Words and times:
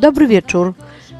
Dobry 0.00 0.26
wieczór. 0.26 0.74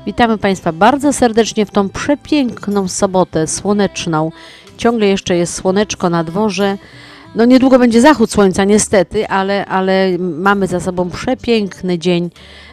Witamy 0.06 0.38
Państwa 0.38 0.72
bardzo 0.72 1.12
serdecznie 1.12 1.66
w 1.66 1.70
tą 1.70 1.88
przepiękną 1.88 2.88
sobotę 2.88 3.46
słoneczną. 3.46 4.32
Ciągle 4.76 5.06
jeszcze 5.06 5.36
jest 5.36 5.54
słoneczko 5.54 6.10
na 6.10 6.24
dworze. 6.24 6.78
No 7.34 7.44
niedługo 7.44 7.78
będzie 7.78 8.00
zachód 8.00 8.30
słońca 8.32 8.64
niestety, 8.64 9.28
ale, 9.28 9.66
ale 9.66 10.18
mamy 10.18 10.66
za 10.66 10.80
sobą 10.80 11.10
przepiękny 11.10 11.98
dzień. 11.98 12.30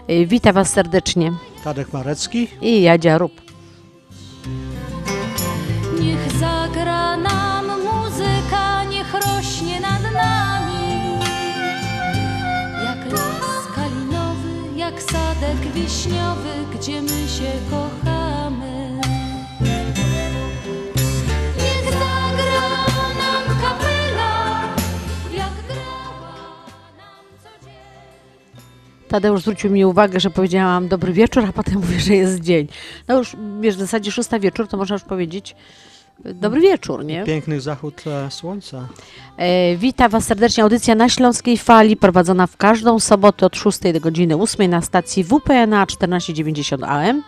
Y, 0.09 0.25
Witam 0.25 0.53
Was 0.53 0.73
serdecznie. 0.73 1.31
Tadek 1.63 1.93
Marecki. 1.93 2.48
I 2.62 2.81
Jadzia 2.81 3.17
Rób. 3.17 3.31
Niech 5.99 6.31
zagra 6.39 7.17
nam 7.17 7.65
muzyka, 7.67 8.84
niech 8.84 9.13
rośnie 9.13 9.79
nad 9.82 10.13
nami. 10.13 10.46
Sadek 15.12 15.74
wiśniowy, 15.74 16.50
gdzie 16.76 17.02
my 17.02 17.27
się 17.27 17.52
kochamy. 17.70 19.00
Niech 21.58 21.84
zagra 21.84 22.70
nam 23.18 23.62
kapela, 23.62 24.62
jak 25.34 25.54
grała 25.68 26.35
nam 26.98 27.26
codziennie. 27.44 29.08
Tadeusz 29.08 29.41
zwrócił 29.41 29.72
mi 29.72 29.85
uwagę, 29.85 30.20
że 30.20 30.30
powiedziałam 30.30 30.88
dobry 30.88 31.13
wieczór, 31.13 31.46
a 31.50 31.54
potem 31.54 31.74
mówię, 31.82 32.00
że 32.00 32.16
jest 32.16 32.40
dzień. 32.40 32.68
No 33.08 33.18
już 33.18 33.35
wiesz, 33.62 33.76
w 33.76 33.80
zasadzie 33.80 34.12
szósta 34.12 34.40
wieczór, 34.40 34.68
to 34.68 34.78
można 34.78 34.96
już 34.96 35.04
powiedzieć 35.04 35.55
dobry 36.26 36.62
wieczór, 36.62 37.05
nie? 37.05 37.23
Piękny 37.23 37.62
zachód 37.62 38.04
e, 38.07 38.32
słońca. 38.32 38.87
E, 39.37 39.76
Witam 39.76 40.12
Was 40.12 40.26
serdecznie. 40.26 40.63
Audycja 40.63 40.96
na 40.96 41.10
Śląskiej 41.10 41.57
Fali 41.57 41.98
prowadzona 41.98 42.48
w 42.48 42.57
każdą 42.57 42.99
sobotę 42.99 43.46
od 43.46 43.55
6 43.55 43.79
do 43.93 43.99
godziny 43.99 44.35
8 44.35 44.70
na 44.70 44.82
stacji 44.82 45.23
WPNA 45.23 45.85
1490 45.85 46.84
AM. 46.84 47.23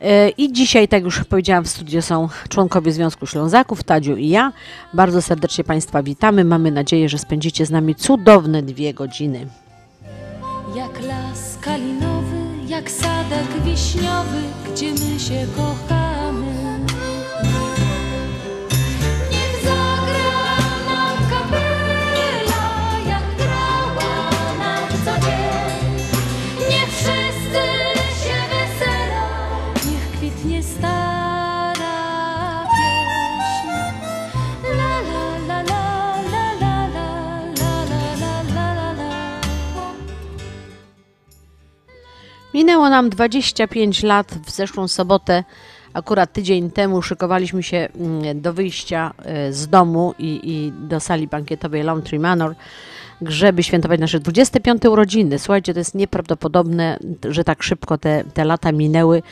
E, 0.00 0.28
I 0.28 0.52
dzisiaj, 0.52 0.88
tak 0.88 1.04
już 1.04 1.24
powiedziałam, 1.24 1.64
w 1.64 1.68
studiu 1.68 2.02
są 2.02 2.28
członkowie 2.48 2.92
Związku 2.92 3.26
Ślązaków, 3.26 3.84
Tadziu 3.84 4.16
i 4.16 4.28
ja. 4.28 4.52
Bardzo 4.94 5.22
serdecznie 5.22 5.64
Państwa 5.64 6.02
witamy. 6.02 6.44
Mamy 6.44 6.70
nadzieję, 6.70 7.08
że 7.08 7.18
spędzicie 7.18 7.66
z 7.66 7.70
nami 7.70 7.94
cudowne 7.94 8.62
dwie 8.62 8.94
godziny. 8.94 9.46
Jak 10.76 11.02
las 11.02 11.58
kalinowy, 11.60 12.36
jak 12.68 12.90
sadek 12.90 13.62
wiśniowy, 13.64 14.40
gdzie 14.72 14.90
my 14.90 15.20
się 15.20 15.46
kochamy. 15.56 16.13
Minęło 42.54 42.88
nam 42.88 43.10
25 43.10 44.02
lat. 44.02 44.34
W 44.46 44.50
zeszłą 44.50 44.88
sobotę, 44.88 45.44
akurat 45.94 46.32
tydzień 46.32 46.70
temu, 46.70 47.02
szykowaliśmy 47.02 47.62
się 47.62 47.76
mm, 47.76 48.40
do 48.40 48.52
wyjścia 48.52 49.14
e, 49.18 49.52
z 49.52 49.68
domu 49.68 50.14
i, 50.18 50.40
i 50.42 50.72
do 50.88 51.00
sali 51.00 51.26
bankietowej 51.28 51.82
Laundry 51.82 52.18
Manor, 52.18 52.54
żeby 53.22 53.62
świętować 53.62 54.00
nasze 54.00 54.20
25 54.20 54.84
urodziny. 54.84 55.38
Słuchajcie, 55.38 55.72
to 55.72 55.80
jest 55.80 55.94
nieprawdopodobne, 55.94 56.98
że 57.28 57.44
tak 57.44 57.62
szybko 57.62 57.98
te, 57.98 58.24
te 58.34 58.44
lata 58.44 58.72
minęły 58.72 59.22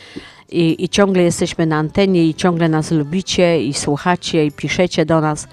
i, 0.50 0.84
i 0.84 0.88
ciągle 0.88 1.22
jesteśmy 1.22 1.66
na 1.66 1.76
antenie 1.76 2.26
i 2.26 2.34
ciągle 2.34 2.68
nas 2.68 2.90
lubicie 2.90 3.62
i 3.62 3.74
słuchacie 3.74 4.46
i 4.46 4.52
piszecie 4.52 5.06
do 5.06 5.20
nas. 5.20 5.48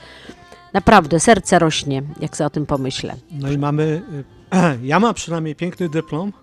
Naprawdę, 0.73 1.19
serce 1.19 1.59
rośnie, 1.59 2.01
jak 2.19 2.37
sobie 2.37 2.47
o 2.47 2.49
tym 2.49 2.65
pomyślę. 2.65 3.15
No 3.31 3.51
i 3.51 3.57
mamy, 3.57 4.01
e, 4.51 4.77
ja 4.83 4.99
mam 4.99 5.13
przynajmniej 5.13 5.55
piękny 5.55 5.89
dyplom. 5.89 6.33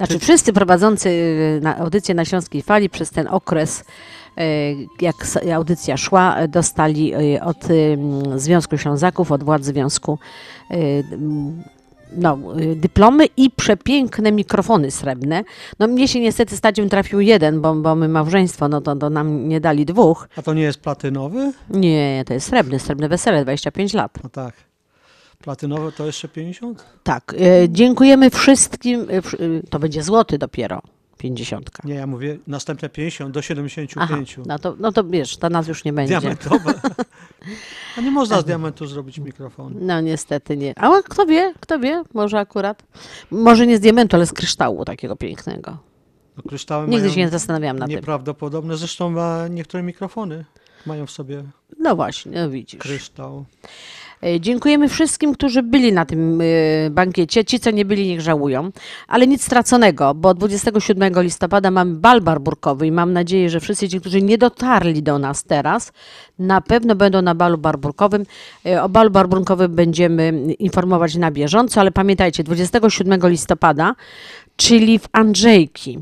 Znaczy 0.00 0.18
wszyscy 0.18 0.52
prowadzący 0.52 1.08
y, 1.08 1.60
na 1.62 1.78
audycję 1.78 2.14
na 2.14 2.24
Śląskiej 2.24 2.62
Fali 2.62 2.90
przez 2.90 3.10
ten 3.10 3.28
okres, 3.28 3.80
y, 3.80 4.42
jak 5.00 5.16
audycja 5.54 5.96
szła, 5.96 6.36
dostali 6.48 7.14
y, 7.14 7.42
od 7.42 7.56
Związku 8.36 8.78
Ślązaków, 8.78 9.32
od 9.32 9.44
władz 9.44 9.64
związku 9.64 10.18
no, 12.12 12.38
dyplomy 12.76 13.26
i 13.36 13.50
przepiękne 13.50 14.32
mikrofony 14.32 14.90
srebrne. 14.90 15.44
No 15.78 15.86
mnie 15.86 16.08
się 16.08 16.20
niestety 16.20 16.56
stadium 16.56 16.88
trafił 16.88 17.20
jeden, 17.20 17.60
bo, 17.60 17.74
bo 17.74 17.94
my 17.94 18.08
małżeństwo, 18.08 18.68
no 18.68 18.80
to, 18.80 18.96
to 18.96 19.10
nam 19.10 19.48
nie 19.48 19.60
dali 19.60 19.86
dwóch. 19.86 20.28
A 20.36 20.42
to 20.42 20.54
nie 20.54 20.62
jest 20.62 20.80
platynowy? 20.80 21.52
Nie, 21.70 22.24
to 22.26 22.34
jest 22.34 22.46
srebrny, 22.46 22.78
srebrne 22.78 23.08
wesele, 23.08 23.42
25 23.42 23.94
lat. 23.94 24.18
No 24.22 24.30
tak. 24.30 24.69
Platynowy 25.44 25.92
to 25.92 26.06
jeszcze 26.06 26.28
50? 26.28 26.84
Tak, 27.02 27.34
y, 27.34 27.68
dziękujemy 27.70 28.30
wszystkim, 28.30 29.06
wsz- 29.06 29.40
y, 29.42 29.62
to 29.70 29.78
będzie 29.78 30.02
złoty 30.02 30.38
dopiero, 30.38 30.82
50. 31.18 31.70
Nie, 31.84 31.94
ja 31.94 32.06
mówię 32.06 32.38
następne 32.46 32.88
50 32.88 33.34
do 33.34 33.40
Aha, 33.40 33.46
75. 33.46 34.36
no 34.46 34.58
to, 34.58 34.74
no 34.78 34.92
to 34.92 35.04
wiesz, 35.04 35.36
to 35.36 35.48
nas 35.50 35.68
już 35.68 35.84
nie 35.84 35.92
będzie. 35.92 36.20
Diamentowe. 36.20 36.74
A 37.98 38.00
nie 38.00 38.10
można 38.10 38.40
z 38.40 38.44
diamentu 38.44 38.86
zrobić 38.86 39.18
mikrofonu. 39.18 39.76
No 39.82 40.00
niestety 40.00 40.56
nie. 40.56 40.78
Ale 40.78 41.02
kto 41.02 41.26
wie, 41.26 41.54
kto 41.60 41.78
wie, 41.78 42.02
może 42.14 42.38
akurat. 42.38 42.82
Może 43.30 43.66
nie 43.66 43.76
z 43.76 43.80
diamentu, 43.80 44.16
ale 44.16 44.26
z 44.26 44.32
kryształu 44.32 44.84
takiego 44.84 45.16
pięknego. 45.16 45.78
No, 46.36 46.42
kryształy 46.48 46.88
Nigdy 46.88 47.10
się 47.10 47.20
nie 47.20 47.28
zastanawiałam 47.28 47.78
nad 47.78 47.88
tym. 47.88 47.96
nieprawdopodobne. 47.96 48.76
Zresztą 48.76 49.10
ma, 49.10 49.48
niektóre 49.48 49.82
mikrofony 49.82 50.44
mają 50.86 51.06
w 51.06 51.10
sobie 51.10 51.44
No 51.78 51.96
właśnie, 51.96 52.32
no 52.42 52.50
widzisz. 52.50 52.80
kryształ. 52.80 53.44
E, 54.22 54.40
Dziękujemy 54.40 54.88
wszystkim, 54.88 55.34
którzy 55.34 55.62
byli 55.62 55.92
na 55.92 56.06
tym 56.06 56.40
e, 56.40 56.44
bankiecie. 56.90 57.44
Ci, 57.44 57.60
co 57.60 57.70
nie 57.70 57.84
byli, 57.84 58.08
niech 58.08 58.20
żałują. 58.20 58.70
Ale 59.08 59.26
nic 59.26 59.44
straconego, 59.44 60.14
bo 60.14 60.34
27 60.34 61.22
listopada 61.22 61.70
mamy 61.70 61.94
bal 61.94 62.20
barburkowy 62.20 62.86
i 62.86 62.92
mam 62.92 63.12
nadzieję, 63.12 63.50
że 63.50 63.60
wszyscy 63.60 63.88
ci, 63.88 64.00
którzy 64.00 64.22
nie 64.22 64.38
dotarli 64.38 65.02
do 65.02 65.18
nas 65.18 65.44
teraz, 65.44 65.92
na 66.38 66.60
pewno 66.60 66.94
będą 66.94 67.22
na 67.22 67.34
balu 67.34 67.58
barburkowym. 67.58 68.24
E, 68.66 68.82
O 68.82 68.88
balu 68.88 69.10
barburkowym 69.10 69.74
będziemy 69.74 70.32
informować 70.58 71.16
na 71.16 71.30
bieżąco, 71.30 71.80
ale 71.80 71.90
pamiętajcie, 71.90 72.44
27 72.44 73.20
listopada 73.30 73.94
czyli 74.56 74.98
w 74.98 75.06
Andrzejki. 75.12 75.98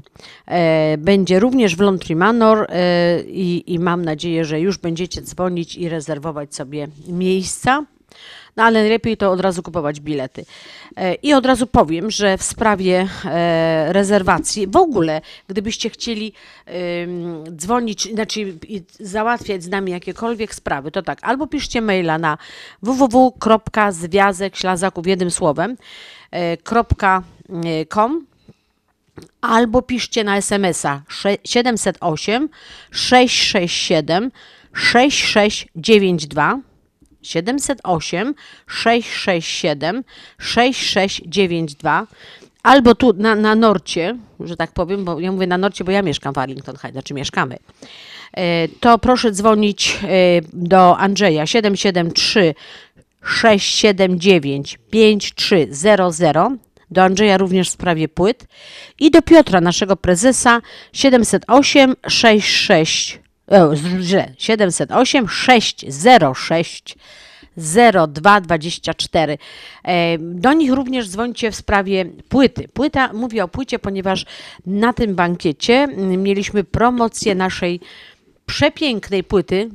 Będzie 0.99 1.41
również 1.41 1.77
w 1.77 1.81
Laundry 1.81 2.17
Manor 2.17 2.67
i, 3.27 3.65
i 3.67 3.79
mam 3.79 4.05
nadzieję, 4.05 4.45
że 4.45 4.61
już 4.61 4.79
będziecie 4.79 5.23
dzwonić 5.23 5.77
i 5.77 5.89
rezerwować 5.89 6.55
sobie 6.55 6.89
miejsca. 7.09 7.85
No 8.59 8.65
ale 8.65 8.81
najlepiej 8.81 9.17
to 9.17 9.31
od 9.31 9.41
razu 9.41 9.63
kupować 9.63 10.01
bilety. 10.01 10.45
E, 10.97 11.15
I 11.15 11.35
od 11.35 11.47
razu 11.47 11.67
powiem, 11.67 12.11
że 12.11 12.39
w 12.39 12.43
sprawie 12.43 13.09
e, 13.25 13.93
rezerwacji, 13.93 14.67
w 14.67 14.77
ogóle, 14.77 15.21
gdybyście 15.49 15.91
chcieli 15.91 16.33
dzwonić, 17.57 18.13
znaczy 18.13 18.55
załatwiać 19.01 19.63
z 19.63 19.69
nami 19.69 19.93
jakiekolwiek 19.93 20.55
sprawy, 20.55 20.91
to 20.91 21.03
tak, 21.03 21.19
albo 21.23 21.47
piszcie 21.47 21.81
maila 21.81 22.19
na 22.19 22.39
www.związek 22.83 24.57
ślazaków 24.57 25.07
jednym 25.07 25.31
słowem 25.31 25.77
e, 26.31 26.57
.com 27.89 28.27
albo 29.41 29.83
piszcie 29.83 30.25
na 30.25 30.37
SMS-a 30.37 31.03
sze- 31.09 31.39
708 31.45 32.49
667 32.91 34.31
6692 34.75 36.68
708 37.23 38.35
667 38.67 40.05
6692 40.39 42.07
albo 42.63 42.95
tu 42.95 43.13
na, 43.13 43.35
na 43.35 43.55
Norcie, 43.55 44.17
że 44.41 44.57
tak 44.57 44.73
powiem, 44.73 45.05
bo 45.05 45.21
ja 45.21 45.33
mówię 45.33 45.47
na 45.47 45.59
Norcie, 45.59 45.85
bo 45.85 45.91
ja 45.91 46.03
mieszkam 46.03 46.35
w 46.35 46.39
Arlington 46.39 46.77
Heights, 46.77 46.93
znaczy 46.93 47.15
mieszkamy. 47.15 47.57
E, 48.37 48.69
To 48.69 48.99
proszę 48.99 49.33
dzwonić 49.33 49.99
e, 50.03 50.09
do 50.53 50.99
Andrzeja 50.99 51.47
773 51.47 52.55
679 53.25 54.79
5300 54.91 56.51
do 56.91 57.03
Andrzeja 57.03 57.37
również 57.37 57.69
w 57.69 57.73
sprawie 57.73 58.09
płyt 58.09 58.47
i 59.01 59.11
do 59.11 59.23
Piotra, 59.23 59.61
naszego 59.61 59.97
prezesa 59.97 60.61
708 60.93 61.95
66 62.09 63.21
źle, 64.01 64.33
708 64.39 65.29
606 65.29 66.97
0224. 67.59 69.39
E, 69.85 70.19
Do 70.19 70.53
nich 70.53 70.73
również 70.73 71.09
dzwońcie 71.09 71.51
w 71.51 71.57
sprawie 71.57 72.05
płyty. 72.29 72.69
Płyta, 72.69 73.13
mówię 73.13 73.45
o 73.45 73.49
płycie, 73.49 73.79
ponieważ 73.79 74.27
na 74.67 74.93
tym 74.93 75.15
bankiecie 75.15 75.75
mm, 75.75 76.23
mieliśmy 76.23 76.65
promocję 76.65 77.35
naszej 77.35 77.81
przepięknej 78.47 79.25
płyty, 79.25 79.71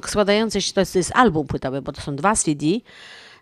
składającej 0.08 0.62
się, 0.62 0.72
to 0.72 0.80
jest, 0.80 0.92
to 0.92 0.98
jest 0.98 1.12
album 1.14 1.46
płytowy, 1.46 1.82
bo 1.82 1.92
to 1.92 2.00
są 2.00 2.16
dwa 2.16 2.34
CD, 2.34 2.66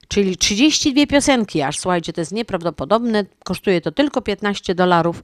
czyli 0.08 0.36
32 0.36 1.06
piosenki 1.06 1.62
aż, 1.62 1.78
słuchajcie, 1.78 2.12
to 2.12 2.20
jest 2.20 2.32
nieprawdopodobne, 2.32 3.24
kosztuje 3.44 3.80
to 3.80 3.92
tylko 3.92 4.22
15 4.22 4.74
dolarów 4.74 5.22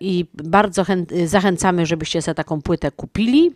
i 0.00 0.26
bardzo 0.34 0.84
zachęcamy, 1.26 1.86
żebyście 1.86 2.22
sobie 2.22 2.34
taką 2.34 2.62
płytę 2.62 2.90
kupili 2.90 3.52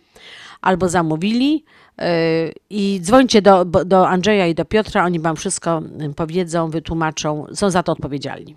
albo 0.61 0.89
zamówili 0.89 1.63
e, 1.97 2.51
i 2.69 2.99
dzwońcie 3.01 3.41
do, 3.41 3.65
do 3.65 4.07
Andrzeja 4.07 4.47
i 4.47 4.55
do 4.55 4.65
Piotra, 4.65 5.05
oni 5.05 5.19
wam 5.19 5.35
wszystko 5.35 5.77
mm, 5.77 6.13
powiedzą, 6.13 6.69
wytłumaczą, 6.69 7.45
są 7.53 7.69
za 7.69 7.83
to 7.83 7.91
odpowiedzialni. 7.91 8.55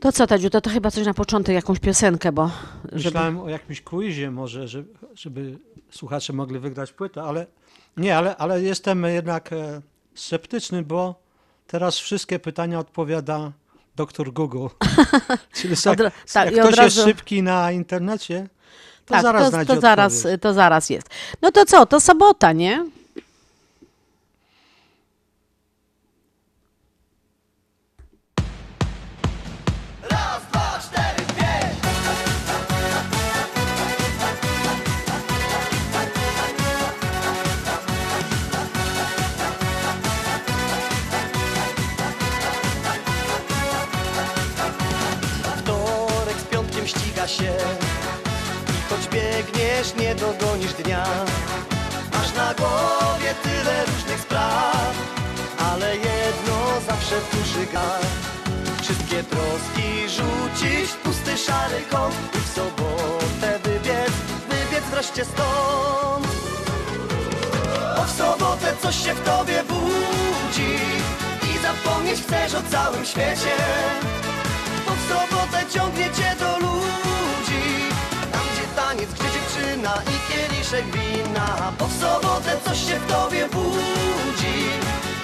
To 0.00 0.12
co, 0.12 0.26
Tadziu, 0.26 0.50
to, 0.50 0.60
to 0.60 0.70
chyba 0.70 0.90
coś 0.90 1.06
na 1.06 1.14
początek, 1.14 1.54
jakąś 1.54 1.78
piosenkę, 1.78 2.32
bo 2.32 2.50
żeby... 2.84 3.04
Myślałem 3.04 3.40
o 3.40 3.48
jakimś 3.48 3.82
quizie 3.82 4.30
może, 4.30 4.68
żeby, 4.68 4.88
żeby 5.14 5.58
słuchacze 5.90 6.32
mogli 6.32 6.58
wygrać 6.58 6.92
płytę, 6.92 7.22
ale 7.22 7.46
nie, 7.96 8.16
ale, 8.16 8.36
ale 8.36 8.62
jestem 8.62 9.04
jednak 9.04 9.52
e, 9.52 9.82
sceptyczny, 10.14 10.82
bo 10.82 11.14
teraz 11.66 11.98
wszystkie 11.98 12.38
pytania 12.38 12.78
odpowiada 12.78 13.52
doktor 13.96 14.32
Google. 14.32 14.66
Czyli 15.56 15.74
jak, 15.86 16.00
Od- 16.00 16.12
tak, 16.32 16.52
jak 16.52 16.66
ktoś 16.66 16.78
jest 16.84 16.96
razu- 16.96 17.04
szybki 17.04 17.42
na 17.42 17.72
internecie, 17.72 18.48
to 19.06 19.14
tak, 19.14 19.22
zaraz 19.22 19.50
to, 19.50 19.64
to, 19.74 19.80
zaraz, 19.80 20.26
to 20.40 20.54
zaraz 20.54 20.90
jest. 20.90 21.06
No 21.42 21.52
to 21.52 21.64
co, 21.64 21.86
to 21.86 22.00
sobota, 22.00 22.52
nie? 22.52 22.84
Biegniesz, 49.86 49.94
nie 49.96 50.14
dogonisz 50.14 50.72
dnia. 50.72 51.04
Masz 52.12 52.34
na 52.34 52.54
głowie 52.54 53.34
tyle 53.42 53.84
różnych 53.86 54.20
spraw 54.20 54.94
Ale 55.58 55.96
jedno 55.96 56.80
zawsze 56.86 57.16
tuszy 57.30 57.66
Wszystkie 58.82 59.24
troski 59.24 60.08
rzucić 60.08 60.90
w 60.90 60.96
pusty 60.96 61.38
szary 61.38 61.82
kąt 61.90 62.14
I 62.34 62.38
w 62.38 62.48
sobotę 62.54 63.58
wybiec, 63.64 64.12
wybiec 64.48 64.84
wreszcie 64.90 65.24
stąd. 65.24 66.26
Bo 67.96 68.04
w 68.04 68.10
sobotę 68.10 68.76
coś 68.82 69.04
się 69.04 69.14
w 69.14 69.20
tobie 69.20 69.64
budzi 69.68 70.78
I 71.54 71.58
zapomnieć 71.58 72.20
chcesz 72.22 72.54
o 72.54 72.62
całym 72.70 73.04
świecie. 73.04 73.56
Bo 74.86 74.92
w 74.92 75.08
sobotę 75.08 75.64
ciągnie 75.74 76.04
cię 76.04 76.36
do 76.38 76.58
ludzi 76.58 76.75
taniec, 79.06 79.14
gdzie 79.14 79.28
dziewczyna 79.32 79.94
i 80.02 80.32
kieliszek 80.32 80.84
wina. 80.84 81.72
Bo 81.78 81.86
w 81.86 81.92
sobotę 81.92 82.56
coś 82.64 82.78
się 82.78 82.98
w 82.98 83.06
tobie 83.06 83.48
budzi. 83.48 84.58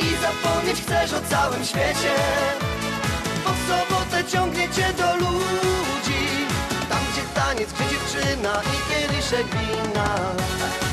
I 0.00 0.16
zapomnieć 0.22 0.80
chcesz 0.82 1.12
o 1.12 1.20
całym 1.30 1.64
świecie. 1.64 2.14
Bo 3.44 3.50
w 3.50 3.68
sobotę 3.68 4.24
ciągnie 4.24 4.68
cię 4.68 4.92
do 4.92 5.16
ludzi. 5.16 6.46
Tam 6.88 7.00
gdzie 7.12 7.22
taniec, 7.34 7.72
gdzie 7.72 7.84
dziewczyna 7.84 8.62
i 8.62 8.92
kieliszek 8.92 9.46
wina 9.46 10.91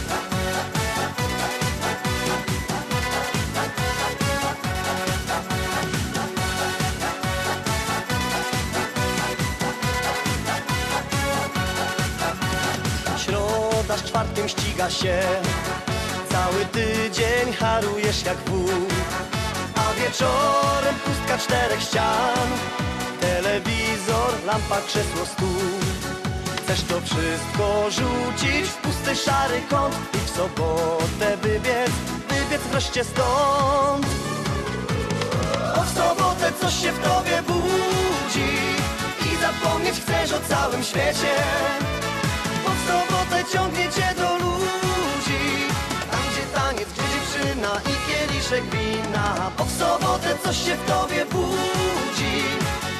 ściga 14.49 14.89
się. 14.89 15.19
Cały 16.31 16.65
tydzień 16.65 17.53
harujesz 17.59 18.23
jak 18.25 18.37
wół 18.37 18.69
A 19.75 19.93
wieczorem 19.93 20.95
pustka 21.05 21.37
czterech 21.37 21.81
ścian. 21.81 22.49
Telewizor, 23.21 24.31
lampa, 24.45 24.81
krzesło, 24.87 25.25
stół. 25.25 25.61
Chcesz 26.57 26.81
to 26.81 27.01
wszystko 27.01 27.91
rzucić 27.91 28.69
w 28.69 28.75
pusty 28.75 29.15
szary 29.15 29.61
kąt 29.69 29.95
I 30.13 30.17
w 30.17 30.29
sobotę 30.29 31.37
wybiec, 31.41 31.91
wybiec 32.29 32.61
wreszcie 32.71 33.03
stąd. 33.03 34.05
Bo 35.75 35.81
w 35.83 35.89
sobotę 35.89 36.51
coś 36.61 36.73
się 36.81 36.91
w 36.91 36.99
tobie 36.99 37.41
budzi 37.47 38.51
I 39.25 39.41
zapomnieć 39.41 39.95
chcesz 40.01 40.31
o 40.31 40.39
całym 40.49 40.83
świecie 40.83 41.35
ciągnie 43.53 43.83
cię 43.83 44.15
do 44.17 44.37
ludzi 44.37 45.43
Tam 46.11 46.21
gdzie 46.31 46.59
taniec, 46.59 46.89
gdzie 46.93 47.03
dziewczyna 47.13 47.71
i 47.81 47.93
kieliszek 48.07 48.63
wina. 48.63 49.51
Bo 49.57 49.65
w 49.65 49.71
sobotę 49.71 50.37
coś 50.43 50.57
się 50.57 50.75
w 50.75 50.85
tobie 50.85 51.25
budzi 51.25 52.37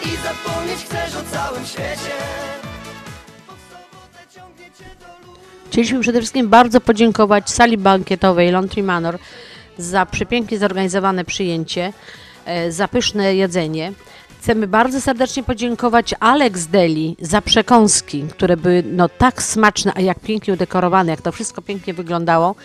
I 0.06 0.10
zapomnieć 0.24 0.80
chcesz 0.86 1.16
o 1.16 1.24
całym 1.32 1.66
świecie. 1.66 2.16
Chcieliśmy 5.68 6.00
przede 6.00 6.20
wszystkim 6.20 6.50
bardzo 6.50 6.82
podziękować 6.82 7.50
sali 7.50 7.78
bankietowej 7.78 8.52
Laundry 8.52 8.84
Manor 8.84 9.20
za 9.78 10.06
przepięknie 10.06 10.60
zorganizowane 10.60 11.26
przyjęcie, 11.26 11.94
e, 12.46 12.72
za 12.72 12.88
pyszne 12.88 13.36
jedzenie. 13.36 13.94
Chcemy 14.42 14.68
bardzo 14.68 15.02
serdecznie 15.02 15.44
podziękować 15.44 16.16
Alex 16.20 16.66
Deli 16.66 17.16
za 17.22 17.42
przekąski, 17.42 18.24
które 18.24 18.58
były 18.58 18.84
no 18.86 19.10
tak 19.10 19.44
smaczne, 19.44 19.92
a 19.96 20.02
jak 20.02 20.20
pięknie 20.20 20.54
udekorowane, 20.54 21.12
jak 21.12 21.22
to 21.22 21.32
wszystko 21.32 21.62
pięknie 21.62 21.94
wyglądało. 21.94 22.56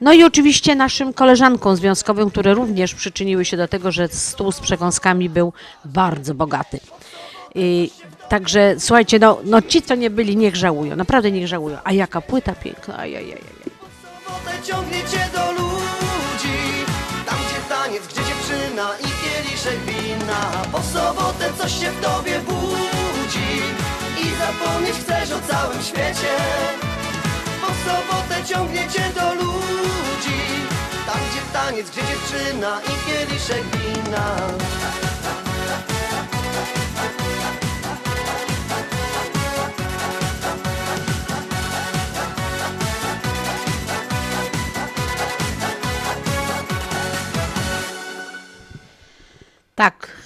No 0.00 0.12
i 0.12 0.24
oczywiście 0.24 0.74
naszym 0.74 1.12
koleżankom 1.12 1.76
związkowym, 1.76 2.30
które 2.30 2.54
również 2.54 2.94
przyczyniły 2.94 3.44
się 3.44 3.56
do 3.56 3.68
tego, 3.68 3.92
że 3.92 4.08
stół 4.08 4.52
z 4.52 4.60
przekąskami 4.60 5.28
był 5.28 5.52
bardzo 5.84 6.34
bogaty. 6.34 6.80
I, 7.54 7.90
także 8.28 8.74
słuchajcie, 8.78 9.18
no, 9.18 9.38
no 9.44 9.62
ci, 9.62 9.82
co 9.82 9.94
nie 9.94 10.10
byli, 10.10 10.36
niech 10.36 10.56
żałują, 10.56 10.96
naprawdę 10.96 11.30
niech 11.30 11.48
żałują. 11.48 11.78
A 11.84 11.92
jaka 11.92 12.20
płyta 12.20 12.52
piękna, 12.52 12.98
ajajaj. 12.98 13.38
W 13.38 14.24
sobotę 14.24 14.62
ciągnie 14.62 14.98
cię 14.98 15.28
w 20.82 20.92
sobotę 20.92 21.52
coś 21.58 21.80
się 21.80 21.90
w 21.90 22.00
tobie 22.00 22.40
budzi. 22.40 23.62
I 24.22 24.24
zapomnieć 24.38 24.96
chcesz 24.96 25.30
o 25.32 25.40
całym 25.52 25.82
świecie. 25.82 26.36
Bo 27.60 27.66
w 27.66 27.78
sobotę 27.84 28.44
ciągnie 28.48 28.88
cię 28.88 29.12
do 29.14 29.34
ludzi. 29.34 30.40
Tam 31.06 31.18
gdzie 31.30 31.40
taniec, 31.52 31.90
gdzie 31.90 32.00
dziewczyna 32.00 32.80
i 32.80 33.10
kieliszek 33.10 33.62
wina. 33.62 34.36
Tak, 49.74 50.21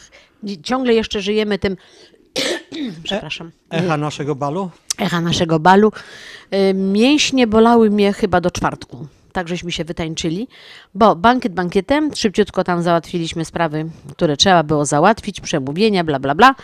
ciągle 0.63 0.95
jeszcze 0.95 1.21
żyjemy 1.21 1.59
tym, 1.59 1.77
przepraszam, 3.03 3.51
Echa 3.71 3.97
naszego 3.97 4.35
balu. 4.35 4.71
echa 4.99 5.21
naszego 5.21 5.59
balu. 5.59 5.93
Y, 6.55 6.75
Mięśnie 6.75 7.47
bolały 7.47 7.91
mnie 7.91 8.13
chyba 8.13 8.41
do 8.41 8.51
czwartku. 8.51 9.07
Tak 9.33 9.49
żeśmy 9.49 9.73
się 9.73 9.85
wytańczyli, 9.85 10.49
bo 10.95 11.17
bankiet 11.17 11.53
bankietem, 11.55 12.15
szybciutko 12.15 12.65
tam 12.65 12.83
załatwiliśmy 12.83 13.45
sprawy, 13.45 13.87
które 14.13 14.37
trzeba 14.37 14.63
było 14.63 14.85
załatwić, 14.85 15.41
przemówienia, 15.41 16.05
bla, 16.05 16.19
bla, 16.19 16.35
bla, 16.35 16.55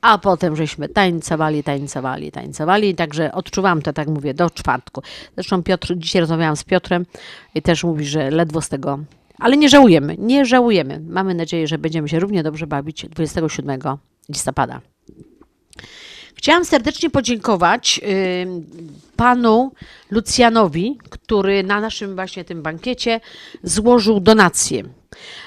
a 0.00 0.18
potem 0.18 0.56
żeśmy 0.56 0.88
tańcowali, 0.88 1.62
tańcowali, 1.62 2.32
tańcowali, 2.32 2.94
także 2.94 3.32
odczuwam 3.32 3.82
to, 3.82 3.92
tak 3.92 4.08
mówię, 4.08 4.34
do 4.34 4.50
czwartku. 4.50 5.02
Zresztą 5.34 5.62
Piotr, 5.62 5.94
dzisiaj 5.96 6.20
rozmawiałam 6.20 6.56
z 6.56 6.64
Piotrem 6.64 7.06
i 7.54 7.62
też 7.62 7.84
mówi, 7.84 8.04
że 8.06 8.30
ledwo 8.30 8.60
z 8.60 8.68
tego, 8.68 8.98
ale 9.40 9.56
nie 9.56 9.68
żałujemy, 9.68 10.16
nie 10.18 10.44
żałujemy. 10.44 11.00
Mamy 11.08 11.34
nadzieję, 11.34 11.66
że 11.66 11.78
będziemy 11.78 12.08
się 12.08 12.20
równie 12.20 12.42
dobrze 12.42 12.66
bawić 12.66 13.06
27 13.06 13.80
listopada. 14.28 14.80
Chciałam 16.34 16.64
serdecznie 16.64 17.10
podziękować 17.10 18.00
y, 18.02 18.46
panu 19.16 19.72
Lucjanowi, 20.10 20.98
który 21.10 21.62
na 21.62 21.80
naszym 21.80 22.14
właśnie 22.14 22.44
tym 22.44 22.62
bankiecie 22.62 23.20
złożył 23.62 24.20
donację 24.20 24.82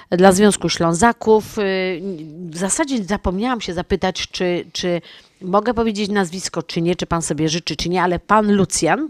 dla 0.10 0.32
Związku 0.32 0.70
Ślązaków. 0.70 1.58
Y, 1.58 2.02
W 2.50 2.58
zasadzie 2.58 3.04
zapomniałam 3.04 3.62
się 3.62 3.74
zapytać, 3.74 4.28
czy, 4.32 4.66
czy 4.74 5.02
mogę 5.42 5.74
powiedzieć 5.74 6.10
nazwisko, 6.10 6.64
czy 6.64 6.82
nie, 6.82 6.96
czy 6.96 7.06
pan 7.06 7.22
sobie 7.22 7.50
życzy, 7.50 7.76
czy 7.76 7.90
nie, 7.90 8.04
ale 8.04 8.20
pan 8.20 8.56
Lucjan. 8.56 9.10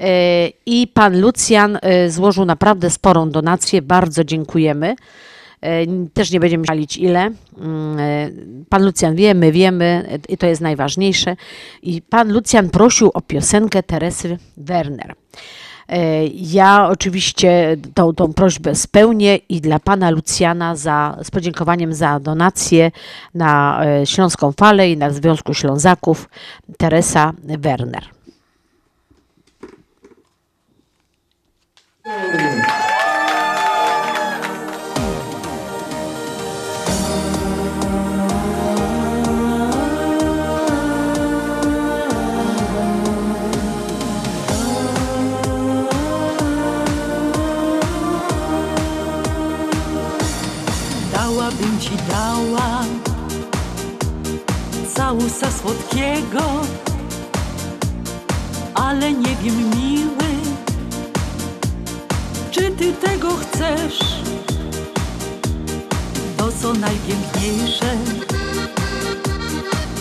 E, 0.00 0.48
I 0.66 0.86
pan 0.86 1.20
Lucjan 1.20 1.78
e, 1.82 2.10
złożył 2.10 2.44
naprawdę 2.44 2.90
sporą 2.90 3.30
donację. 3.30 3.82
Bardzo 3.82 4.24
dziękujemy. 4.24 4.96
E, 5.60 5.86
Też 6.14 6.30
nie 6.30 6.40
będziemy 6.40 6.66
szalić 6.66 6.96
ile. 6.96 7.20
Mm, 7.20 7.96
Pan 8.68 8.84
Lucjan 8.84 9.14
wie, 9.14 9.34
my 9.34 9.52
wiemy 9.52 10.18
i 10.28 10.38
to 10.38 10.46
jest 10.46 10.60
najważniejsze. 10.60 11.36
I 11.82 12.02
pan 12.02 12.32
Lucjan 12.32 12.70
prosił 12.70 13.10
o 13.14 13.20
piosenkę 13.20 13.82
Teresy 13.82 14.38
Werner. 14.56 15.14
Ja 16.34 16.88
oczywiście 16.88 17.76
tą, 17.94 18.14
tą 18.14 18.32
prośbę 18.32 18.74
spełnię 18.74 19.36
i 19.36 19.60
dla 19.60 19.78
pana 19.78 20.10
Lucjana 20.10 20.76
za, 20.76 21.18
z 21.22 21.30
podziękowaniem 21.30 21.94
za 21.94 22.20
donację 22.20 22.90
na 23.34 23.82
Śląską 24.04 24.52
Falę 24.52 24.90
i 24.90 24.96
na 24.96 25.10
Związku 25.10 25.54
Ślązaków 25.54 26.28
Teresa 26.78 27.32
Werner. 27.44 28.15
Dałabym 32.06 32.18
ci 51.80 51.90
dała 52.08 52.84
całusa 54.94 55.50
słodkiego, 55.50 56.42
ale 58.74 59.12
nie 59.12 59.36
wiem 59.42 59.70
miły, 59.76 60.25
czy 62.56 62.70
ty 62.70 62.92
tego 62.92 63.28
chcesz? 63.36 63.98
To 66.36 66.52
co 66.62 66.72
najpiękniejsze 66.72 67.96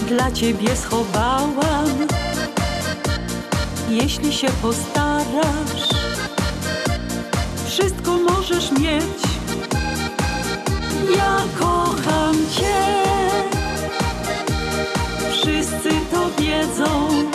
dla 0.07 0.31
ciebie 0.31 0.75
schowałam, 0.75 1.89
jeśli 3.89 4.33
się 4.33 4.47
postarasz, 4.61 5.89
wszystko 7.67 8.17
możesz 8.17 8.71
mieć. 8.71 9.21
Ja 11.17 11.37
kocham 11.59 12.35
Cię, 12.55 13.03
wszyscy 15.31 15.89
to 16.11 16.43
wiedzą. 16.43 17.34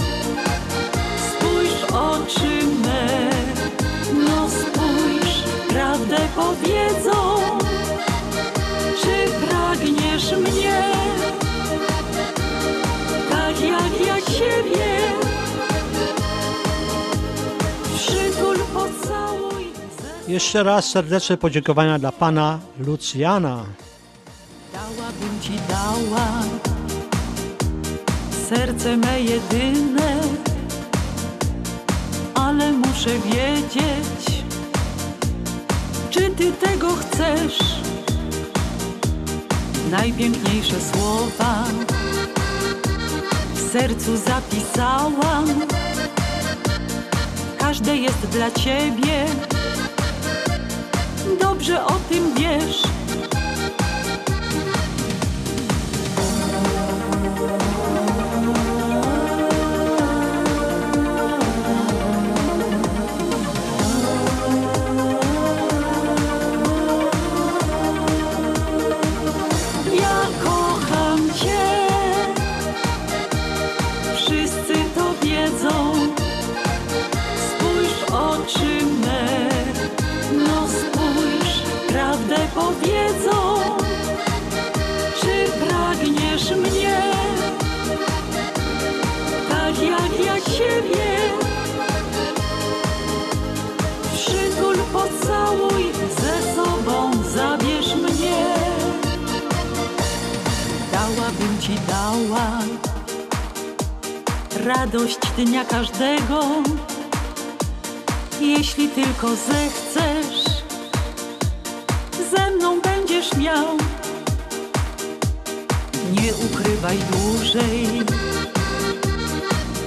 Powiedzą. 6.74 7.36
Czy 9.02 9.46
pragniesz 9.48 10.32
mnie, 10.32 10.82
tak 13.30 13.60
jak 13.60 14.06
ja 14.06 14.16
Ciebie? 14.32 14.86
Przytul, 17.96 18.56
pocałuj. 18.74 19.64
ze- 20.26 20.32
Jeszcze 20.32 20.62
raz 20.62 20.84
serdeczne 20.90 21.36
podziękowania 21.36 21.98
dla 21.98 22.12
pana 22.12 22.58
Lucjana. 22.78 23.64
Dałabym 24.72 25.40
ci 25.42 25.52
dała 25.68 26.26
serce 28.48 28.96
me 28.96 29.20
jedyne, 29.20 30.16
ale 32.34 32.72
muszę 32.72 33.10
wiedzieć, 33.10 34.19
czy 36.20 36.30
ty 36.30 36.52
tego 36.52 36.88
chcesz. 36.96 37.58
Najpiękniejsze 39.90 40.76
słowa 40.80 41.64
w 43.54 43.72
sercu 43.72 44.16
zapisałam, 44.16 45.44
każde 47.58 47.96
jest 47.96 48.26
dla 48.26 48.50
ciebie. 48.50 49.26
Dobrze 51.40 51.84
o 51.84 51.92
tym 52.08 52.34
wiesz. 52.34 52.89
Radość 104.92 105.18
dnia 105.36 105.64
każdego, 105.64 106.44
jeśli 108.40 108.88
tylko 108.88 109.28
zechcesz, 109.28 110.62
ze 112.30 112.50
mną 112.50 112.80
będziesz 112.80 113.36
miał. 113.36 113.66
Nie 116.12 116.34
ukrywaj 116.34 116.98
dłużej 117.12 117.86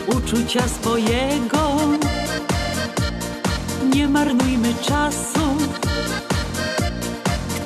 uczucia 0.08 0.68
swojego, 0.68 1.78
nie 3.94 4.08
marnujmy 4.08 4.74
czasu, 4.82 5.58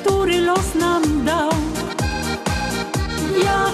który 0.00 0.40
los 0.40 0.74
nam 0.74 1.24
dał. 1.24 1.50
Ja 3.44 3.64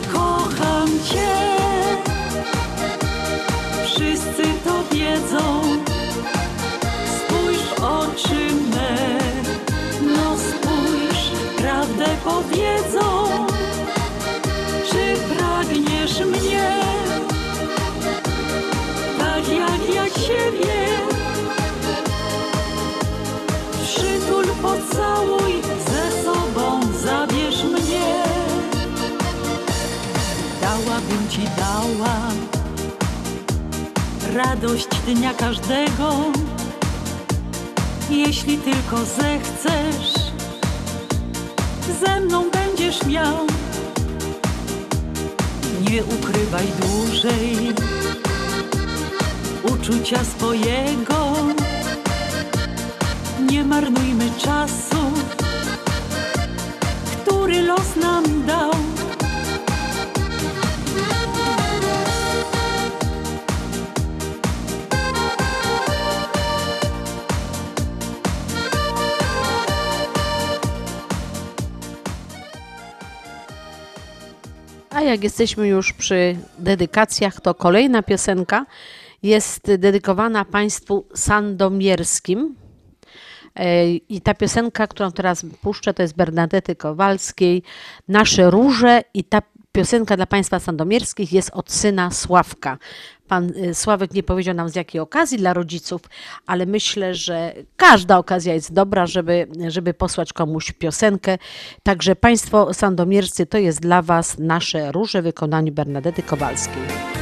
radość 34.65 34.89
dnia 35.07 35.35
każdego, 35.35 36.15
jeśli 38.11 38.59
tylko 38.59 39.05
zechcesz, 39.05 40.33
ze 42.05 42.21
mną 42.21 42.51
będziesz 42.51 43.07
miał. 43.07 43.47
Nie 45.91 46.05
ukrywaj 46.05 46.67
dłużej 46.81 47.75
uczucia 49.73 50.25
swojego, 50.25 51.37
nie 53.51 53.65
marnujmy 53.65 54.31
czasu, 54.39 55.13
który 57.23 57.63
los 57.63 57.97
nam 57.97 58.47
dał. 58.47 58.74
Jak 75.05 75.25
jesteśmy 75.25 75.69
już 75.69 75.93
przy 75.93 76.37
dedykacjach, 76.59 77.41
to 77.41 77.55
kolejna 77.55 78.03
piosenka 78.03 78.67
jest 79.23 79.75
dedykowana 79.79 80.45
Państwu 80.45 81.07
sandomierskim. 81.15 82.57
E, 83.57 83.91
I 83.91 84.21
ta 84.21 84.35
piosenka, 84.35 84.87
którą 84.87 85.13
teraz 85.13 85.47
puszczę, 85.63 85.95
to 85.95 86.03
jest 86.03 86.17
Bernadety 86.17 86.77
Kowalskiej, 86.77 87.63
Nasze 88.09 88.51
Róże 88.51 89.03
i 89.15 89.25
ta 89.25 89.43
piosenka 89.73 90.17
dla 90.17 90.27
Państwa 90.27 90.61
sandomierskich 90.61 91.33
jest 91.33 91.51
od 91.53 91.73
syna 91.73 92.11
Sławka. 92.11 92.79
Pan 93.29 93.53
y, 93.57 93.75
Sławek 93.75 94.15
nie 94.15 94.23
powiedział 94.23 94.55
nam 94.55 94.69
z 94.69 94.77
jakiej 94.77 95.01
okazji 95.01 95.39
dla 95.39 95.53
rodziców, 95.53 96.03
ale 96.47 96.67
myślę, 96.67 97.15
że 97.15 97.55
każda 97.77 98.19
okazja 98.19 98.55
jest 98.55 98.73
dobra, 98.73 99.07
żeby, 99.07 99.47
żeby 99.69 99.95
posłać 99.95 100.33
komuś 100.33 100.73
piosenkę. 100.73 101.39
Także 101.83 102.17
Państwo 102.17 102.75
sandomierscy, 102.75 103.47
to 103.47 103.59
jest 103.59 103.81
dla 103.81 104.03
Was 104.03 104.39
Nasze 104.39 104.93
Róże 104.93 105.23
w 105.23 105.25
wykonaniu 105.25 105.73
Bernadety 105.73 106.23
Kowalskiej. 106.23 107.14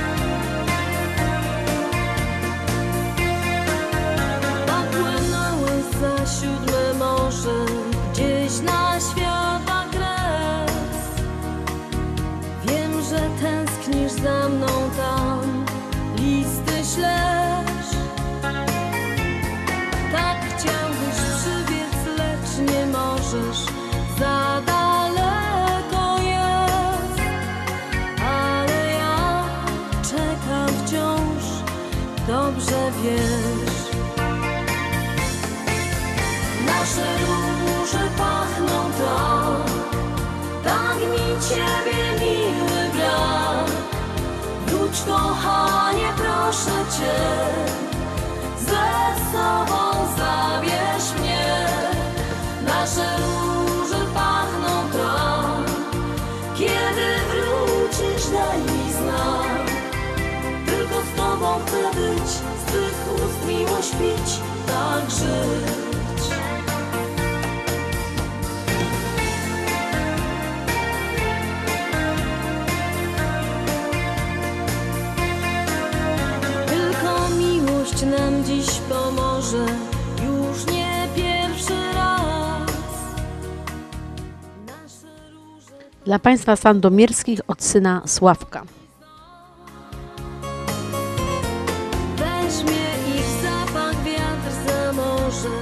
Ciebie 41.55 42.03
miły 42.21 42.91
brak. 42.95 43.71
Wróć 44.67 45.01
kochanie, 45.01 46.09
proszę 46.17 46.77
cię, 46.97 47.19
ze 48.59 48.89
sobą 49.33 49.81
zabierz 50.17 51.21
mnie. 51.21 51.67
Nasze 52.65 53.17
róże 53.19 54.05
pachną 54.15 54.91
tak, 54.93 55.75
kiedy 56.55 57.09
wrócisz, 57.31 58.27
daj 58.33 58.59
mi 58.59 58.93
znak. 58.93 59.71
Tylko 60.67 60.95
z 61.01 61.17
tobą 61.17 61.61
chcę 61.67 62.01
być, 62.01 62.29
z 62.31 62.65
twych 62.67 63.15
ust 63.15 63.49
miłość 63.49 63.91
pić, 63.91 64.41
tak 64.67 65.11
żyć. 65.11 65.82
Miłość 77.83 78.03
nam 78.03 78.45
dziś 78.45 78.67
pomoże, 78.89 79.67
już 80.27 80.67
nie 80.67 81.09
pierwszy 81.17 81.93
raz. 81.95 82.71
Róże 85.33 85.85
Dla 86.05 86.19
Państwa 86.19 86.57
sandomierskich 86.57 87.41
od 87.49 87.63
syna 87.63 88.03
Sławka. 88.07 88.63
Weźmie 92.17 92.87
ich 93.17 93.43
zapach 93.43 94.05
wiatr 94.05 94.53
za 94.67 94.93
morze 94.93 95.57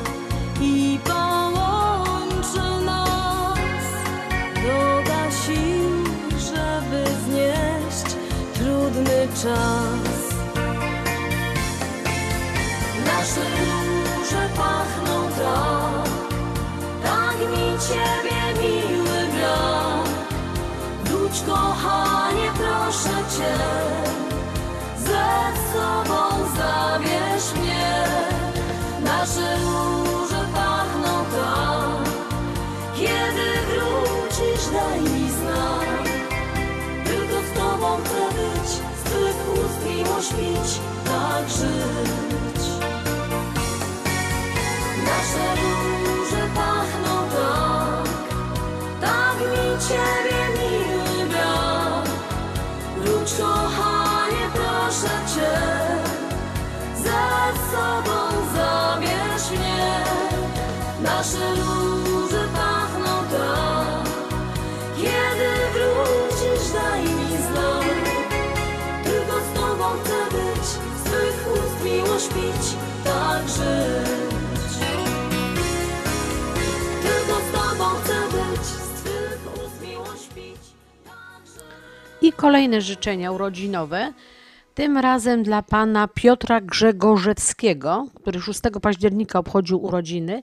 i 0.61 0.99
połączy 1.05 2.85
nas. 2.85 3.57
Doda 4.55 5.31
sił, 5.31 6.05
żeby 6.39 7.05
znieść 7.25 8.17
trudny 8.55 9.29
czas. 9.43 10.10
Nasze 13.21 13.41
róże 13.41 14.49
pachną 14.57 15.29
tak, 15.39 16.09
tak 17.03 17.39
mi 17.51 17.79
ciebie 17.89 18.41
miły 18.63 19.27
brak. 19.33 20.09
Wróć 21.05 21.43
kochanie, 21.47 22.51
proszę 22.55 23.17
cię. 23.37 23.55
Ze 24.99 25.29
sobą 25.73 26.47
zabierz 26.57 27.55
mnie, 27.61 28.05
nasze 29.05 29.57
róże 29.57 30.45
pachną 30.55 31.25
tak. 31.25 32.13
Kiedy 32.97 33.49
wrócisz, 33.67 34.67
daj 34.73 35.01
mi 35.01 35.31
znak. 35.31 36.09
Tylko 37.05 37.37
z 37.49 37.59
tobą 37.59 37.97
chcę 38.05 38.37
być, 38.37 38.71
z 38.71 39.03
twych 39.05 39.65
ust 39.65 39.87
miłość 39.87 40.29
pić, 40.29 40.81
tak 41.05 41.49
żyć. 41.49 42.50
Nasze 45.21 45.55
róże 45.55 46.49
pachną 46.55 47.29
tak, 47.33 48.09
tak 49.01 49.37
mi 49.41 49.89
ciebie 49.89 50.41
miły 50.57 51.29
brak. 51.29 52.09
Wróć 52.97 53.33
kochanie, 53.35 54.47
proszę 54.55 55.15
cię, 55.35 55.59
ze 56.97 57.23
sobą 57.71 58.47
zabierz 58.55 59.51
mnie. 59.51 60.05
Nasze 61.03 61.55
róże 61.55 62.49
pachną 62.55 63.25
tak, 63.31 64.09
kiedy 64.97 65.51
wrócisz, 65.73 66.73
daj 66.73 67.03
mi 67.03 67.37
znak. 67.37 67.85
Tylko 69.05 69.41
z 69.41 69.61
tobą 69.61 69.85
chcę 70.05 70.37
być, 70.37 70.67
z 71.01 71.05
twych 71.05 71.53
ust 71.53 71.85
miłość 71.85 72.29
pić, 72.29 72.77
tak 73.05 73.49
żyć. 73.49 74.10
I 82.23 82.33
kolejne 82.33 82.81
życzenia 82.81 83.33
urodzinowe. 83.33 84.13
Tym 84.75 84.99
razem 84.99 85.43
dla 85.43 85.63
pana 85.63 86.09
Piotra 86.09 86.61
Grzegorzeckiego, 86.61 88.07
który 88.15 88.41
6 88.41 88.61
października 88.83 89.39
obchodził 89.39 89.85
urodziny. 89.85 90.43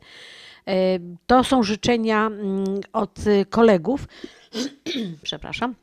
E, 0.68 0.74
To 1.28 1.44
są 1.44 1.64
życzenia 1.64 2.28
mm, 2.28 2.66
od 2.94 3.20
kolegów. 3.50 4.08
Przepraszam. 5.24 5.76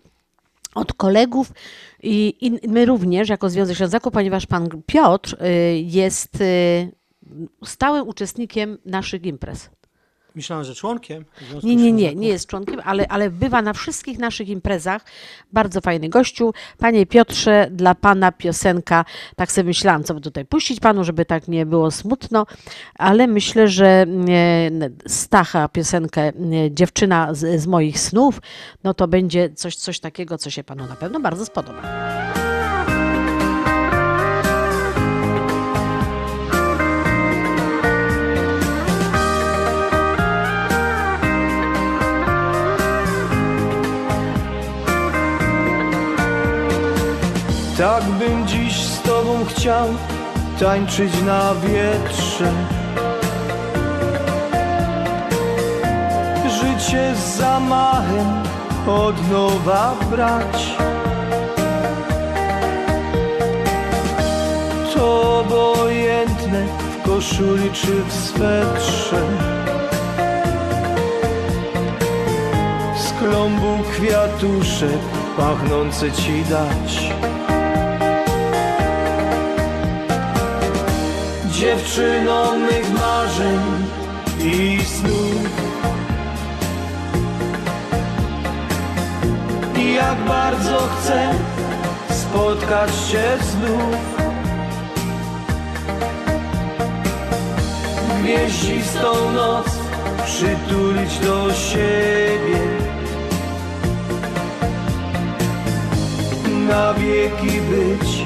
Od 0.74 0.92
kolegów 0.92 1.52
i, 2.02 2.35
i 2.40 2.68
my 2.68 2.87
również, 2.87 3.28
jako 3.28 3.50
Związek 3.50 3.76
Ślązaków, 3.76 4.12
ponieważ 4.12 4.46
pan 4.46 4.68
Piotr 4.87 5.35
y, 5.35 5.78
jest 5.78 6.40
y, 6.40 6.92
stałym 7.64 8.09
uczestnikiem 8.09 8.78
naszych 8.85 9.26
imprez. 9.26 9.70
Myślałem, 10.34 10.64
że 10.64 10.74
członkiem. 10.74 11.24
Nie, 11.62 11.76
nie, 11.76 11.92
nie, 11.92 12.14
nie 12.14 12.28
jest 12.28 12.46
członkiem, 12.46 12.80
ale, 12.84 13.08
ale 13.08 13.30
bywa 13.30 13.62
na 13.62 13.72
wszystkich 13.72 14.18
naszych 14.18 14.48
imprezach. 14.48 15.04
Bardzo 15.52 15.80
fajny 15.80 16.08
gościu. 16.08 16.52
Panie 16.78 17.06
Piotrze, 17.06 17.68
dla 17.70 17.94
pana 17.94 18.32
piosenka, 18.32 19.04
tak 19.36 19.52
sobie 19.52 19.66
myślałam, 19.66 20.04
co 20.04 20.14
by 20.14 20.20
tutaj 20.20 20.44
puścić 20.44 20.80
panu, 20.80 21.04
żeby 21.04 21.24
tak 21.24 21.48
nie 21.48 21.66
było 21.66 21.90
smutno, 21.90 22.46
ale 22.94 23.26
myślę, 23.26 23.68
że 23.68 23.86
e, 23.86 24.06
Stacha 25.06 25.68
piosenkę 25.68 26.22
e, 26.22 26.32
Dziewczyna 26.70 27.34
z, 27.34 27.60
z 27.60 27.66
moich 27.66 28.00
snów, 28.00 28.40
no 28.84 28.94
to 28.94 29.08
będzie 29.08 29.50
coś, 29.50 29.76
coś 29.76 30.00
takiego, 30.00 30.38
co 30.38 30.50
się 30.50 30.64
panu 30.64 30.86
na 30.86 30.96
pewno 30.96 31.20
bardzo 31.20 31.46
spodoba. 31.46 31.82
Tak 47.78 48.04
bym 48.04 48.46
dziś 48.46 48.82
z 48.82 49.02
tobą 49.02 49.44
chciał 49.44 49.88
tańczyć 50.60 51.22
na 51.22 51.54
wietrze. 51.54 52.52
Życie 56.48 57.14
z 57.14 57.37
zamachem 57.37 58.42
od 58.87 59.30
nowa 59.30 59.94
brać. 60.10 60.76
To 64.94 65.38
obojętne 65.40 66.66
w 66.66 67.08
koszuli 67.08 67.70
czy 67.72 68.04
w 68.04 68.12
swetrze. 68.12 69.22
Z 72.96 73.12
klombu 73.18 73.78
kwiatuszek 73.92 75.00
pachnące 75.37 76.12
ci 76.12 76.44
dać. 76.50 77.33
Dziewczyno 81.60 82.58
mych 82.58 82.92
marzeń 82.92 83.60
i 84.40 84.84
snów 84.84 85.34
I 89.76 89.94
jak 89.94 90.16
bardzo 90.28 90.78
chcę 90.78 91.34
spotkać 92.10 92.90
Cię 93.10 93.38
znów. 93.40 94.24
Gwieździstą 98.22 99.32
noc 99.32 99.66
przytulić 100.24 101.18
do 101.18 101.54
siebie. 101.54 102.60
Na 106.68 106.94
wieki 106.94 107.60
być 107.60 108.24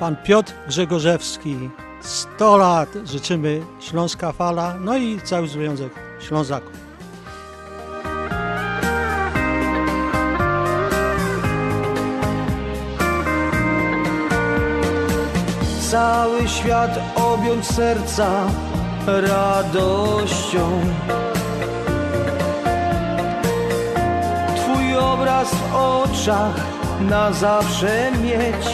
Pan 0.00 0.16
Piotr 0.16 0.52
Grzegorzewski, 0.68 1.70
100 2.00 2.56
lat 2.56 2.88
życzymy 3.04 3.60
Śląska 3.80 4.32
Fala, 4.32 4.76
no 4.80 4.96
i 4.96 5.20
cały 5.20 5.48
Związek 5.48 5.92
Ślązaków. 6.20 6.86
cały 15.90 16.48
świat 16.48 16.98
objąć 17.14 17.66
serca 17.66 18.46
radością. 19.06 20.80
Twój 24.56 24.96
obraz 24.96 25.54
w 25.54 25.74
oczach 25.74 26.54
na 27.00 27.32
zawsze 27.32 28.12
mieć. 28.22 28.66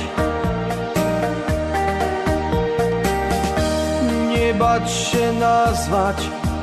Nie 4.53 4.59
bać 4.59 4.91
się 4.91 5.33
nazwać 5.33 6.17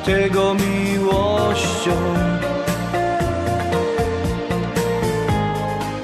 tego 0.06 0.54
miłością. 0.54 1.91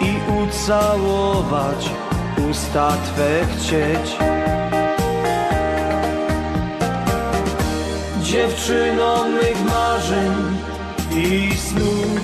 I 0.02 0.12
ucałować 0.43 1.89
usta 2.50 2.91
Twe 2.91 3.45
chcieć. 3.45 4.17
Dziewczyno 8.21 9.26
mych 9.26 9.65
marzeń 9.65 10.58
i 11.12 11.56
snów 11.58 12.21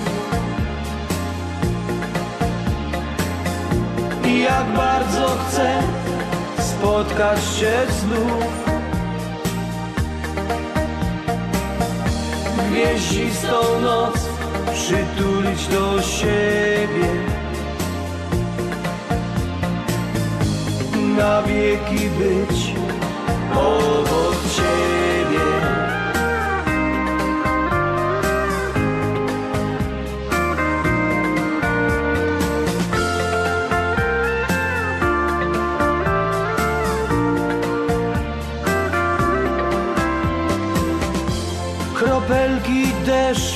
I 4.24 4.40
jak 4.40 4.66
bardzo 4.76 5.36
chcę 5.48 5.82
spotkać 6.58 7.38
się 7.38 7.72
znów 8.00 8.61
Gwieździstą 12.72 13.80
noc 13.82 14.28
przytulić 14.74 15.66
do 15.66 16.02
siebie. 16.02 17.08
Na 21.18 21.42
wieki 21.42 22.10
być 22.10 22.74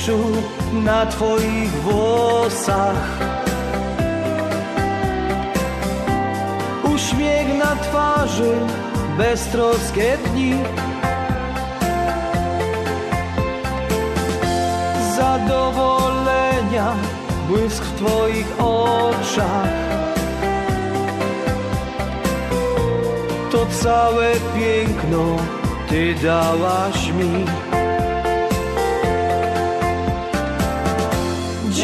deszczu 0.07 0.17
na 0.73 1.05
Twoich 1.05 1.71
włosach. 1.71 3.19
Uśmiech 6.95 7.57
na 7.57 7.75
twarzy, 7.75 8.53
beztroskie 9.17 10.17
dni. 10.17 10.53
Zadowolenia, 15.15 16.95
błysk 17.47 17.83
w 17.83 17.95
Twoich 17.95 18.47
oczach. 18.59 19.67
To 23.51 23.65
całe 23.65 24.31
piękno 24.55 25.37
Ty 25.89 26.15
dałaś 26.23 27.11
mi 27.11 27.45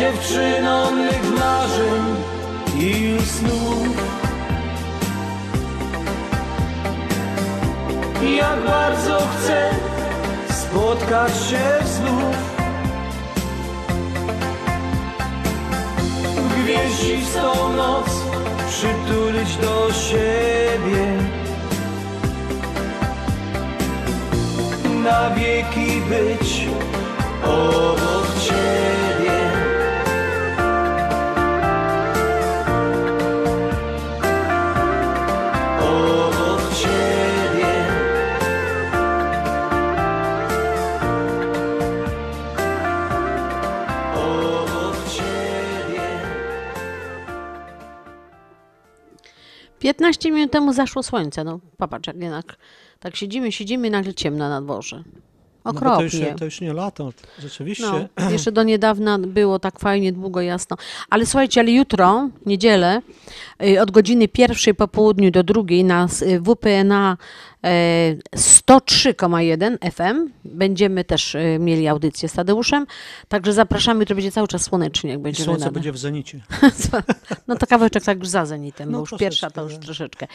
Dziewczyno 0.04 0.92
mych 0.92 1.40
marzeń 1.40 2.04
i 2.80 3.18
snów 3.26 3.88
Jak 8.38 8.66
bardzo 8.66 9.20
chcę 9.20 9.70
spotkać 10.50 11.32
się 11.32 11.86
znów. 11.86 12.36
Gwieździstą 16.64 17.74
noc 17.74 18.10
przytulić 18.70 19.56
do 19.58 19.94
siebie. 19.94 21.18
Na 25.04 25.30
wieki 25.30 26.02
być 26.02 26.68
obok 27.44 28.28
Ciebie 28.44 29.03
15 49.84 50.32
minut 50.32 50.52
temu 50.52 50.74
zaszło 50.74 51.04
słońce. 51.04 51.44
No 51.44 51.60
popatrz, 51.78 52.08
jak 52.08 52.18
jednak 52.18 52.56
tak 53.00 53.16
siedzimy, 53.16 53.52
siedzimy 53.52 53.88
i 53.88 53.92
nagle 53.92 54.14
ciemno 54.14 54.50
na 54.50 54.62
dworze. 54.62 55.04
No 55.66 55.74
bo 55.74 55.80
to, 55.80 56.02
już, 56.02 56.16
Okropnie. 56.16 56.36
to 56.40 56.46
już 56.46 56.62
nie 56.62 56.74
lato, 56.74 57.14
rzeczywiście. 57.40 58.10
No, 58.18 58.30
jeszcze 58.32 58.52
do 58.52 58.64
niedawna 58.64 59.20
było 59.20 59.60
tak 59.60 59.80
fajnie, 59.80 60.14
długo, 60.14 60.42
jasno. 60.42 60.78
Ale 61.10 61.26
słuchajcie, 61.26 61.62
ale 61.62 61.72
jutro, 61.72 62.30
niedzielę, 62.46 63.02
od 63.82 63.92
godziny 63.92 64.28
pierwszej 64.28 64.76
po 64.76 64.88
południu 64.88 65.32
do 65.32 65.44
drugiej 65.44 65.84
na 65.84 66.08
y, 66.22 66.40
WPNA 66.42 67.18
e, 67.64 68.16
103,1 68.36 69.92
FM 69.92 70.30
będziemy 70.46 71.04
też 71.04 71.36
y, 71.36 71.58
mieli 71.60 71.88
audycję 71.88 72.30
z 72.30 72.34
Tadeuszem, 72.34 72.88
także 73.28 73.54
zapraszamy, 73.54 74.06
to 74.06 74.16
będzie 74.16 74.32
cały 74.32 74.48
czas 74.48 74.62
słonecznie, 74.62 75.10
jak 75.10 75.20
I 75.20 75.24
będziemy 75.24 75.46
słońce 75.46 75.66
nada- 75.66 75.74
będzie 75.74 75.92
w 75.92 75.98
zenicie. 75.98 76.40
no 77.48 77.56
to 77.56 77.68
kawałeczek 77.68 78.04
tak 78.04 78.20
już 78.20 78.28
za 78.28 78.46
zenitem, 78.46 78.92
No 78.92 78.98
bo 78.98 79.00
już 79.00 79.20
pierwsza 79.20 79.50
to 79.50 79.64
już 79.64 79.78
troszeczkę. 79.78 80.28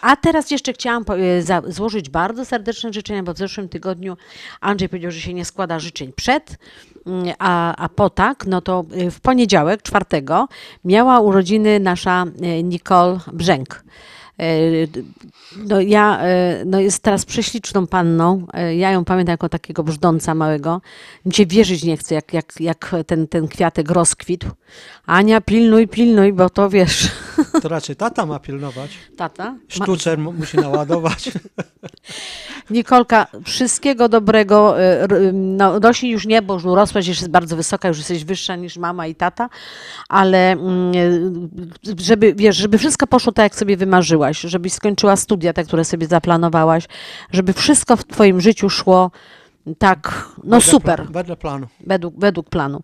A 0.00 0.16
teraz 0.16 0.50
jeszcze 0.50 0.72
chciałam 0.72 1.04
za, 1.40 1.62
złożyć 1.66 2.10
bardzo 2.10 2.44
serdeczne 2.44 2.92
życzenia, 2.92 3.22
bo 3.22 3.34
w 3.34 3.38
zeszłym 3.38 3.68
tygodniu 3.68 4.16
Andrzej 4.60 4.88
powiedział, 4.88 5.10
że 5.10 5.20
się 5.20 5.34
nie 5.34 5.44
składa 5.44 5.78
życzeń 5.78 6.12
przed, 6.16 6.58
a, 7.38 7.76
a 7.76 7.88
po 7.88 8.10
tak, 8.10 8.46
no 8.46 8.60
to 8.60 8.84
e, 8.92 9.10
w 9.10 9.20
poniedziałek, 9.20 9.82
czwartego, 9.82 10.48
miała 10.84 11.20
urodziny 11.20 11.80
nasza 11.80 12.24
e, 12.42 12.62
Nicole 12.62 13.18
Brzęk. 13.32 13.84
D- 14.88 15.02
No 15.56 15.80
ja, 15.80 16.20
no 16.66 16.80
jest 16.80 17.02
teraz 17.02 17.24
prześliczną 17.24 17.86
panną. 17.86 18.46
Ja 18.76 18.90
ją 18.90 19.04
pamiętam 19.04 19.32
jako 19.32 19.48
takiego 19.48 19.82
brzdąca 19.82 20.34
małego. 20.34 20.80
Mi 21.26 21.34
się 21.34 21.46
wierzyć 21.46 21.84
nie 21.84 21.96
chce, 21.96 22.14
jak, 22.14 22.32
jak, 22.32 22.52
jak 22.60 22.94
ten, 23.06 23.28
ten 23.28 23.48
kwiatek 23.48 23.90
rozkwitł. 23.90 24.46
Ania, 25.06 25.40
pilnuj, 25.40 25.88
pilnuj, 25.88 26.32
bo 26.32 26.50
to 26.50 26.70
wiesz, 26.70 27.10
To 27.62 27.68
raczej 27.68 27.96
tata 27.96 28.26
ma 28.26 28.38
pilnować. 28.38 28.90
tata. 29.16 29.50
Ma, 29.52 29.58
Sztucer 29.68 30.18
mu- 30.18 30.32
musi 30.32 30.56
naładować. 30.56 31.30
Nikolka, 32.70 33.26
wszystkiego 33.44 34.08
dobrego. 34.08 34.80
r- 34.82 35.30
No, 35.32 35.80
Dosi 35.80 36.10
już 36.10 36.26
nie, 36.26 36.42
bo 36.42 36.54
już 36.54 36.64
urosłaś, 36.64 37.06
już 37.06 37.18
jest 37.20 37.30
bardzo 37.30 37.56
wysoka, 37.56 37.88
już 37.88 37.98
jesteś 37.98 38.24
wyższa 38.24 38.56
niż 38.56 38.76
mama 38.76 39.06
i 39.06 39.14
tata, 39.14 39.48
ale 40.08 40.52
mm, 40.52 40.92
żeby, 42.00 42.34
wiesz, 42.34 42.56
żeby 42.56 42.78
wszystko 42.78 43.06
poszło 43.06 43.32
tak, 43.32 43.42
jak 43.42 43.54
sobie 43.54 43.76
wymarzyłaś, 43.76 44.40
żebyś 44.40 44.72
skończyła 44.72 45.16
studia 45.16 45.52
te, 45.52 45.64
które 45.64 45.84
sobie 45.84 46.06
zaplanowałaś, 46.06 46.84
żeby 47.32 47.52
wszystko 47.52 47.96
w 47.96 48.04
twoim 48.04 48.40
życiu 48.40 48.70
szło 48.70 49.10
Tak, 49.78 50.28
no 50.44 50.56
Wedle 50.56 50.72
super. 50.72 51.00
pla- 51.00 51.12
Wedle 51.12 51.36
planu. 51.36 51.66
według, 51.86 52.14
według 52.18 52.48
planu. 52.48 52.82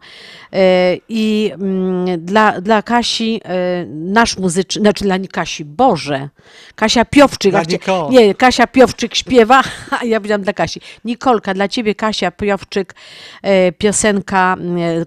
E, 0.53 0.97
I 1.09 1.51
mm, 1.55 2.25
dla, 2.25 2.61
dla 2.61 2.83
Kasi 2.83 3.41
e, 3.45 3.87
nasz 3.87 4.39
muzyczny, 4.39 4.81
znaczy 4.83 5.05
dla 5.05 5.17
Kasi, 5.33 5.65
Boże, 5.65 6.29
Kasia 6.75 7.05
Piowczyk, 7.05 7.51
Dla 7.53 7.63
Nicole. 7.63 8.11
nie, 8.11 8.35
Kasia 8.35 8.67
Piowczyk 8.67 9.15
śpiewa, 9.15 9.63
a 10.01 10.05
ja 10.05 10.21
powiedziałam 10.21 10.43
dla 10.43 10.53
Kasi. 10.53 10.81
Nikolka, 11.05 11.55
dla 11.55 11.69
ciebie 11.69 11.95
Kasia 11.95 12.31
Piowczyk, 12.31 12.95
e, 13.43 13.73
piosenka, 13.73 14.57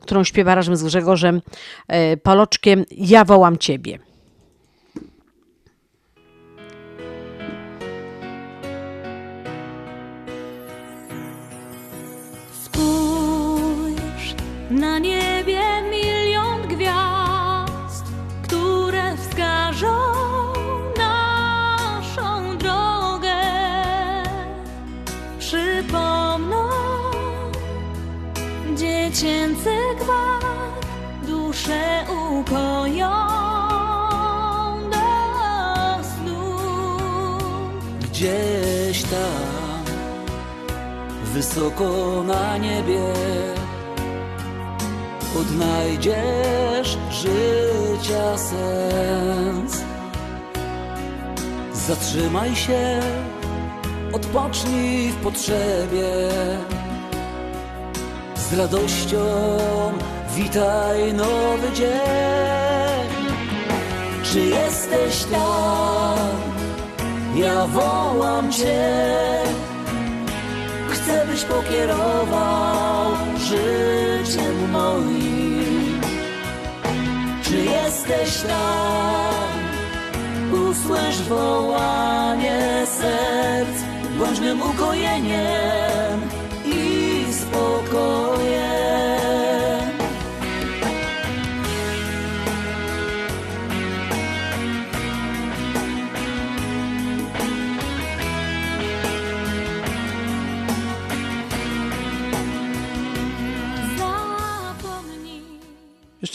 którą 0.02 0.24
śpiewa 0.24 0.56
razem 0.56 0.76
z 0.78 0.84
Grzegorzem 0.84 1.42
Paloczkiem, 2.24 2.86
Ja 2.92 3.26
wołam 3.26 3.58
ciebie. 3.58 4.00
Na 14.76 15.00
niebie 15.00 15.62
milion 15.92 16.68
gwiazd, 16.68 18.06
które 18.44 19.18
wskażą 19.18 19.96
naszą 20.98 22.58
drogę. 22.58 23.42
Przypomną 25.40 26.70
dziecięcy 28.76 29.72
gwar, 30.00 30.44
duszę 31.28 32.06
ukoją 32.10 33.12
do. 34.92 35.06
Gdzieś 38.02 39.04
tam, 39.04 39.84
wysoko 41.24 42.24
na 42.28 42.58
niebie, 42.58 43.14
odnajdziesz 45.40 46.98
życia 47.12 48.38
sens. 48.38 49.84
Zatrzymaj 51.74 52.56
się, 52.56 53.00
odpocznij 54.14 55.10
w 55.10 55.16
potrzebie. 55.16 56.30
Z 58.36 58.54
radością 58.54 59.18
witaj 60.36 61.14
nowy 61.14 61.72
dzień. 61.74 63.06
Czy 64.24 64.40
jesteś 64.40 65.24
tam? 65.24 66.18
Ja 67.36 67.68
wołam 67.68 68.52
Cię 68.52 69.06
Chcę, 70.90 71.26
byś 71.28 71.44
pokierował 71.44 72.95
życiem 73.46 74.72
moim 74.72 76.02
Czy 77.44 77.58
jesteś 77.58 78.42
tam? 78.42 79.60
Usłysz 80.62 81.22
wołanie 81.30 82.86
serc 82.86 83.84
Bądź 84.20 84.40
mym 84.40 84.62
ukojeniem 84.62 86.22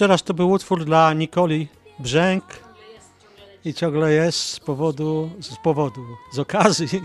Jeszcze 0.01 0.13
raz 0.13 0.23
to 0.23 0.35
był 0.35 0.51
utwór 0.51 0.85
dla 0.85 1.13
Nikoli 1.13 1.69
Brzęk 1.99 2.45
i 3.65 3.75
ciągle 3.75 4.13
jest 4.13 4.39
z 4.39 4.61
powodu, 4.61 5.31
z 5.41 5.57
powodu, 5.57 6.01
z 6.33 6.39
okazji 6.39 6.89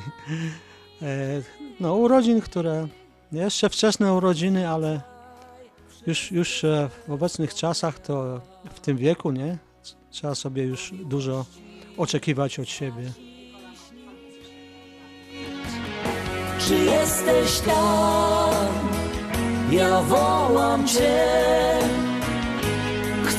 e, 1.02 1.42
no, 1.80 1.96
urodzin, 1.96 2.42
które 2.42 2.88
jeszcze 3.32 3.70
wczesne 3.70 4.14
urodziny, 4.14 4.70
ale 4.70 5.02
już, 6.08 6.32
już 6.32 6.64
e, 6.64 6.90
w 7.08 7.12
obecnych 7.12 7.54
czasach 7.54 8.00
to 8.00 8.42
w 8.74 8.80
tym 8.80 8.98
wieku, 8.98 9.32
nie? 9.32 9.58
Trzeba 10.10 10.36
sobie 10.36 10.64
już 10.64 10.94
dużo 11.06 11.46
oczekiwać 11.98 12.60
od 12.60 12.70
siebie. 12.70 13.12
Czy 16.60 16.76
jesteś 16.76 17.60
tam? 17.60 18.66
Ja 19.72 20.02
wołam 20.02 20.88
Cię. 20.88 22.15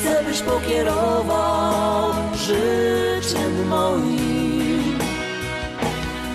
Chcę, 0.07 0.23
byś 0.23 0.41
pokierował 0.41 2.13
życiem 2.35 3.67
moim. 3.67 4.99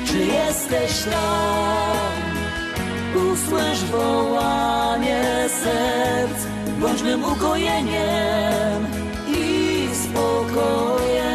Czy 0.06 0.18
jesteś 0.18 1.04
tam? 1.04 2.22
Usłysz 3.32 3.84
wołanie 3.84 5.48
serc, 5.62 6.46
bądź 6.80 7.02
mym 7.02 7.24
ukojeniem 7.24 8.86
i 9.28 9.88
spokojem. 9.94 11.31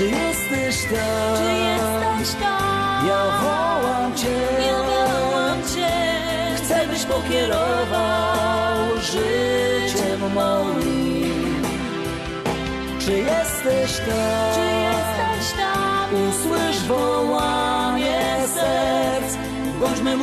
Czy 0.00 0.06
jesteś 0.06 0.84
tam? 0.84 1.36
Czy 1.36 1.52
jesteś 1.52 2.40
tam? 2.40 3.06
Ja 3.06 3.24
wołam 3.42 4.16
Cię. 4.16 4.38
Ja 4.66 4.78
wołam 4.82 5.62
Cię. 5.74 5.90
Chcę, 6.56 6.86
byś 6.86 7.04
pokierował 7.04 8.96
życiem 9.00 10.32
moim. 10.34 11.62
Czy 12.98 13.12
jesteś 13.12 13.96
tam? 13.96 14.54
Czy 14.54 14.60
jesteś 14.60 15.58
tam? 15.60 16.08
Usłysz 16.28 16.82
wołanie 16.88 18.36
serc, 18.54 19.36
bądź 19.80 20.00
mym 20.00 20.22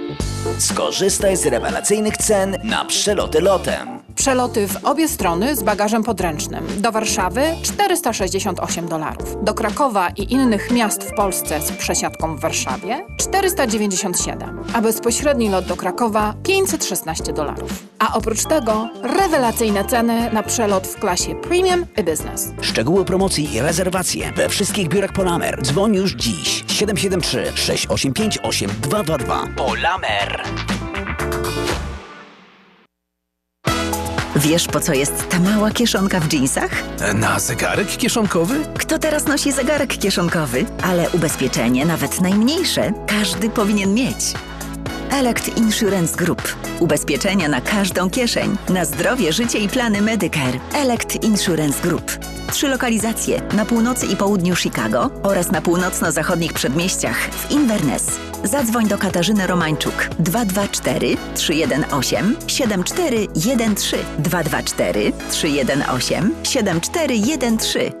Skorzystaj 0.59 1.37
z 1.37 1.45
rewelacyjnych 1.45 2.17
cen 2.17 2.57
na 2.63 2.85
przeloty 2.85 3.41
lotem. 3.41 4.01
Przeloty 4.15 4.67
w 4.67 4.85
obie 4.85 5.07
strony 5.07 5.55
z 5.55 5.63
bagażem 5.63 6.03
podręcznym. 6.03 6.67
Do 6.77 6.91
Warszawy 6.91 7.41
468 7.63 8.87
dolarów. 8.87 9.43
Do 9.43 9.53
Krakowa 9.53 10.09
i 10.09 10.33
innych 10.33 10.71
miast 10.71 11.03
w 11.03 11.13
Polsce 11.13 11.61
z 11.61 11.71
przesiadką 11.71 12.35
w 12.35 12.39
Warszawie 12.39 13.05
497. 13.17 14.63
A 14.73 14.81
bezpośredni 14.81 15.49
lot 15.49 15.65
do 15.65 15.75
Krakowa 15.75 16.33
516 16.43 17.33
dolarów. 17.33 17.83
A 17.99 18.13
oprócz 18.13 18.43
tego 18.43 18.89
rewelacyjne 19.03 19.85
ceny 19.85 20.29
na 20.33 20.43
przelot 20.43 20.87
w 20.87 20.99
klasie 20.99 21.35
Premium 21.35 21.85
i 21.97 22.03
Business. 22.03 22.47
Szczegóły 22.61 23.05
promocji 23.05 23.53
i 23.53 23.61
rezerwacje 23.61 24.31
we 24.35 24.49
wszystkich 24.49 24.87
biurach 24.89 25.13
Polamer. 25.13 25.61
Dzwoń 25.61 25.95
już 25.95 26.11
dziś 26.13 26.63
773 26.81 27.51
685 27.55 28.37
8222. 28.43 29.47
Polamer. 29.55 30.43
Wiesz, 34.35 34.67
po 34.67 34.79
co 34.79 34.93
jest 34.93 35.29
ta 35.29 35.39
mała 35.39 35.71
kieszonka 35.71 36.19
w 36.19 36.27
dżinsach? 36.27 36.71
Na 37.15 37.39
zegarek 37.39 37.87
kieszonkowy? 37.87 38.55
Kto 38.79 38.99
teraz 38.99 39.25
nosi 39.27 39.51
zegarek 39.51 39.97
kieszonkowy? 39.97 40.65
Ale 40.83 41.09
ubezpieczenie, 41.09 41.85
nawet 41.85 42.21
najmniejsze, 42.21 42.93
każdy 43.07 43.49
powinien 43.49 43.93
mieć. 43.93 44.33
Elect 45.11 45.57
Insurance 45.57 46.15
Group. 46.17 46.55
Ubezpieczenia 46.79 47.47
na 47.47 47.61
każdą 47.61 48.09
kieszeń. 48.09 48.57
Na 48.69 48.85
zdrowie, 48.85 49.33
życie 49.33 49.59
i 49.59 49.69
plany 49.69 50.01
Medicare. 50.01 50.59
Elect 50.73 51.23
Insurance 51.23 51.81
Group. 51.81 52.11
Trzy 52.51 52.67
lokalizacje 52.67 53.41
na 53.53 53.65
północy 53.65 54.05
i 54.05 54.15
południu 54.15 54.55
Chicago 54.55 55.09
oraz 55.23 55.51
na 55.51 55.61
północno-zachodnich 55.61 56.53
przedmieściach 56.53 57.17
w 57.17 57.51
Inverness. 57.51 58.19
Zadzwoń 58.43 58.87
do 58.87 58.97
Katarzyny 58.97 59.47
Romańczuk 59.47 60.09
224 60.19 61.17
318 61.35 62.23
7413 62.47 63.97
224 64.19 65.11
318 65.29 66.23
7413 66.43 68.00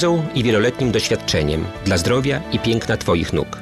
i 0.35 0.43
wieloletnim 0.43 0.91
doświadczeniem 0.91 1.65
dla 1.85 1.97
zdrowia 1.97 2.41
i 2.51 2.59
piękna 2.59 2.97
Twoich 2.97 3.33
nóg. 3.33 3.57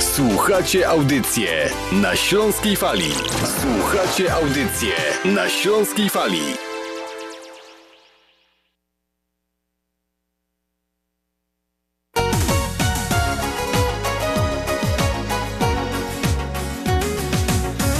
Słuchacie 0.00 0.88
audycję 0.88 1.70
na 1.92 2.16
Śląskiej 2.16 2.76
Fali. 2.76 3.12
Słuchacie 3.60 4.32
audycję 4.34 4.92
na 5.24 5.48
Śląskiej 5.48 6.10
Fali. 6.10 6.40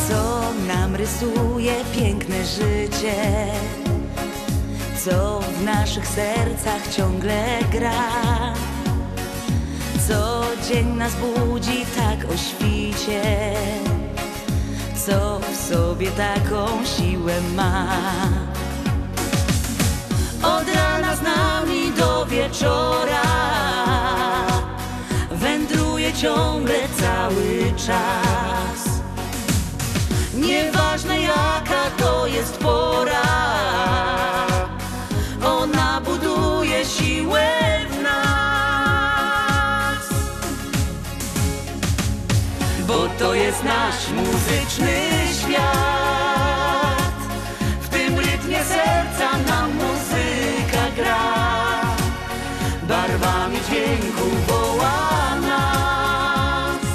co 0.09 0.52
nam 0.66 0.96
rysuje 0.96 1.74
piękne 1.94 2.44
życie, 2.44 3.14
co 5.04 5.40
w 5.40 5.64
naszych 5.64 6.06
sercach 6.06 6.88
ciągle 6.96 7.58
gra. 7.72 8.54
Co 10.08 10.42
dzień 10.68 10.87
nas 10.88 11.12
budzi 11.14 11.87
tak 11.96 12.30
o 12.32 12.37
świcie, 12.37 13.22
co 15.06 15.40
w 15.52 15.56
sobie 15.56 16.11
taką 16.11 16.84
siłę 16.84 17.40
ma. 17.56 17.87
Od 20.42 20.74
rana 20.74 21.16
z 21.16 21.22
nami 21.22 21.92
do 21.92 22.26
wieczora 22.26 23.22
wędruje 25.30 26.12
ciągle 26.12 26.74
cały 27.00 27.72
czas. 27.87 29.00
Nieważne 30.34 31.20
jaka 31.20 31.90
to 31.98 32.26
jest 32.26 32.56
pora, 32.56 33.48
to 43.18 43.35
jest 43.35 43.64
nasz 43.64 44.09
muzyczny 44.09 44.92
świat. 45.40 47.12
W 47.81 47.88
tym 47.88 48.18
rytmie 48.18 48.59
serca 48.64 49.38
nam 49.46 49.70
muzyka 49.74 50.85
gra. 50.96 51.18
Barwami 52.83 53.59
dźwięku 53.68 54.28
woła 54.46 55.37
nas. 55.40 56.87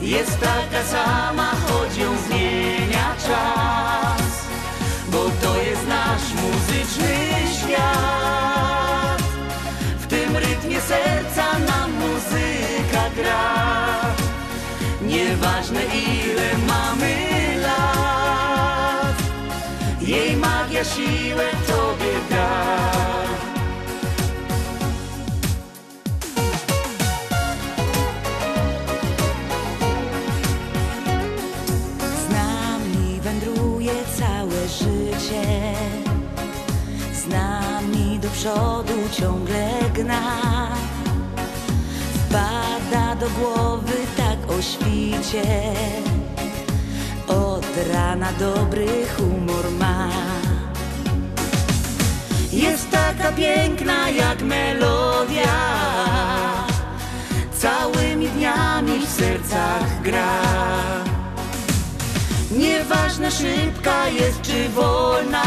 Jest 0.00 0.40
taka 0.40 0.84
sama, 0.84 1.50
choć 1.66 1.96
ją 1.96 2.16
zmienia 2.26 3.14
czas. 3.26 4.48
Bo 5.08 5.24
to 5.42 5.56
jest 5.62 5.86
nasz 5.88 6.32
muzyczny 6.42 7.14
świat. 7.62 9.22
W 9.98 10.06
tym 10.06 10.36
rytmie 10.36 10.80
serca 10.80 11.58
nam 11.58 11.92
muzyka 11.92 13.10
gra. 13.16 13.87
Nieważne 15.28 15.80
ile 15.84 16.58
mamy 16.66 17.14
lat, 17.62 19.16
jej 20.00 20.36
magia 20.36 20.84
siłę 20.84 21.44
tobie 21.66 22.14
da. 22.30 22.48
Z 32.22 32.32
nami 32.32 33.20
wędruje 33.20 33.92
całe 34.18 34.68
życie, 34.68 35.74
z 37.12 37.26
nami 37.26 38.18
do 38.18 38.30
przodu 38.30 38.94
ciągle 39.12 39.70
gna. 39.94 40.57
Wpada 42.28 43.14
do 43.14 43.28
głowy 43.30 43.96
tak 44.16 44.50
o 44.50 44.62
świcie, 44.62 45.72
od 47.26 47.66
rana 47.92 48.32
dobry 48.38 48.86
humor 49.16 49.70
ma. 49.80 50.08
Jest 52.52 52.90
taka 52.90 53.32
piękna 53.32 54.10
jak 54.10 54.42
melodia, 54.42 55.58
całymi 57.52 58.28
dniami 58.28 59.06
w 59.06 59.10
sercach 59.10 60.02
gra. 60.02 60.42
Nieważne 62.50 63.30
szybka 63.30 64.08
jest 64.08 64.42
czy 64.42 64.68
wolna 64.68 65.42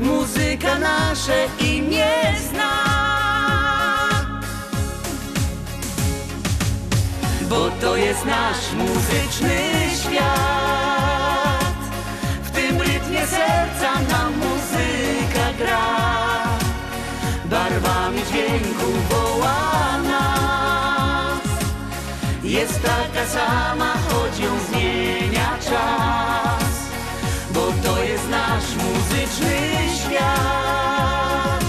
Muzyka 0.00 0.78
nasze 0.78 1.46
imię 1.60 2.12
zna 2.50 2.89
Bo 7.50 7.70
to 7.80 7.96
jest 7.96 8.24
nasz 8.24 8.72
muzyczny 8.72 9.56
świat 10.02 11.74
W 12.42 12.50
tym 12.50 12.80
rytmie 12.80 13.26
serca 13.26 13.94
nam 14.10 14.32
muzyka 14.32 15.52
gra 15.58 15.86
Barwami 17.44 18.22
dźwięku 18.28 18.92
woła 19.10 19.98
nas 20.02 21.40
jest 22.44 22.82
taka 22.82 23.26
sama, 23.26 23.94
choć 24.08 24.38
ją 24.38 24.50
zmienia 24.68 25.58
czas, 25.64 26.74
bo 27.50 27.72
to 27.82 28.02
jest 28.02 28.28
nasz 28.28 28.74
muzyczny 28.74 29.56
świat. 30.04 31.64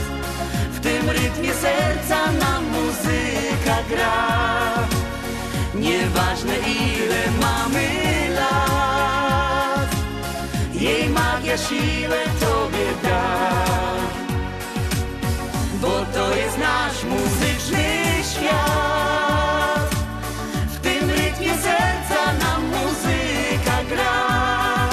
W 0.71 0.79
tym 0.79 1.09
rytmie 1.09 1.53
serca 1.53 2.31
nam 2.31 2.65
muzyka 2.65 3.77
gra. 3.89 5.00
Nieważne 5.91 6.55
ile 6.57 7.21
mamy 7.41 7.87
lat 8.35 9.89
Jej 10.73 11.09
magia 11.09 11.57
siłę 11.57 12.21
Tobie 12.39 12.87
da. 13.03 13.21
Bo 15.81 16.05
to 16.13 16.35
jest 16.35 16.57
nasz 16.57 17.03
muzyczny 17.03 17.83
świat. 18.31 19.95
W 20.67 20.79
tym 20.79 21.09
rytmie 21.09 21.53
serca 21.67 22.33
nam 22.39 22.61
muzyka 22.65 23.83
gra. 23.89 24.89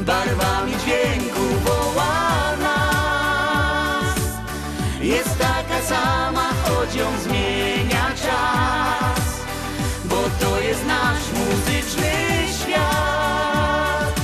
Barwami 0.00 0.72
dźwięku 0.84 1.44
woła 1.64 2.56
nas. 2.62 4.20
Jest 5.00 5.38
taka 5.38 5.82
sama, 5.82 6.48
choć 6.64 6.94
ją 6.94 7.06
zmienia 7.24 7.35
jest 10.76 10.88
nasz 10.88 11.32
muzyczny 11.32 12.12
świat 12.60 14.20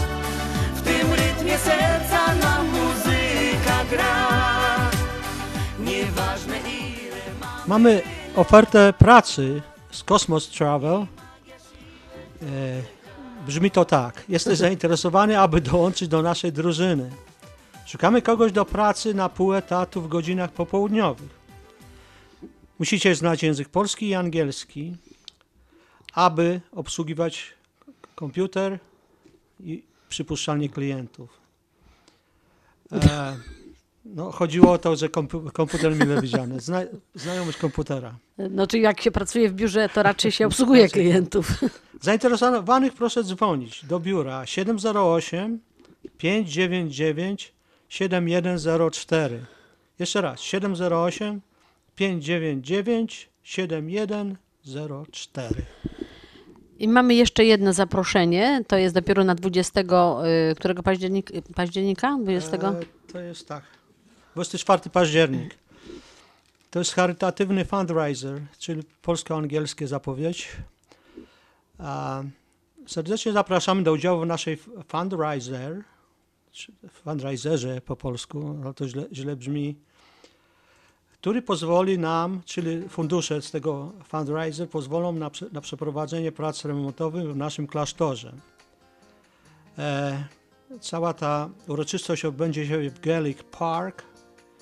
W 0.75 0.81
tym 0.83 1.13
rytmie 1.13 1.59
serca 1.59 2.35
nam 2.35 2.67
muzyka 2.67 3.85
gra 3.91 4.29
Nieważne 5.81 6.57
ile 6.57 7.17
Mamy 7.67 8.03
ofertę 8.37 8.93
pracy 8.93 9.63
z 9.91 10.05
Cosmos 10.05 10.49
Travel. 10.49 10.97
E, 10.97 11.07
brzmi 13.47 13.71
to 13.71 13.85
tak. 13.85 14.25
Jesteś 14.29 14.59
zainteresowany, 14.67 15.39
aby 15.39 15.61
dołączyć 15.61 16.09
do 16.09 16.23
naszej 16.23 16.53
drużyny. 16.53 17.11
Szukamy 17.87 18.23
kogoś 18.23 18.53
do 18.53 18.65
pracy 18.65 19.15
na 19.15 19.29
pół 19.29 19.55
etatu 19.55 20.03
w 20.03 20.09
godzinach 20.09 20.53
popołudniowych. 20.53 21.43
Musicie 22.79 23.15
znać 23.15 23.43
język 23.43 23.69
polski 23.69 24.09
i 24.09 24.15
angielski, 24.15 24.97
aby 26.13 26.61
obsługiwać 26.73 27.55
komputer 28.15 28.79
i 29.61 29.83
przypuszczalnie 30.09 30.69
klientów. 30.69 31.41
E, 32.93 33.37
no, 34.05 34.31
chodziło 34.31 34.73
o 34.73 34.79
to, 34.79 34.97
że 34.97 35.09
kompu- 35.09 35.53
komputer 35.53 35.97
mile 35.97 36.21
widziany. 36.21 36.61
Zna, 36.61 36.83
znajomość 37.15 37.59
komputera. 37.59 38.15
No 38.39 38.67
czy 38.67 38.79
jak 38.79 39.01
się 39.01 39.11
pracuje 39.11 39.49
w 39.49 39.53
biurze, 39.53 39.89
to 39.89 40.03
raczej 40.03 40.33
się 40.33 40.47
obsługuje 40.47 40.89
klientów. 40.89 41.51
Zainteresowanych 42.01 42.95
proszę 42.95 43.25
dzwonić 43.25 43.85
do 43.85 44.01
biura 44.01 44.47
708 44.47 45.61
599 46.19 47.53
7104. 47.89 49.45
Jeszcze 49.99 50.21
raz 50.21 50.41
708 50.41 51.41
599 51.97 53.29
7104. 53.43 55.63
I 56.83 56.89
mamy 56.89 57.15
jeszcze 57.15 57.45
jedno 57.45 57.73
zaproszenie, 57.73 58.65
to 58.69 58.77
jest 58.77 58.95
dopiero 58.95 59.25
na 59.25 59.35
20, 59.35 59.81
y, 59.81 60.55
którego 60.55 60.83
październik, 60.83 61.31
października? 61.55 62.19
20? 62.23 62.57
E, 62.57 62.81
to 63.13 63.21
jest 63.21 63.49
tak. 63.49 63.65
24 64.35 64.91
październik. 64.91 65.55
To 66.71 66.79
jest 66.79 66.93
charytatywny 66.93 67.65
fundraiser, 67.65 68.41
czyli 68.59 68.83
polsko-angielskie 69.03 69.87
zapowiedź. 69.87 70.49
Serdecznie 72.87 73.33
zapraszamy 73.33 73.83
do 73.83 73.93
udziału 73.93 74.21
w 74.21 74.27
naszej 74.27 74.59
fundraiser, 74.89 75.85
fundraiserze 76.91 77.81
po 77.81 77.97
polsku, 77.97 78.59
ale 78.65 78.75
to 78.75 78.89
źle, 78.89 79.05
źle 79.13 79.37
brzmi, 79.37 79.77
który 81.23 81.43
pozwoli 81.43 81.99
nam, 81.99 82.43
czyli 82.45 82.89
fundusze 82.89 83.43
z 83.43 83.51
tego 83.51 83.93
fundraiser 84.05 84.69
pozwolą 84.69 85.13
na, 85.13 85.31
na 85.53 85.61
przeprowadzenie 85.61 86.33
prac 86.33 86.65
remontowych 86.65 87.33
w 87.33 87.37
naszym 87.37 87.67
klasztorze. 87.67 88.33
E, 89.79 90.25
Cała 90.81 91.15
ta 91.15 91.49
uroczystość 91.69 92.25
odbędzie 92.25 92.67
się 92.67 92.91
w 92.91 93.01
Gaelic 93.01 93.39
Park 93.43 94.03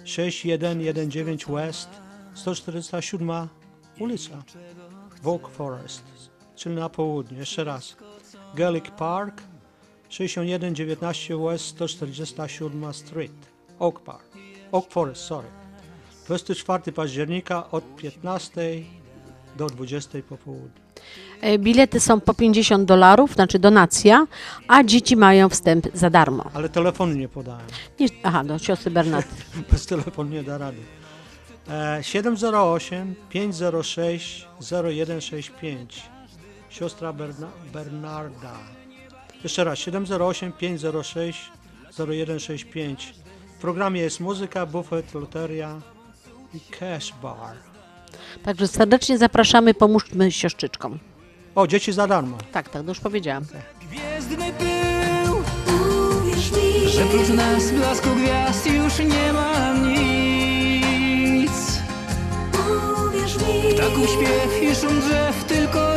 6119 0.04 1.36
West 1.48 1.88
147 2.34 3.48
ulica 4.00 4.42
w 5.22 5.28
Oak 5.28 5.48
Forest, 5.48 6.02
czyli 6.56 6.74
na 6.74 6.88
południe. 6.88 7.38
Jeszcze 7.38 7.64
raz. 7.64 7.96
Gaelic 8.54 8.84
Park 8.98 9.42
6119 10.08 11.38
West 11.38 11.64
147 11.64 12.94
Street 12.94 13.32
Oak 13.78 14.00
Park. 14.00 14.24
Oak 14.72 14.90
Forest, 14.90 15.22
sorry. 15.22 15.59
24 16.26 16.92
października 16.92 17.70
od 17.70 17.96
15 17.96 18.60
do 19.56 19.66
20 19.66 20.18
po 20.28 20.36
południu. 20.36 20.80
E, 21.40 21.58
Bilety 21.58 22.00
są 22.00 22.20
po 22.20 22.34
50 22.34 22.84
dolarów, 22.84 23.34
znaczy 23.34 23.58
donacja, 23.58 24.26
a 24.68 24.84
dzieci 24.84 25.16
mają 25.16 25.48
wstęp 25.48 25.86
za 25.94 26.10
darmo. 26.10 26.44
Ale 26.54 26.68
telefonu 26.68 27.14
nie 27.14 27.28
podałem. 27.28 27.66
Nie, 28.00 28.08
aha, 28.22 28.44
do 28.44 28.58
siostry 28.58 28.90
Bernardy. 28.90 29.28
Bez 29.72 29.86
telefonu 29.86 30.30
nie 30.30 30.42
da 30.42 30.58
rady. 30.58 30.78
E, 31.68 31.98
708 32.02 33.14
506 33.30 34.46
0165. 34.60 36.02
Siostra 36.70 37.12
Berna, 37.12 37.48
Bernarda. 37.72 38.52
Jeszcze 39.42 39.64
raz, 39.64 39.78
708 39.78 40.52
506 40.52 41.50
0165. 41.90 43.14
W 43.58 43.60
programie 43.60 44.00
jest 44.00 44.20
muzyka, 44.20 44.66
bufet, 44.66 45.14
loteria 45.14 45.80
cash 46.78 47.12
bar. 47.22 47.56
Także 48.44 48.68
serdecznie 48.68 49.18
zapraszamy, 49.18 49.74
pomóżmy 49.74 50.32
siostrzyczkom. 50.32 50.98
O, 51.54 51.66
dzieci 51.66 51.92
za 51.92 52.06
darmo. 52.06 52.38
Tak, 52.52 52.68
tak, 52.68 52.82
to 52.82 52.88
już 52.88 53.00
powiedziałam. 53.00 53.44
Gwiezdny 53.80 54.52
pył 54.52 55.36
Uwierz 56.20 56.52
mi 56.52 56.88
Że 56.88 57.04
prócz 57.04 57.28
nas 57.28 57.70
blasku 57.70 58.08
gwiazd 58.16 58.66
już 58.66 58.98
nie 58.98 59.32
ma 59.32 59.74
nic 59.74 61.52
Uwierz 63.08 63.36
mi 63.36 63.74
Ptaków 63.74 64.10
śpiew 64.10 64.62
i 64.62 64.74
szum 64.74 65.00
drzew 65.00 65.44
tylko 65.44 65.89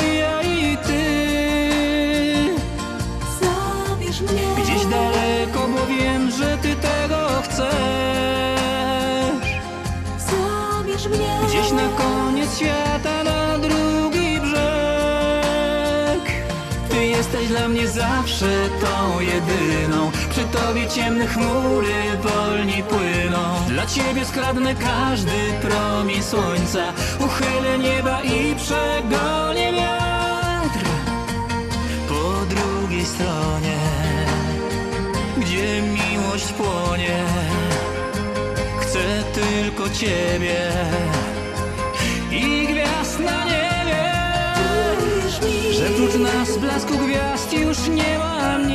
świata, 12.63 13.23
na 13.23 13.57
drugi 13.57 14.39
brzeg. 14.41 16.23
Ty 16.89 17.05
jesteś 17.05 17.47
dla 17.47 17.67
mnie 17.67 17.87
zawsze 17.87 18.69
tą 18.81 19.19
jedyną. 19.19 20.11
Przy 20.29 20.43
tobie 20.43 20.87
ciemne 20.87 21.27
chmury 21.27 21.93
wolniej 22.23 22.83
płyną. 22.83 23.43
Dla 23.67 23.85
ciebie 23.85 24.25
skradnę 24.25 24.75
każdy 24.75 25.31
promień 25.61 26.23
słońca. 26.23 26.93
Uchylę 27.19 27.77
nieba 27.79 28.21
i 28.21 28.55
przegonię 28.55 29.73
wiatr. 29.73 30.85
Po 32.09 32.55
drugiej 32.55 33.05
stronie 33.05 33.77
Gdzie 35.37 35.81
miłość 35.81 36.53
płonie 36.53 37.23
Chcę 38.81 39.23
tylko 39.33 39.89
ciebie 39.89 40.71
Gwiazd 43.13 43.19
na 43.19 43.45
niebie 43.45 44.03
że 45.71 45.89
prócz 45.89 46.15
nas 46.15 46.57
blasku 46.57 46.97
gwiazd 46.97 47.53
już 47.53 47.87
nie 47.87 48.17
ma 48.17 48.57
nic. 48.57 48.71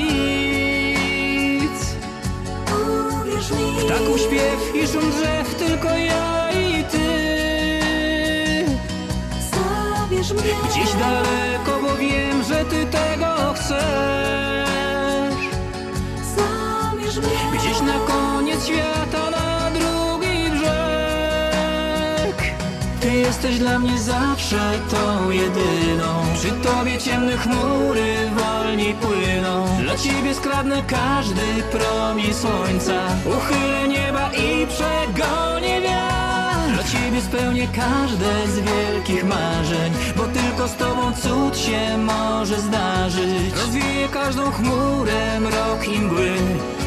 Ptaków 3.84 4.20
śpiew 4.20 4.74
i 4.74 4.86
szum 4.86 5.11
drzew 5.11 5.55
tylko 5.55 5.89
ja 5.89 6.51
i 6.51 6.84
ty. 6.84 7.09
Gdzieś 10.70 10.93
daleko, 10.93 11.82
bo 11.82 11.97
wiem, 11.97 12.43
że 12.43 12.64
ty 12.64 12.86
tego 12.86 13.55
chcesz. 13.55 13.78
Gdzieś 17.53 17.80
na 17.80 17.99
koniec 18.07 18.66
świata, 18.66 18.97
jesteś 23.29 23.59
dla 23.59 23.79
mnie 23.79 23.99
zawsze 23.99 24.79
tą 24.91 25.31
jedyną. 25.31 26.24
Przy 26.35 26.51
tobie 26.51 26.99
ciemne 26.99 27.37
chmury 27.37 28.31
wolniej 28.37 28.95
płyną. 28.95 29.66
Dla 29.83 29.97
ciebie 29.97 30.35
skradnę 30.35 30.83
każdy 30.87 31.43
promień 31.72 32.35
słońca. 32.35 33.01
Uchylę 33.24 33.89
nieba 33.89 34.31
i 34.33 34.66
przegonię 34.66 35.81
wiatr. 35.81 36.72
Dla 36.72 36.85
ciebie 36.85 37.20
spełnię 37.20 37.68
każde 37.76 38.47
z 38.47 38.61
wielkich 38.61 39.24
marzeń 39.24 39.93
Bo 40.16 40.22
tylko 40.22 40.68
z 40.68 40.76
tobą 40.76 41.12
cud 41.12 41.59
się 41.59 41.99
może 41.99 42.61
zdarzyć. 42.61 43.53
Rozwieję 43.57 44.09
każdą 44.09 44.51
chmurę, 44.51 45.41
mrok 45.41 45.89
i 45.89 45.99
mgły. 45.99 46.33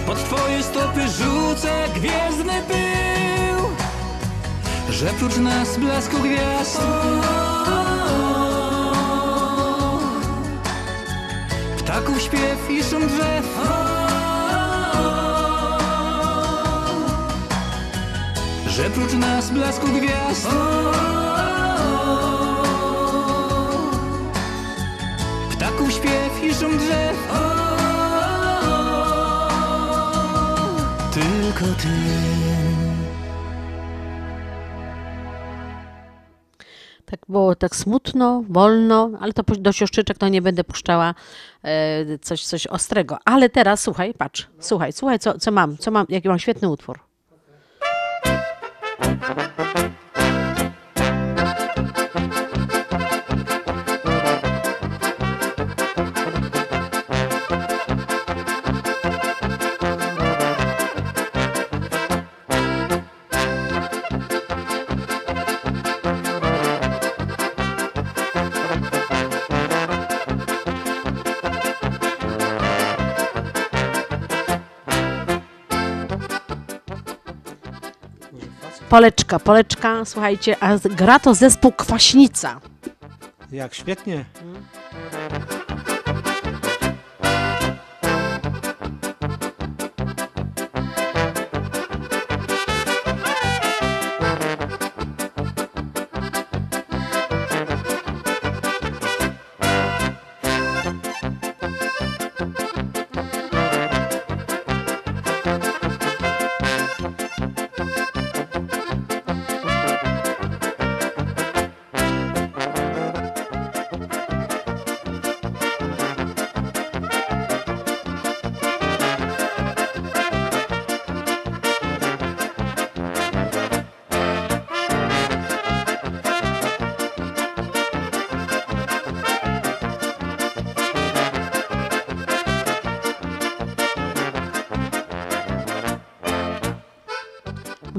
Pod 0.06 0.18
twoje 0.18 0.64
stopy 0.64 1.02
rzucę 1.02 1.72
gwiezdny 1.96 2.62
pył 2.68 3.11
że 5.02 5.08
prócz 5.08 5.38
nas 5.38 5.78
blasku 5.78 6.18
gwiazd. 6.20 6.82
Ptaków 11.78 12.22
śpiew 12.22 12.70
i 12.70 12.84
szum 12.84 13.08
drzew. 13.08 13.46
Że 18.68 18.90
prócz 18.90 19.14
nas 19.14 19.52
blasku 19.52 19.88
gwiazd. 19.88 20.48
Ptaków 25.52 25.94
śpiew 25.94 26.44
i 26.44 26.54
szum 26.54 26.78
drzew. 26.78 27.18
Tylko 31.14 31.66
ty 31.82 32.41
było 37.32 37.56
tak 37.56 37.76
smutno, 37.76 38.44
wolno, 38.50 39.10
ale 39.20 39.34
to 39.34 39.44
do 39.44 39.72
siostrzyczek 39.72 40.18
to 40.18 40.28
nie 40.28 40.42
będę 40.42 40.64
puszczała 40.64 41.16
e, 41.64 42.18
coś, 42.18 42.46
coś 42.46 42.68
ostrego. 42.68 43.18
Ale 43.26 43.50
teraz 43.50 43.82
słuchaj, 43.82 44.14
patrz, 44.14 44.48
słuchaj, 44.60 44.94
słuchaj, 44.94 45.20
co, 45.20 45.40
co 45.40 45.52
mam, 45.52 45.78
co 45.78 45.92
mam, 45.92 46.06
jaki 46.10 46.28
mam 46.28 46.40
świetny 46.40 46.70
utwór. 46.70 47.00
Poleczka, 78.92 79.40
poleczka, 79.40 80.06
słuchajcie, 80.06 80.56
a 80.60 80.78
gra 80.78 81.20
to 81.20 81.34
zespół 81.34 81.72
Kwaśnica. 81.72 82.62
Jak 83.52 83.74
świetnie. 83.74 84.26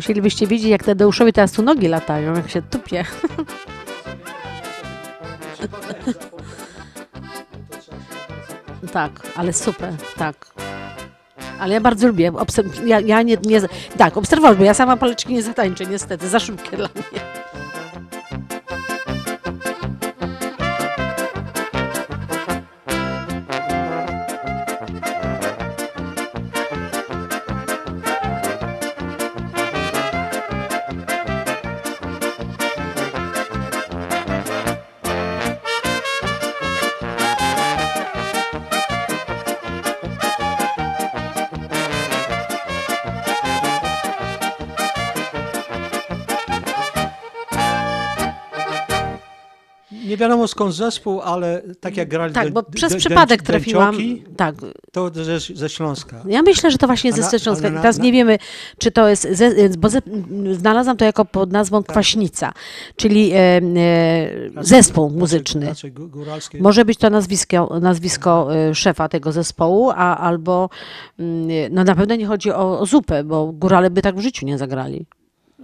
Musielibyście 0.03 0.46
wiedzieć, 0.46 0.68
jak 0.68 0.84
Tadeuszowi 0.84 1.32
teraz 1.32 1.53
tu 1.53 1.62
nogi 1.62 1.88
latają, 1.88 2.34
jak 2.34 2.50
się 2.50 2.62
tupie. 2.62 3.05
tak, 8.92 9.12
ale 9.36 9.53
super, 9.53 9.92
tak. 10.16 10.46
Ale 11.61 11.74
ja 11.74 11.80
bardzo 11.80 12.07
lubię. 12.07 12.32
Obser- 12.32 12.86
ja, 12.86 13.00
ja 13.00 13.22
nie, 13.22 13.36
nie. 13.44 13.61
Tak, 13.98 14.16
obserwować, 14.16 14.59
bo 14.59 14.64
ja 14.64 14.74
sama 14.74 14.96
poleczki 14.96 15.32
nie 15.34 15.42
zatańczę, 15.42 15.86
niestety, 15.86 16.28
za 16.28 16.40
szybkie 16.40 16.76
dla 16.76 16.88
mnie. 16.94 17.22
Nie 50.12 50.18
wiadomo 50.18 50.48
skąd 50.48 50.74
zespół, 50.74 51.20
ale 51.20 51.62
tak 51.80 51.96
jak 51.96 52.08
grali 52.08 52.34
Tak, 52.34 52.52
bo 52.52 52.62
przez 52.62 52.96
przypadek 52.96 53.42
trafiłam. 53.42 53.96
Tak. 54.36 54.54
To 54.92 55.10
ze, 55.14 55.40
ze 55.40 55.68
Śląska. 55.68 56.22
Ja 56.28 56.42
myślę, 56.42 56.70
że 56.70 56.78
to 56.78 56.86
właśnie 56.86 57.12
ze 57.12 57.38
Śląska. 57.38 57.70
na- 57.70 57.80
Teraz 57.80 57.98
nie 57.98 58.12
wiemy, 58.12 58.38
czy 58.78 58.90
to 58.90 59.08
jest, 59.08 59.28
bo 59.78 59.88
znalazłam 60.52 60.96
to 60.96 61.04
jako 61.04 61.24
pod 61.24 61.52
nazwą 61.52 61.82
Tak. 61.82 61.92
Kwaśnica, 61.92 62.52
czyli 62.96 63.32
e, 63.32 63.36
e, 63.36 63.60
zespół 64.60 65.10
muzyczny. 65.10 65.66
Raczej 65.66 65.92
gó- 65.92 66.08
góralskie. 66.10 66.60
Może 66.62 66.84
być 66.84 66.98
to 66.98 67.10
nazwisko, 67.10 67.80
nazwisko 67.80 68.56
e, 68.56 68.74
szefa 68.74 69.08
tego 69.08 69.32
zespołu, 69.32 69.90
a 69.90 70.16
albo 70.18 70.70
mm, 71.18 71.48
no 71.74 71.84
na 71.84 71.94
pewno 71.94 72.14
nie 72.16 72.26
chodzi 72.26 72.50
o, 72.52 72.80
o 72.80 72.86
zupę, 72.86 73.24
bo 73.24 73.52
górale 73.52 73.90
by 73.90 74.02
tak 74.02 74.16
w 74.16 74.20
życiu 74.20 74.46
nie 74.46 74.58
zagrali. 74.58 75.06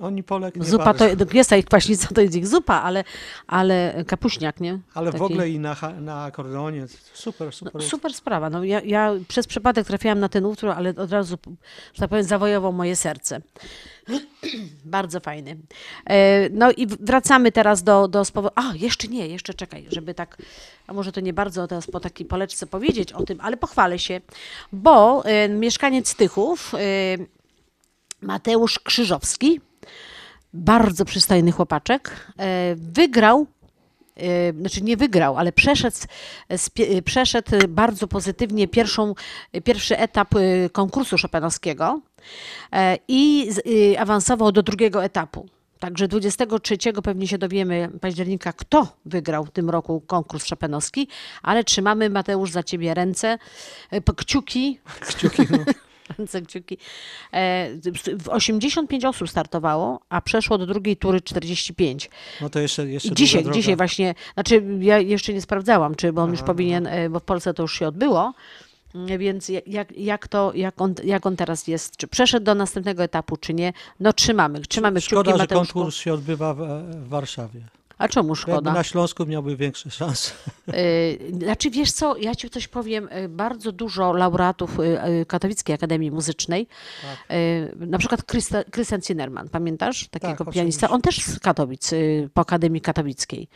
Oni 0.02 0.22
Polek 0.22 0.56
nie 0.56 0.64
Zupa 0.64 0.94
to 0.94 1.04
bardzo. 1.08 1.24
jest 1.34 1.50
ta 1.50 1.56
ich 1.56 1.64
kwaśnica, 1.64 2.08
to 2.14 2.20
jest 2.20 2.34
ich 2.36 2.46
zupa, 2.46 2.74
ale, 2.74 3.04
ale 3.46 4.04
kapuśniak, 4.06 4.60
nie? 4.60 4.78
Ale 4.94 5.10
w 5.10 5.12
Taki- 5.12 5.24
ogóle 5.24 5.50
i 5.50 5.58
na, 5.58 5.76
na 6.00 6.22
akordeonie. 6.24 6.86
Super, 7.14 7.52
super. 7.52 7.74
No, 7.74 7.80
super 7.80 8.14
sprawa. 8.14 8.50
No, 8.50 8.64
ja, 8.64 8.80
ja 8.80 9.12
przez 9.28 9.46
przypadek 9.46 9.86
trafiłam 9.86 10.20
na 10.20 10.28
ten 10.28 10.44
utwór, 10.46 10.70
ale 10.70 10.90
od 10.96 11.12
razu, 11.12 11.38
że 11.94 12.00
tak 12.00 12.08
powiem, 12.10 12.24
zawojował 12.24 12.72
moje 12.72 12.96
serce. 12.96 13.40
Bardzo 14.84 15.20
fajny. 15.20 15.56
E, 16.06 16.48
No 16.50 16.72
i 16.72 16.86
w- 16.86 17.04
wracamy 17.06 17.52
teraz 17.52 17.82
do, 17.82 18.08
do 18.08 18.24
spowodu. 18.24 18.54
A, 18.56 18.62
jeszcze 18.74 19.08
nie, 19.08 19.28
jeszcze 19.28 19.54
czekaj, 19.54 19.86
żeby 19.92 20.14
tak, 20.14 20.36
a 20.86 20.92
może 20.92 21.12
to 21.12 21.20
nie 21.20 21.32
bardzo 21.32 21.66
teraz 21.66 21.86
po 21.86 22.00
takiej 22.00 22.26
poleczce 22.26 22.66
powiedzieć 22.66 23.12
o 23.12 23.22
tym, 23.22 23.38
ale 23.40 23.56
pochwalę 23.56 23.98
się, 23.98 24.20
bo 24.72 25.24
e, 25.24 25.48
mieszkaniec 25.48 26.14
Tychów, 26.14 26.74
e, 26.74 26.78
Mateusz 28.22 28.78
Krzyżowski, 28.78 29.60
bardzo 30.52 31.04
przystojny 31.04 31.52
chłopaczek, 31.52 32.32
e, 32.38 32.74
wygrał 32.76 33.46
e, 34.16 34.52
znaczy 34.52 34.82
nie 34.82 34.96
wygrał, 34.96 35.38
ale 35.38 35.52
przeszedł, 35.52 35.96
pie- 36.50 37.02
przeszedł 37.02 37.50
bardzo 37.68 38.08
pozytywnie 38.08 38.68
pierwszą, 38.68 39.14
pierwszy 39.64 39.98
etap 39.98 40.34
e, 40.34 40.70
konkursu 40.70 41.16
Chopinowskiego 41.22 42.00
e, 42.72 42.98
i 43.08 43.50
e, 43.94 44.00
awansował 44.00 44.52
do 44.52 44.62
drugiego 44.62 45.04
etapu. 45.04 45.46
Także 45.78 46.08
23 46.08 46.78
pewnie 47.02 47.28
się 47.28 47.38
dowiemy 47.38 47.90
października, 48.00 48.52
kto 48.52 48.88
wygrał 49.04 49.44
w 49.44 49.50
tym 49.50 49.70
roku 49.70 50.00
konkurs 50.00 50.48
Chopinowski, 50.50 51.08
ale 51.42 51.64
trzymamy 51.64 52.10
Mateusz 52.10 52.50
za 52.50 52.62
ciebie 52.62 52.94
ręce, 52.94 53.38
e, 53.90 54.00
kciuki. 54.00 54.80
Kciuki, 55.00 55.42
no. 55.50 55.58
Kciuki. 56.46 56.78
E, 57.32 57.68
w 58.18 58.28
85 58.28 59.04
osób 59.04 59.30
startowało, 59.30 60.00
a 60.08 60.20
przeszło 60.20 60.58
do 60.58 60.66
drugiej 60.66 60.96
tury 60.96 61.20
45. 61.20 62.10
No 62.40 62.50
to 62.50 62.58
jeszcze, 62.60 62.88
jeszcze 62.88 63.14
dzisiaj, 63.14 63.44
dzisiaj 63.52 63.76
właśnie, 63.76 64.14
znaczy 64.34 64.62
ja 64.80 64.98
jeszcze 64.98 65.32
nie 65.34 65.40
sprawdzałam, 65.42 65.94
czy 65.94 66.12
bo 66.12 66.22
on 66.22 66.30
już 66.30 66.38
Aha, 66.40 66.46
powinien, 66.46 66.86
e, 66.86 67.10
bo 67.10 67.20
w 67.20 67.24
Polsce 67.24 67.54
to 67.54 67.62
już 67.62 67.78
się 67.78 67.88
odbyło, 67.88 68.32
Mm, 68.94 69.18
więc 69.18 69.48
ja- 69.48 69.60
jak, 69.66 69.96
jak 69.98 70.28
to, 70.28 70.52
jak 70.54 70.80
on, 70.80 70.94
jak 71.04 71.26
on 71.26 71.36
teraz 71.36 71.66
jest, 71.68 71.96
czy 71.96 72.08
przeszedł 72.08 72.44
do 72.46 72.54
następnego 72.54 73.02
etapu, 73.02 73.36
czy 73.36 73.54
nie, 73.54 73.72
no 74.00 74.12
trzymamy, 74.12 74.60
trzymamy 74.60 75.00
Szkoda, 75.00 75.22
kciuki 75.22 75.38
że 75.38 75.42
Mateuszku. 75.42 75.74
konkurs 75.74 75.96
się 75.96 76.12
odbywa 76.14 76.54
w, 76.54 76.58
w 77.04 77.08
Warszawie. 77.08 77.60
A 77.98 78.08
czemu 78.08 78.28
Jakby 78.28 78.42
szkoda? 78.42 78.72
na 78.72 78.82
Śląsku 78.84 79.26
miałby 79.26 79.56
większe 79.56 79.90
szanse. 79.90 80.32
Y, 80.74 81.18
Znaczy, 81.42 81.70
wiesz 81.70 81.92
co, 81.92 82.16
ja 82.16 82.34
ci 82.34 82.50
coś 82.50 82.68
powiem, 82.68 83.08
y, 83.12 83.28
bardzo 83.28 83.72
dużo 83.72 84.12
laureatów 84.12 84.80
y, 84.80 85.26
Katowickiej 85.26 85.74
Akademii 85.74 86.10
Muzycznej, 86.10 86.66
y, 87.30 87.86
na 87.86 87.98
przykład 87.98 88.20
Christian 88.72 89.02
Zinnerman, 89.02 89.48
pamiętasz 89.48 90.08
takiego 90.08 90.44
Tak, 90.44 90.54
pianista? 90.54 90.88
On 90.90 91.00
też 91.02 91.24
z 91.24 91.38
Katowic, 91.40 91.90
po 92.34 92.40
Akademii 92.40 92.80
Katowickiej. 92.80 93.48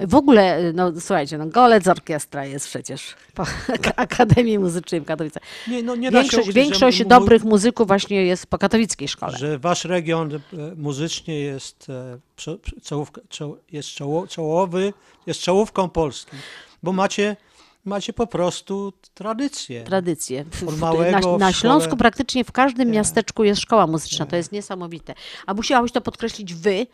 W 0.00 0.14
ogóle, 0.14 0.72
no 0.72 0.92
słuchajcie, 1.00 1.38
no 1.38 1.46
Golec 1.46 1.88
Orkiestra 1.88 2.44
jest 2.44 2.66
przecież 2.68 3.14
po 3.34 3.44
Akademii 3.96 4.58
Muzycznej 4.58 5.00
w 5.00 5.04
Katowicach. 5.04 5.42
Nie, 5.68 5.82
no 5.82 5.96
nie 5.96 6.10
Większość, 6.10 6.48
ukryć, 6.48 6.54
większość 6.54 7.04
dobrych 7.04 7.44
muzyków 7.44 7.86
właśnie 7.86 8.26
jest 8.26 8.46
po 8.46 8.58
katowickiej 8.58 9.08
szkole. 9.08 9.38
Że 9.38 9.58
wasz 9.58 9.84
region 9.84 10.30
muzycznie 10.76 11.40
jest, 11.40 11.90
e, 11.90 12.18
czołówka, 12.82 13.20
czoł, 13.28 13.56
jest 13.72 13.88
czoło, 13.88 14.26
czołowy, 14.26 14.92
jest 15.26 15.40
czołówką 15.40 15.88
Polski, 15.88 16.36
bo 16.82 16.92
macie, 16.92 17.36
macie 17.84 18.12
po 18.12 18.26
prostu 18.26 18.92
tradycję. 19.14 19.84
tradycję. 19.84 20.44
Od 20.68 20.78
małego 20.78 21.32
na, 21.32 21.38
na 21.46 21.52
Śląsku 21.52 21.96
praktycznie 21.96 22.44
w 22.44 22.52
każdym 22.52 22.90
miasteczku 22.90 23.44
jest 23.44 23.60
szkoła 23.60 23.86
muzyczna. 23.86 24.26
To 24.26 24.36
jest 24.36 24.52
niesamowite. 24.52 25.14
A 25.46 25.54
musiałeś 25.54 25.92
to 25.92 26.00
podkreślić 26.00 26.54
wy, 26.54 26.86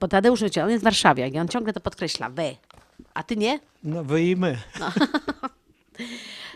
bo- 0.00 0.08
Tadeusz, 0.08 0.42
on 0.62 0.70
jest 0.70 0.84
warszawiak 0.84 1.34
i 1.34 1.38
on 1.38 1.48
ciągle 1.48 1.72
to 1.72 1.80
podkreśla. 1.80 2.30
Wy. 2.30 2.56
A 3.14 3.22
ty 3.22 3.36
nie? 3.36 3.60
No 3.84 4.04
wy 4.04 4.22
i 4.22 4.36
my. 4.36 4.58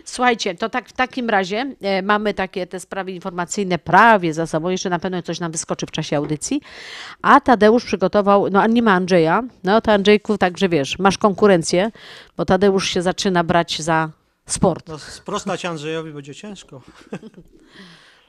Słuchajcie, 0.06 0.54
to 0.54 0.68
tak 0.68 0.88
w 0.88 0.92
takim 0.92 1.30
razie 1.30 1.74
e, 1.80 2.02
mamy 2.02 2.34
takie 2.34 2.66
te 2.66 2.80
sprawy 2.80 3.12
informacyjne 3.12 3.78
prawie 3.78 4.34
za 4.34 4.46
sobą. 4.46 4.68
Jeszcze 4.68 4.90
na 4.90 4.98
pewno 4.98 5.22
coś 5.22 5.40
nam 5.40 5.52
wyskoczy 5.52 5.86
w 5.86 5.90
czasie 5.90 6.16
audycji. 6.16 6.60
A 7.22 7.40
Tadeusz 7.40 7.84
przygotował, 7.84 8.50
no 8.50 8.62
a 8.62 8.66
nie 8.66 8.82
ma 8.82 8.92
Andrzeja. 8.92 9.42
No 9.64 9.80
to 9.80 9.92
Andrzejku, 9.92 10.38
także 10.38 10.68
wiesz, 10.68 10.98
masz 10.98 11.18
konkurencję, 11.18 11.90
bo 12.36 12.44
Tadeusz 12.44 12.88
się 12.88 13.02
zaczyna 13.02 13.44
brać 13.44 13.82
za 13.82 14.10
sport. 14.46 14.88
No, 14.88 14.98
sprostać 14.98 15.64
Andrzejowi 15.64 16.12
będzie 16.12 16.34
ciężko. 16.34 16.80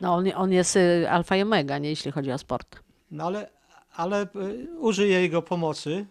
No 0.01 0.15
on, 0.15 0.25
on 0.35 0.51
jest 0.51 0.75
y, 0.75 1.09
alfa 1.09 1.35
i 1.35 1.41
omega, 1.41 1.77
nie, 1.77 1.89
jeśli 1.89 2.11
chodzi 2.11 2.31
o 2.31 2.37
sport. 2.37 2.79
No 3.11 3.23
ale, 3.23 3.49
ale 3.95 4.21
e, 4.21 4.27
użyję 4.79 5.21
jego 5.21 5.41
pomocy, 5.41 6.05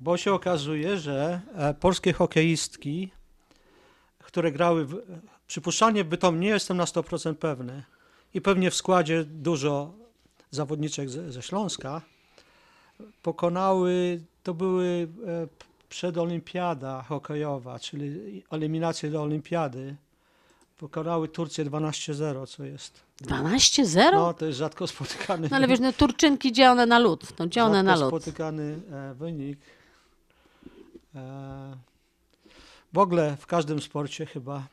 bo 0.00 0.16
się 0.16 0.32
okazuje, 0.32 0.96
że 0.96 1.40
e, 1.54 1.74
polskie 1.74 2.12
hokeistki, 2.12 3.10
które 4.26 4.52
grały, 4.52 4.84
w, 4.84 5.02
przypuszczalnie 5.46 6.04
w 6.04 6.08
Bytom, 6.08 6.40
nie 6.40 6.48
jestem 6.48 6.76
na 6.76 6.84
100% 6.84 7.34
pewny 7.34 7.82
i 8.34 8.40
pewnie 8.40 8.70
w 8.70 8.74
składzie 8.74 9.24
dużo 9.24 9.92
zawodniczek 10.50 11.10
ze, 11.10 11.32
ze 11.32 11.42
Śląska, 11.42 12.02
pokonały, 13.22 14.20
to 14.42 14.54
były 14.54 15.08
e, 15.26 15.46
przedolimpiada 15.88 17.02
hokejowa, 17.02 17.78
czyli 17.78 18.42
eliminacje 18.50 19.10
do 19.10 19.22
olimpiady, 19.22 19.96
pokonały 20.78 21.28
Turcję 21.28 21.64
12-0, 21.64 22.46
co 22.46 22.64
jest 22.64 23.00
12-0? 23.22 24.12
no, 24.12 24.34
to 24.34 24.46
jest 24.46 24.58
rzadko 24.58 24.86
spotykany. 24.86 25.48
No 25.50 25.56
ale 25.56 25.68
wiesz, 25.68 25.80
no 25.80 25.92
Turczynki, 25.92 26.52
gdzie 26.52 26.70
one 26.70 26.86
na 26.86 26.98
lód? 26.98 27.38
No 27.38 27.46
gdzie 27.46 27.64
one 27.64 27.82
na 27.82 27.96
rzadko 27.96 28.10
lód? 28.10 28.22
spotykany 28.22 28.80
e, 28.92 29.14
wynik. 29.14 29.58
E, 31.14 31.76
w 32.92 32.98
ogóle 32.98 33.36
w 33.36 33.46
każdym 33.46 33.80
sporcie 33.82 34.26
chyba. 34.26 34.66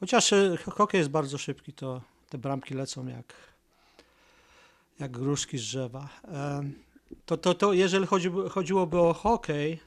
Chociaż 0.00 0.32
e, 0.32 0.56
hokej 0.56 0.98
jest 0.98 1.10
bardzo 1.10 1.38
szybki, 1.38 1.72
to 1.72 2.00
te 2.28 2.38
bramki 2.38 2.74
lecą 2.74 3.06
jak, 3.06 3.34
jak 5.00 5.10
gruszki 5.10 5.58
z 5.58 5.62
drzewa. 5.62 6.08
To, 7.26 7.36
to, 7.36 7.54
to 7.54 7.72
jeżeli 7.72 8.06
chodzi, 8.06 8.30
chodziłoby 8.50 8.98
o 9.00 9.14
hokej, 9.14 9.80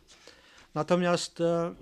natomiast 0.76 1.42
e, 1.42 1.74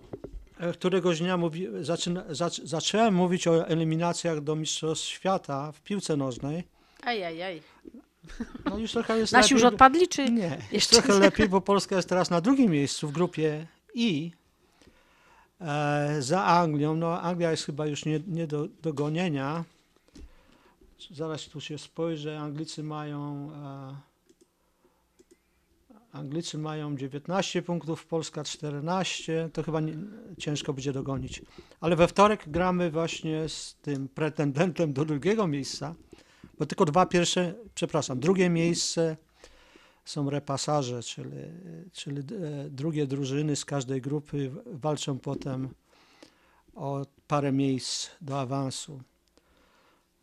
e, 0.60 0.74
któregoś 0.74 1.20
dnia 1.20 1.38
mówi, 1.38 1.68
zaczyna, 1.82 2.24
zac, 2.30 2.58
zacząłem 2.64 3.14
mówić 3.14 3.48
o 3.48 3.68
eliminacjach 3.68 4.42
do 4.42 4.56
Mistrzostw 4.56 5.06
Świata 5.08 5.72
w 5.72 5.82
piłce 5.82 6.18
nożnej. 6.18 6.64
Aj, 7.04 7.24
aj, 7.24 7.44
aj. 7.44 7.62
No 8.66 8.78
już 8.78 8.92
trochę 8.92 9.18
jest 9.18 9.34
Nasi 9.34 9.54
już 9.54 9.64
lepiej, 9.64 9.72
bo- 9.72 9.76
odpadli, 9.76 10.08
czy 10.08 10.32
Nie, 10.32 10.58
jeszcze 10.72 11.02
trochę 11.02 11.20
lepiej, 11.20 11.50
bo 11.50 11.62
Polska 11.62 11.96
jest 11.96 12.10
teraz 12.10 12.30
na 12.30 12.42
drugim 12.42 12.72
miejscu 12.72 13.08
w 13.08 13.12
grupie 13.12 13.68
I 13.94 14.32
za 16.20 16.46
Anglią. 16.46 16.96
No 16.96 17.22
Anglia 17.22 17.52
jest 17.52 17.66
chyba 17.66 17.88
już 17.88 18.06
nie, 18.06 18.20
nie 18.28 18.48
do, 18.48 18.68
do 18.82 18.94
gonienia. 18.94 19.64
Zaraz 21.12 21.46
tu 21.46 21.62
się 21.62 21.78
spojrzę. 21.78 22.40
Anglicy 22.40 22.84
mają 22.84 23.52
e, 23.52 24.10
Anglicy 26.12 26.58
mają 26.58 26.96
19 26.96 27.62
punktów, 27.62 28.06
Polska 28.06 28.44
14. 28.44 29.50
To 29.54 29.64
chyba 29.64 29.80
nie, 29.80 29.94
ciężko 30.38 30.74
będzie 30.74 30.94
dogonić. 30.94 31.42
Ale 31.82 31.96
we 31.96 32.08
wtorek 32.08 32.50
gramy 32.50 32.92
właśnie 32.92 33.50
z 33.50 33.76
tym 33.82 34.08
pretendentem 34.08 34.94
do 34.94 35.06
drugiego 35.06 35.48
miejsca, 35.48 35.96
bo 36.60 36.66
tylko 36.66 36.86
dwa 36.86 37.06
pierwsze, 37.06 37.54
przepraszam, 37.76 38.20
drugie 38.20 38.50
miejsce 38.50 39.18
są 40.10 40.30
repasarze, 40.30 41.04
czyli, 41.04 41.30
czyli 41.94 42.20
e, 42.20 42.70
drugie 42.70 43.08
drużyny 43.08 43.56
z 43.56 43.66
każdej 43.66 44.02
grupy 44.02 44.52
walczą 44.66 45.20
potem 45.20 45.70
o 46.76 47.06
parę 47.28 47.52
miejsc 47.52 48.10
do 48.22 48.40
awansu. 48.40 49.02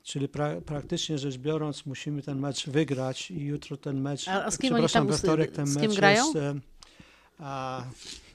Czyli 0.03 0.29
pra, 0.29 0.61
praktycznie 0.61 1.19
rzecz 1.19 1.37
biorąc, 1.39 1.87
musimy 1.87 2.23
ten 2.23 2.39
mecz 2.39 2.67
wygrać 2.69 3.31
i 3.31 3.41
jutro 3.45 3.77
ten 3.77 4.01
mecz. 4.01 4.29
A- 4.29 4.45
a 4.45 4.51
z 4.51 4.59
kim 4.59 4.71
przepraszam, 4.71 5.07
we 5.07 5.15
z- 5.17 5.19
wtorek 5.19 5.53
ten 5.53 5.67
z 5.67 5.75
kim 5.77 5.89
mecz 5.89 5.97
grają? 5.97 6.25
jest. 6.25 6.37
e, 6.37 6.55
A, 7.39 7.85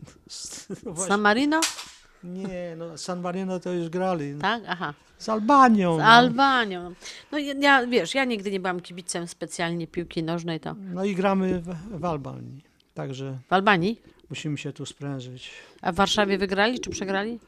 no 0.86 0.92
właśnie- 0.94 1.08
San 1.08 1.22
Marino? 1.22 1.62
Nie, 2.24 2.76
no 2.78 2.98
San 2.98 3.22
Marino 3.22 3.60
to 3.60 3.72
już 3.74 3.90
grali. 3.90 4.36
Tak? 4.42 4.64
Aha. 4.68 4.94
Z 5.18 5.30
Albanią. 5.30 5.96
Z 5.96 6.00
no. 6.00 6.06
Albanią. 6.06 6.94
No 7.32 7.38
ja- 7.38 7.54
ja, 7.54 7.88
wiesz, 7.88 8.16
ja 8.16 8.26
nigdy 8.26 8.52
nie 8.52 8.60
byłam 8.60 8.80
kibicem 8.80 9.28
specjalnie 9.28 9.88
piłki 9.88 10.24
nożnej, 10.24 10.60
to 10.60 10.76
No 10.80 11.06
i 11.06 11.16
gramy 11.16 11.62
w, 11.62 12.00
w 12.00 12.06
Albanii. 12.06 12.62
Także 12.94 13.38
w 13.50 13.54
Albanii. 13.54 14.02
musimy 14.30 14.58
się 14.58 14.74
tu 14.74 14.86
sprężyć. 14.86 15.52
A 15.82 15.92
w 15.92 15.96
Warszawie 15.96 16.38
wygrali 16.38 16.80
czy 16.80 16.90
przegrali? 16.90 17.40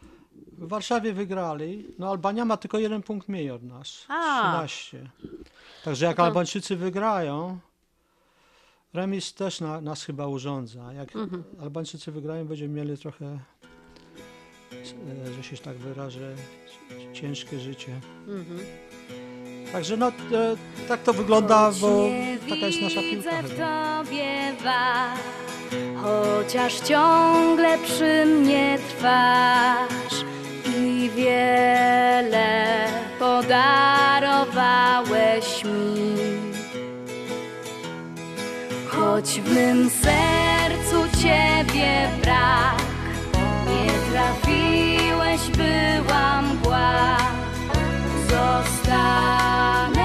W 0.57 0.67
Warszawie 0.67 1.13
wygrali. 1.13 1.85
No 1.99 2.09
Albania 2.11 2.45
ma 2.45 2.57
tylko 2.57 2.79
jeden 2.79 3.01
punkt 3.03 3.29
mniej 3.29 3.51
od 3.51 3.63
nas. 3.63 4.05
A. 4.07 4.41
13. 4.41 5.09
Także 5.83 6.05
jak 6.05 6.17
To- 6.17 6.23
Albańczycy 6.23 6.75
wygrają, 6.75 7.59
remis 8.93 9.33
też 9.33 9.61
na, 9.61 9.81
nas 9.81 10.03
chyba 10.03 10.27
urządza. 10.27 10.93
Jak 10.93 11.15
Mhm. 11.15 11.43
Albańczycy 11.61 12.11
wygrają, 12.11 12.45
będziemy 12.45 12.73
mieli 12.73 12.97
trochę, 12.97 13.39
że 15.35 15.43
się 15.43 15.57
tak 15.57 15.75
wyrażę, 15.75 16.35
ciężkie 17.13 17.59
życie. 17.59 17.91
Mhm. 18.27 18.59
Także 19.71 19.97
no, 19.97 20.07
e, 20.07 20.11
tak 20.87 21.03
to 21.03 21.13
wygląda, 21.13 21.71
bo 21.81 22.09
taka 22.49 22.65
jest 22.65 22.81
nasza 22.81 23.01
widzę 23.01 23.29
piłka 23.29 23.41
w 23.41 23.51
chyba. 23.51 24.03
tobie 24.03 24.53
wad, 24.63 25.19
chociaż 26.03 26.79
ciągle 26.79 27.77
przy 27.77 28.25
mnie 28.25 28.79
trwasz 28.89 30.25
i 30.77 31.09
wiele 31.15 32.87
podarowałeś 33.19 35.63
mi. 35.63 36.13
Choć 38.87 39.41
w 39.41 39.55
mym 39.55 39.89
sercu 39.89 41.17
ciebie 41.21 42.09
brak, 42.21 42.75
nie 43.83 43.93
trafiłeś, 44.11 45.41
była 45.57 46.41
mgła. 46.41 47.17
Zostanę 48.29 50.03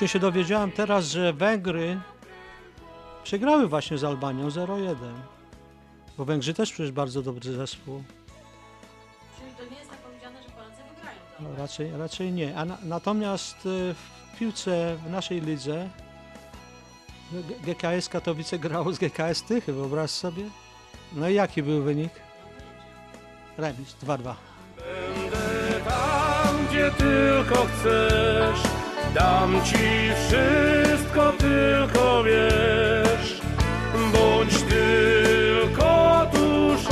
właśnie 0.00 0.12
się 0.12 0.18
dowiedziałem 0.18 0.72
teraz, 0.72 1.04
że 1.04 1.32
Węgry 1.32 2.00
przegrały 3.22 3.68
właśnie 3.68 3.98
z 3.98 4.04
Albanią 4.04 4.48
0-1. 4.48 4.94
Bo 6.18 6.24
Węgrzy 6.24 6.54
też 6.54 6.72
przecież 6.72 6.92
bardzo 6.92 7.22
dobry 7.22 7.52
zespół. 7.52 8.02
Czyli 9.38 9.54
to 9.54 9.74
nie 9.74 9.78
jest 9.78 9.90
tak 9.90 9.98
powiedziane, 9.98 10.42
że 10.42 10.48
Polacy 10.48 10.82
wygrają. 10.94 11.18
Tak? 11.30 11.40
No, 11.40 11.48
raczej, 11.56 11.96
raczej 11.98 12.32
nie. 12.32 12.56
A 12.56 12.64
na, 12.64 12.78
natomiast 12.82 13.56
e, 13.56 13.94
w 13.94 14.38
piłce 14.38 14.96
w 15.06 15.10
naszej 15.10 15.40
lidze 15.40 15.88
GKS 17.62 18.08
Katowice 18.08 18.58
grało 18.68 18.92
z 18.92 18.98
GKS 18.98 19.42
Tychy, 19.42 19.72
wyobraź 19.72 20.10
sobie. 20.10 20.44
No 21.12 21.28
i 21.28 21.34
jaki 21.34 21.62
był 21.62 21.82
wynik? 21.82 22.12
Remis 23.58 23.96
2-2. 24.02 24.34
Będę 24.76 25.80
tam, 25.84 26.66
gdzie 26.66 26.90
tylko 26.90 27.66
chcesz. 27.66 28.79
Dam 29.14 29.60
ci 29.64 30.10
wszystko, 30.26 31.32
tylko 31.38 32.24
wiesz, 32.24 33.40
bądź 34.12 34.62
tylko 34.62 36.26
tuż. 36.32 36.86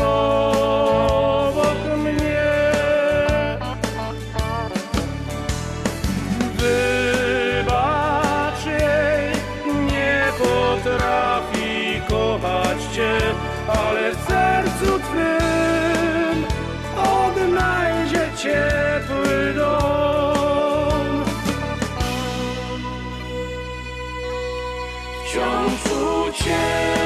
future. 26.49 26.98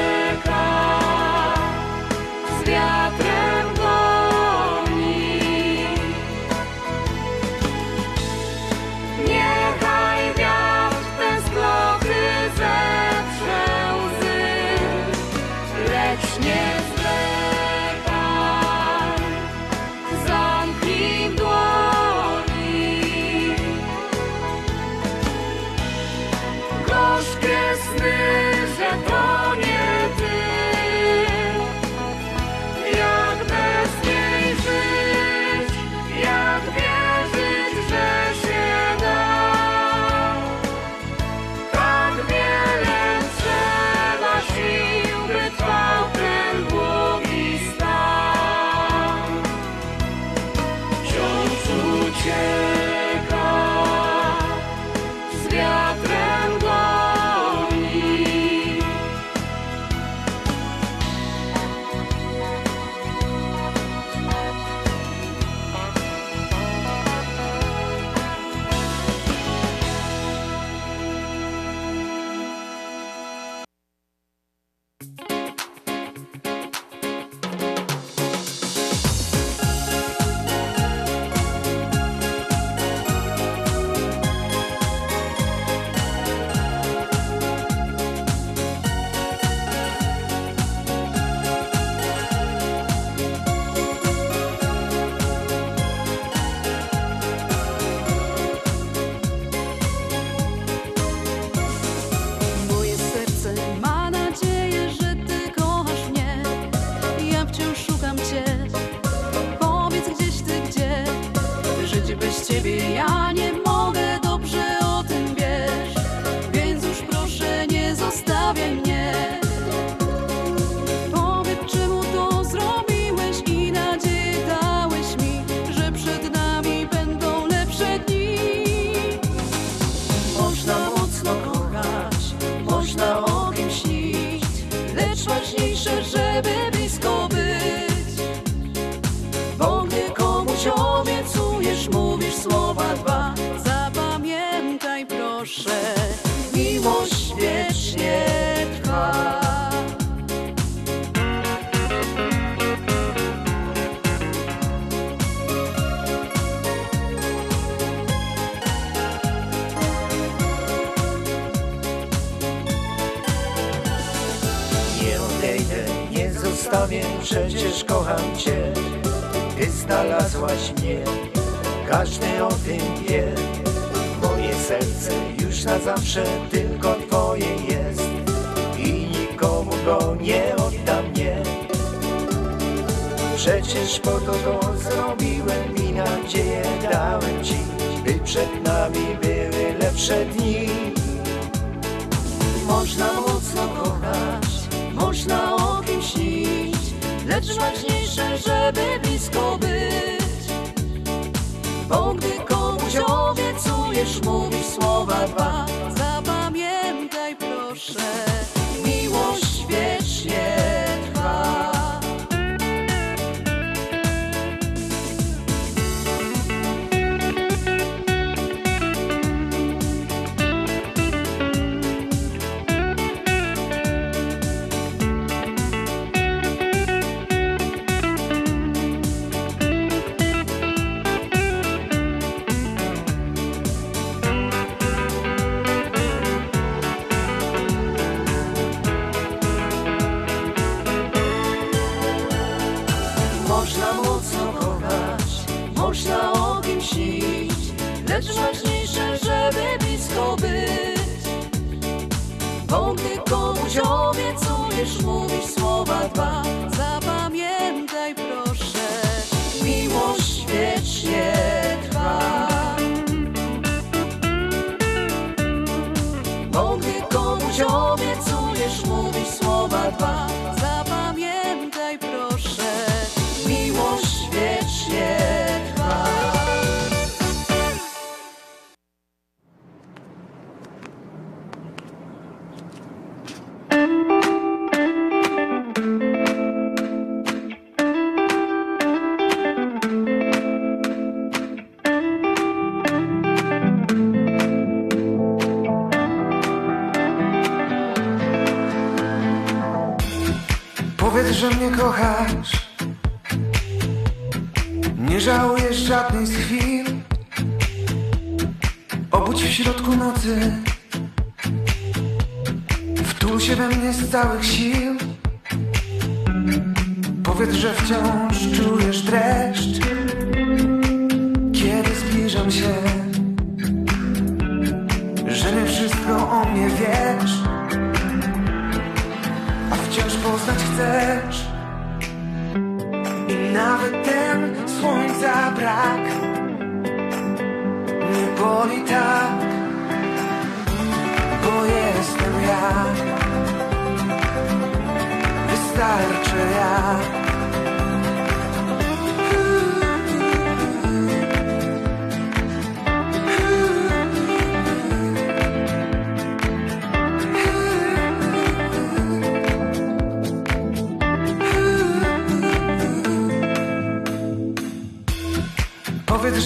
Że 301.43 301.49
mnie 301.49 301.77
kochasz 301.77 302.62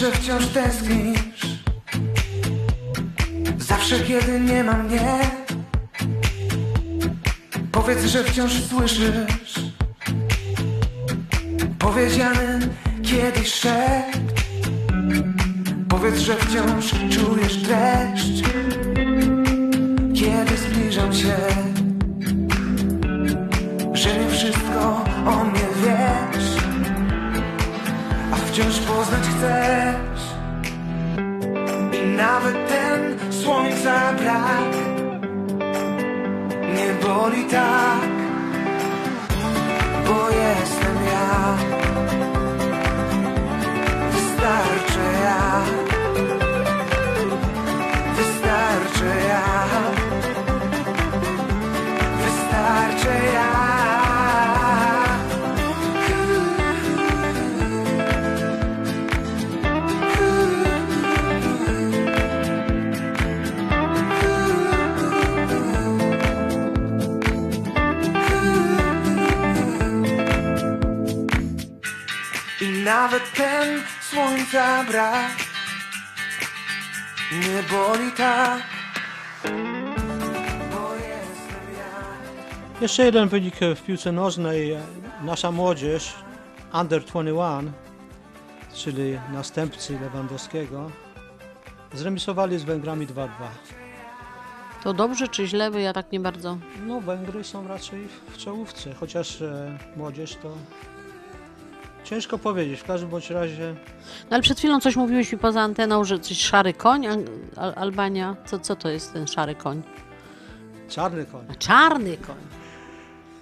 Że 0.08 0.14
wciąż 0.14 0.45
tęsknisz. 0.45 1.60
Zawsze 3.58 3.99
kiedy 3.99 4.39
nie 4.39 4.64
ma 4.64 4.74
mnie 4.74 5.20
Powiedz, 7.72 8.05
że 8.05 8.24
wciąż 8.24 8.51
słyszysz. 8.64 9.60
Powiedziany 11.80 12.70
kiedyś 13.03 13.53
szept 13.53 14.20
Powiedz, 15.89 16.18
że 16.18 16.36
wciąż 16.36 16.91
czujesz 17.10 17.58
dreszcz 17.58 18.43
Kiedy 20.14 20.58
zbliżam 20.58 21.14
się. 21.14 21.38
Że 23.93 24.20
nie 24.20 24.30
wszystko 24.30 25.03
o 25.26 25.43
mnie 25.43 25.57
wciąż 28.58 28.80
poznać 28.80 29.24
chcesz. 29.24 30.22
I 32.01 32.08
nawet 32.18 32.68
ten 32.68 33.18
słońca 33.32 34.14
brak 34.14 34.74
Nie 36.76 37.08
boli 37.08 37.43
tak 37.43 38.10
Bo 40.08 40.30
jestem 40.30 40.95
ja. 41.05 41.58
Wystarczy 44.12 44.76
nawet 72.88 73.31
ten 73.33 73.83
słońca 74.01 74.83
brak 74.83 75.31
Nie 77.31 77.63
boli 77.63 78.11
tak 78.11 78.61
Bo 80.71 80.93
jestem 80.95 81.65
ja 81.77 82.81
Jeszcze 82.81 83.05
jeden 83.05 83.27
wynik 83.27 83.55
w 83.75 83.81
piłce 83.81 84.11
nożnej. 84.11 84.77
Nasza 85.21 85.51
młodzież, 85.51 86.15
Under 86.81 87.03
21, 87.03 87.71
czyli 88.73 89.19
następcy 89.33 89.99
Lewandowskiego, 89.99 90.91
zremisowali 91.93 92.59
z 92.59 92.63
Węgrami 92.63 93.07
2-2. 93.07 93.27
To 94.83 94.93
dobrze 94.93 95.27
czy 95.27 95.47
źle? 95.47 95.71
Bo 95.71 95.79
ja 95.79 95.93
tak 95.93 96.11
nie 96.11 96.19
bardzo. 96.19 96.57
No, 96.85 97.01
Węgry 97.01 97.43
są 97.43 97.67
raczej 97.67 98.07
w 98.31 98.38
czołówce, 98.38 98.93
chociaż 98.93 99.41
e, 99.41 99.77
młodzież 99.95 100.35
to 100.35 100.49
ciężko 102.10 102.38
powiedzieć. 102.38 102.80
W 102.80 102.84
każdym 102.84 103.10
bądź 103.10 103.30
razie 103.30 103.76
No 104.24 104.30
ale 104.32 104.41
przed 104.41 104.58
chwilą 104.58 104.80
coś 104.80 104.95
mówiłeś 104.95 105.32
mi 105.32 105.38
poza 105.38 105.62
anteną, 105.62 106.03
że 106.03 106.20
coś 106.20 106.38
szary 106.38 106.74
koń, 106.74 107.08
Al 107.08 107.26
Al 107.55 107.74
Albania. 107.76 108.36
Co, 108.45 108.60
co 108.60 108.76
to 108.76 108.89
jest 108.89 109.14
ten 109.14 109.28
szary 109.28 109.55
koń? 109.55 109.82
czarny 110.89 111.26
koń. 111.26 111.45
A 111.49 111.55
czarny 111.55 112.18
koń. 112.18 112.36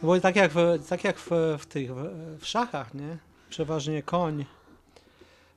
Bo 0.03 0.19
tak 0.19 0.35
jak 0.35 0.51
w, 0.51 0.87
tak 0.89 1.03
jak 1.03 1.19
w, 1.19 1.29
w 1.59 1.65
tych 1.65 1.95
w, 1.95 2.09
w 2.39 2.47
szachach, 2.47 2.93
nie? 2.93 3.17
Przeważnie 3.49 4.03
koń 4.03 4.45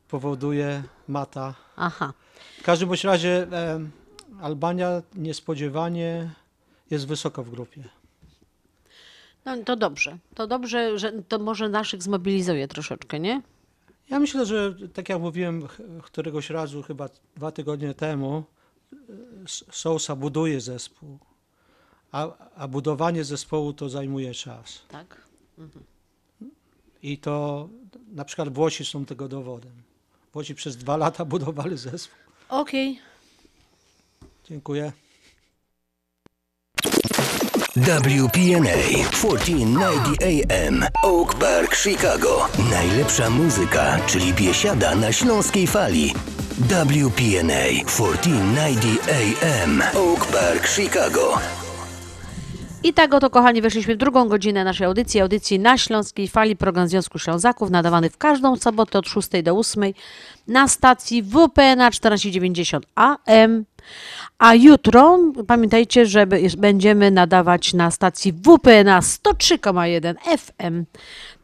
powoduje 0.08 0.82
mata. 1.08 1.54
Aha. 1.76 2.12
W 2.60 2.62
każdym 2.62 2.88
bądź 2.88 3.04
razie 3.04 3.46
e, 3.52 3.80
Albania 4.40 5.02
niespodziewanie 5.14 6.30
jest 6.90 7.06
wysoko 7.06 7.44
w 7.44 7.50
grupie. 7.50 7.84
No 9.56 9.64
to 9.64 9.76
dobrze. 9.76 10.18
To 10.34 10.46
dobrze, 10.46 10.98
że 10.98 11.12
to 11.12 11.38
może 11.38 11.68
naszych 11.68 12.02
zmobilizuje 12.02 12.68
troszeczkę, 12.68 13.20
nie? 13.20 13.42
Ja 14.10 14.20
myślę, 14.20 14.46
że 14.46 14.74
tak 14.94 15.08
jak 15.08 15.20
mówiłem 15.20 15.68
któregoś 16.02 16.50
razu, 16.50 16.82
chyba 16.82 17.08
dwa 17.36 17.52
tygodnie 17.52 17.94
temu, 17.94 18.44
Sousa 19.70 20.16
buduje 20.16 20.60
zespół, 20.60 21.18
a, 22.12 22.28
a 22.56 22.68
budowanie 22.68 23.24
zespołu 23.24 23.72
to 23.72 23.88
zajmuje 23.88 24.34
czas. 24.34 24.82
Tak. 24.88 25.22
Mhm. 25.58 25.84
I 27.02 27.18
to 27.18 27.68
na 28.12 28.24
przykład 28.24 28.48
Włosi 28.48 28.84
są 28.84 29.04
tego 29.04 29.28
dowodem. 29.28 29.72
Włosi 30.32 30.54
przez 30.54 30.76
dwa 30.76 30.96
lata 30.96 31.24
budowali 31.24 31.76
zespół. 31.76 32.18
Okej. 32.48 33.00
Dziękuję. 34.44 34.92
WPNA 37.78 39.04
1490 39.10 40.22
AM 40.22 40.84
Oak 41.02 41.34
Park, 41.34 41.76
Chicago. 41.76 42.48
Najlepsza 42.70 43.30
muzyka, 43.30 43.98
czyli 44.06 44.32
biesiada 44.32 44.94
na 44.94 45.12
śląskiej 45.12 45.66
fali. 45.66 46.14
WPNA 46.60 47.84
1490 47.86 49.08
AM 49.42 49.82
Oak 49.94 50.26
Park, 50.26 50.68
Chicago. 50.68 51.38
I 52.82 52.92
tak 52.92 53.14
oto, 53.14 53.30
kochani, 53.30 53.62
weszliśmy 53.62 53.94
w 53.94 53.98
drugą 53.98 54.28
godzinę 54.28 54.64
naszej 54.64 54.86
audycji, 54.86 55.20
audycji 55.20 55.58
na 55.58 55.78
Śląskiej 55.78 56.28
Fali, 56.28 56.56
program 56.56 56.88
Związku 56.88 57.18
Ślązaków, 57.18 57.70
nadawany 57.70 58.10
w 58.10 58.18
każdą 58.18 58.56
sobotę 58.56 58.98
od 58.98 59.08
6 59.08 59.28
do 59.42 59.58
8 59.58 59.92
na 60.48 60.68
stacji 60.68 61.22
WPNA 61.22 61.90
1490 61.90 62.86
AM. 62.94 63.64
A 64.38 64.54
jutro 64.54 65.18
pamiętajcie, 65.46 66.06
że 66.06 66.26
będziemy 66.58 67.10
nadawać 67.10 67.74
na 67.74 67.90
stacji 67.90 68.32
WP 68.32 68.84
na 68.84 69.00
103,1 69.00 70.14
FM. 70.38 70.84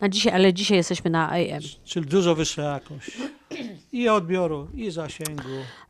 Na 0.00 0.08
dzisiaj, 0.08 0.32
ale 0.32 0.52
dzisiaj 0.52 0.76
jesteśmy 0.76 1.10
na 1.10 1.30
AM. 1.30 1.62
Czyli 1.84 2.06
dużo 2.06 2.34
wyższa 2.34 2.62
jakość. 2.62 3.10
I 3.92 4.08
odbioru, 4.08 4.68
i 4.74 4.90
zasięgu. 4.90 5.42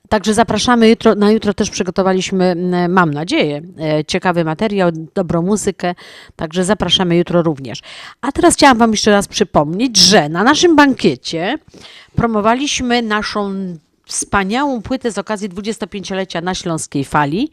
Także 0.09 0.35
zapraszamy 0.35 0.89
jutro. 0.89 1.15
Na 1.15 1.31
jutro 1.31 1.55
też 1.55 1.71
przygotowaliśmy, 1.71 2.57
mam 2.89 3.15
nadzieję, 3.15 3.63
e, 3.81 4.05
ciekawy 4.05 4.45
materiał, 4.45 4.91
dobrą 5.15 5.43
muzykę. 5.43 5.95
Także 6.37 6.65
zapraszamy 6.65 7.17
jutro 7.17 7.43
również. 7.43 7.81
A 8.21 8.33
teraz 8.33 8.55
chciałam 8.55 8.79
Wam 8.79 8.91
jeszcze 8.91 9.11
raz 9.11 9.29
przypomnieć, 9.29 9.97
że 9.97 10.29
na 10.29 10.45
naszym 10.45 10.77
bankiecie 10.77 11.59
promowaliśmy 12.17 13.03
naszą 13.03 13.55
wspaniałą 14.07 14.83
płytę 14.83 15.13
z 15.13 15.19
okazji 15.19 15.49
25-lecia 15.49 16.43
na 16.43 16.55
Śląskiej 16.55 17.05
Fali. 17.05 17.51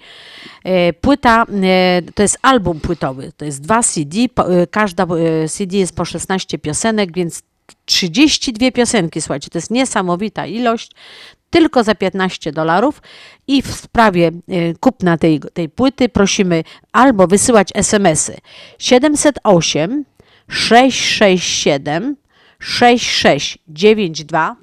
E, 0.63 0.93
Płyta 0.93 1.45
e, 1.63 2.01
to 2.15 2.23
jest 2.23 2.37
album 2.41 2.79
płytowy, 2.79 3.31
to 3.37 3.45
jest 3.45 3.61
dwa 3.61 3.83
CD, 3.83 4.17
e, 4.19 4.27
każda 4.67 5.07
CD 5.49 5.77
jest 5.77 5.95
po 5.95 6.05
16 6.05 6.59
piosenek, 6.59 7.13
więc 7.13 7.41
32 7.85 8.71
piosenki, 8.71 9.21
słuchajcie, 9.21 9.49
to 9.49 9.57
jest 9.57 9.71
niesamowita 9.71 10.45
ilość, 10.45 10.91
tylko 11.49 11.83
za 11.83 11.95
15 11.95 12.51
dolarów. 12.51 13.01
I 13.47 13.61
w 13.61 13.75
sprawie 13.75 14.31
kupna 14.79 15.17
tej, 15.17 15.41
tej 15.53 15.69
płyty 15.69 16.09
prosimy 16.09 16.63
albo 16.91 17.27
wysyłać 17.27 17.69
SMS-y 17.73 18.37
708 18.79 20.05
667 20.47 22.15
6692 22.59 24.60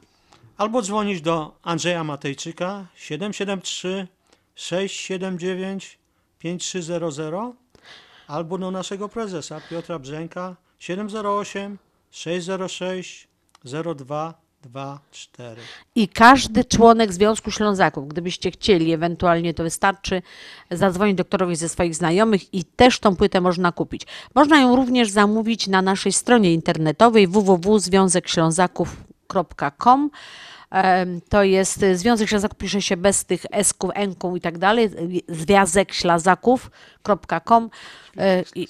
Albo 0.59 0.83
dzwonić 0.83 1.21
do 1.21 1.55
Andrzeja 1.63 2.05
Matejczyka 2.05 2.87
773 2.95 4.07
679 4.55 5.99
5300 6.39 7.53
albo 8.29 8.59
do 8.59 8.71
naszego 8.71 9.09
prezesa 9.09 9.61
Piotra 9.71 9.99
Brzęka 9.99 10.57
708 10.79 11.79
606 12.11 13.29
0224. 13.65 15.61
I 15.95 16.09
każdy 16.09 16.65
członek 16.65 17.13
Związku 17.13 17.51
Ślązaków, 17.51 18.09
gdybyście 18.09 18.51
chcieli, 18.51 18.93
ewentualnie 18.93 19.55
to 19.55 19.63
wystarczy 19.63 20.23
zadzwonić 20.71 21.17
do 21.17 21.25
któregoś 21.25 21.59
ze 21.59 21.69
swoich 21.69 21.95
znajomych 21.95 22.55
i 22.55 22.65
też 22.65 23.01
tą 23.01 23.17
płytę 23.17 23.41
można 23.41 23.73
kupić. 23.73 24.03
Można 24.35 24.61
ją 24.61 24.77
również 24.77 25.11
zamówić 25.11 25.67
na 25.67 25.83
naszej 25.83 26.13
stronie 26.13 26.53
internetowej 26.53 27.27
www.związekślązaków.com. 27.27 29.08
Em, 30.70 31.20
To 31.29 31.43
jest 31.43 31.83
e, 31.83 31.97
Związek 31.97 32.29
Ślązaków, 32.29 32.59
pisze 32.59 32.83
się 32.83 32.97
bez 32.97 33.24
tych 33.24 33.41
esków, 33.51 33.91
enką 33.95 34.37
i 34.37 34.41
tak 34.41 34.59
dalej. 34.59 34.91
Związekślązaków.com. 35.29 37.70
E, 38.16 38.45
i- 38.55 38.68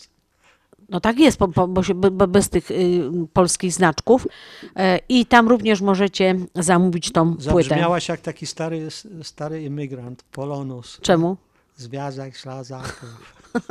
No 0.90 1.00
tak 1.00 1.18
jest, 1.18 1.38
bo, 1.38 1.48
bo, 1.48 1.66
bo, 2.10 2.26
bez 2.28 2.48
tych 2.48 2.70
y, 2.70 3.00
polskich 3.32 3.72
znaczków. 3.72 4.26
E, 4.76 4.98
I 5.08 5.26
tam 5.26 5.48
również 5.48 5.80
możecie 5.80 6.34
zamówić 6.54 7.12
tą 7.12 7.36
płytę. 7.36 7.68
Zabrzmiałaś 7.68 8.08
jak 8.08 8.20
taki 8.20 8.46
stary, 8.46 8.88
stary 9.22 9.62
imigrant, 9.62 10.22
Polonus. 10.22 10.98
Czemu? 11.02 11.36
Związek 11.76 12.36
Ślązaków. 12.36 13.04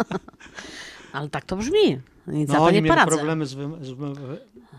Ale 1.13 1.29
tak 1.29 1.45
to 1.45 1.55
brzmi. 1.55 1.99
Nic 2.27 2.49
No 2.49 2.63
oni 2.63 2.75
mieli 2.75 2.89
poradzę. 2.89 3.15
problemy, 3.15 3.45
z, 3.45 3.49
z, 3.81 3.93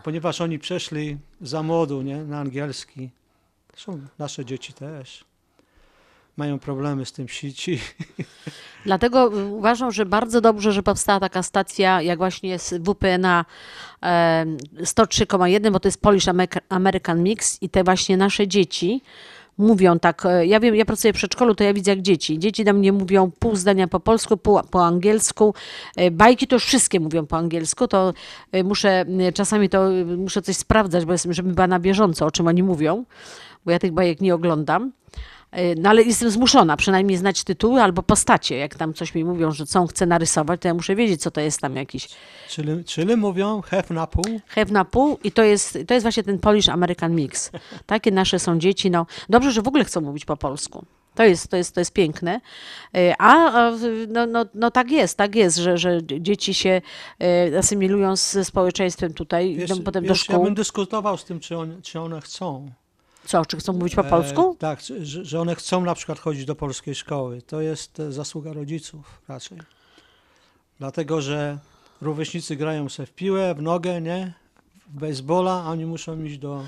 ponieważ 0.03 0.41
oni 0.41 0.59
przeszli 0.59 1.17
za 1.41 1.63
młodu 1.63 2.01
nie, 2.01 2.17
na 2.23 2.39
angielski. 2.39 3.09
Zresztą 3.73 3.99
nasze 4.19 4.45
dzieci 4.45 4.73
też 4.73 5.25
mają 6.37 6.59
problemy 6.59 7.05
z 7.05 7.11
tym 7.11 7.27
sieci. 7.27 7.79
Dlatego 8.85 9.27
uważam, 9.51 9.91
że 9.91 10.05
bardzo 10.05 10.41
dobrze, 10.41 10.71
że 10.71 10.83
powstała 10.83 11.19
taka 11.19 11.43
stacja, 11.43 12.01
jak 12.01 12.17
właśnie 12.17 12.49
jest 12.49 12.75
WPNA 12.75 13.45
e, 14.03 14.45
103,1, 14.81 15.71
bo 15.71 15.79
to 15.79 15.87
jest 15.87 16.01
Polish 16.01 16.25
Amer- 16.25 16.61
American 16.69 17.23
Mix 17.23 17.57
i 17.61 17.69
te 17.69 17.83
właśnie 17.83 18.17
nasze 18.17 18.47
dzieci 18.47 19.01
mówią 19.59 19.99
tak, 19.99 20.25
e, 20.25 20.45
ja 20.45 20.59
wiem, 20.59 20.75
ja 20.75 20.85
pracuję 20.85 21.13
w 21.13 21.15
przedszkolu, 21.15 21.55
to 21.55 21.63
ja 21.63 21.73
widzę 21.73 21.91
jak 21.91 22.01
dzieci. 22.01 22.39
Dzieci 22.39 22.63
do 22.63 22.73
mnie 22.73 22.93
mówią 22.93 23.31
pół 23.39 23.55
zdania 23.55 23.87
po 23.87 23.99
polsku, 23.99 24.37
pół 24.37 24.59
po 24.71 24.85
angielsku. 24.85 25.53
E, 25.95 26.11
Bajki 26.11 26.47
to 26.47 26.55
już 26.55 26.65
wszystkie 26.65 26.99
mówią 26.99 27.25
po 27.25 27.37
angielsku, 27.37 27.87
to 27.87 28.13
e, 28.51 28.63
muszę, 28.63 29.05
czasami 29.33 29.69
to 29.69 29.89
muszę 30.17 30.41
coś 30.41 30.55
sprawdzać, 30.55 31.05
bo 31.05 31.11
jestem, 31.11 31.33
żebym 31.33 31.55
była 31.55 31.67
na 31.67 31.79
bieżąco, 31.79 32.25
o 32.25 32.31
czym 32.31 32.47
oni 32.47 32.63
mówią, 32.63 33.05
bo 33.65 33.71
ja 33.71 33.79
tych 33.79 33.91
bajek 33.91 34.21
nie 34.21 34.35
oglądam. 34.35 34.91
E, 35.51 35.75
No 35.75 35.89
ale 35.89 36.03
jestem 36.03 36.31
zmuszona 36.31 36.77
przynajmniej 36.77 37.17
znać 37.17 37.43
tytuły 37.43 37.81
albo 37.81 38.03
postacie. 38.03 38.57
Jak 38.57 38.75
tam 38.75 38.93
coś 38.93 39.15
mi 39.15 39.23
mówią, 39.23 39.51
że 39.51 39.65
co 39.65 39.87
chcę 39.87 40.05
narysować, 40.05 40.61
to 40.61 40.67
ja 40.67 40.73
muszę 40.73 40.95
wiedzieć, 40.95 41.21
co 41.21 41.31
to 41.31 41.41
jest 41.41 41.61
tam 41.61 41.75
jakiś 41.75 42.07
Czyli, 42.49 42.83
czyli 42.85 43.15
mówią 43.15 43.61
hef 43.61 43.89
na 43.89 44.07
pół. 44.07 44.39
Hew 44.47 44.71
na 44.71 44.85
pół 44.85 45.19
i 45.23 45.31
to 45.31 45.43
jest, 45.43 45.77
to 45.87 45.93
jest 45.93 46.03
właśnie 46.03 46.23
ten 46.23 46.39
Polish 46.39 46.69
American 46.69 47.15
Mix. 47.15 47.51
Takie 47.85 48.11
nasze 48.11 48.39
są 48.39 48.59
dzieci. 48.59 48.91
No, 48.91 49.05
dobrze, 49.29 49.51
że 49.51 49.61
w 49.61 49.67
ogóle 49.67 49.83
chcą 49.85 50.01
mówić 50.01 50.25
po 50.25 50.37
polsku. 50.37 50.85
To 51.15 51.23
jest, 51.23 51.47
to 51.47 51.57
jest, 51.57 51.75
to 51.75 51.81
jest 51.81 51.93
piękne. 51.93 52.41
E, 52.95 53.15
A, 53.19 53.71
no, 54.07 54.25
no, 54.25 54.45
no 54.53 54.71
tak 54.71 54.91
jest, 54.91 55.17
tak 55.17 55.35
jest, 55.35 55.57
że, 55.57 55.77
że 55.77 55.99
dzieci 56.03 56.53
się 56.53 56.81
e, 57.53 57.57
asymilują 57.59 58.15
ze 58.15 58.45
społeczeństwem 58.45 59.13
tutaj, 59.13 59.55
Wiesz, 59.55 59.69
idą 59.69 59.83
potem 59.83 60.03
do 60.05 60.13
wiesz, 60.13 60.29
ja 60.29 60.39
bym 60.39 60.53
dyskutował 60.53 61.17
z 61.17 61.25
tym, 61.25 61.39
czy, 61.39 61.57
on, 61.57 61.81
czy 61.81 61.99
one 61.99 62.21
chcą. 62.21 62.71
Co, 63.29 63.45
czy 63.45 63.57
chcą 63.57 63.73
mówić 63.73 63.95
po 63.95 64.01
E, 64.01 64.09
polsku? 64.09 64.55
tak, 64.59 64.79
że, 65.01 65.25
że 65.25 65.41
one 65.41 65.55
chcą 65.55 65.81
na 65.81 65.95
przykład 65.95 66.19
chodzić 66.19 66.45
do 66.45 66.55
polskiej 66.55 66.95
szkoły. 66.95 67.41
To 67.41 67.61
jest 67.61 67.99
e, 67.99 68.11
zasługa 68.11 68.53
rodziców 68.53 69.21
raczej. 69.27 69.57
Dlatego, 70.79 71.21
że 71.21 71.57
rówieśnicy 72.01 72.55
grają 72.55 72.89
se 72.89 73.05
w 73.05 73.11
piłę, 73.11 73.55
w 73.55 73.61
nogę, 73.61 74.01
nie? 74.01 74.33
W 74.87 74.99
baseballa, 74.99 75.63
a 75.65 75.69
oni 75.71 75.85
muszą 75.85 76.23
iść 76.23 76.37
do... 76.37 76.63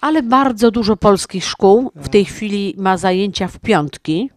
Ale 0.00 0.22
bardzo 0.22 0.70
dużo 0.70 0.96
polskich 0.96 1.44
szkół 1.44 1.92
w 1.96 2.08
tej 2.08 2.24
chwili 2.24 2.74
ma 2.78 2.96
zajęcia 2.96 3.48
w 3.48 3.58
piątki 3.58 4.30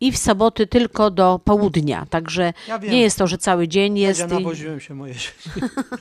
i 0.00 0.12
w 0.12 0.18
soboty 0.18 0.66
tylko 0.66 1.10
do 1.10 1.40
południa. 1.44 2.06
Także 2.10 2.52
Ja 2.68 2.78
wiem. 2.78 2.92
nie 2.92 3.00
jest 3.00 3.18
to, 3.18 3.26
że 3.26 3.38
cały 3.38 3.68
dzień 3.68 3.98
jest. 3.98 4.20
Ja 4.20 4.26
nawoziłem 4.26 4.80
się 4.80 4.94
moje 4.94 5.14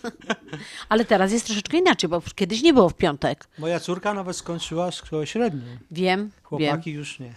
Ale 0.89 1.05
teraz 1.05 1.31
jest 1.31 1.45
troszeczkę 1.45 1.77
inaczej, 1.77 2.09
bo 2.09 2.21
kiedyś 2.35 2.61
nie 2.61 2.73
było 2.73 2.89
w 2.89 2.93
piątek. 2.93 3.47
Moja 3.59 3.79
córka 3.79 4.13
nawet 4.13 4.35
skończyła 4.35 4.91
szkołę 4.91 5.27
średnią. 5.27 5.61
Wiem, 5.61 6.19
wiem. 6.19 6.31
Chłopaki 6.43 6.91
już 6.91 7.19
nie. 7.19 7.33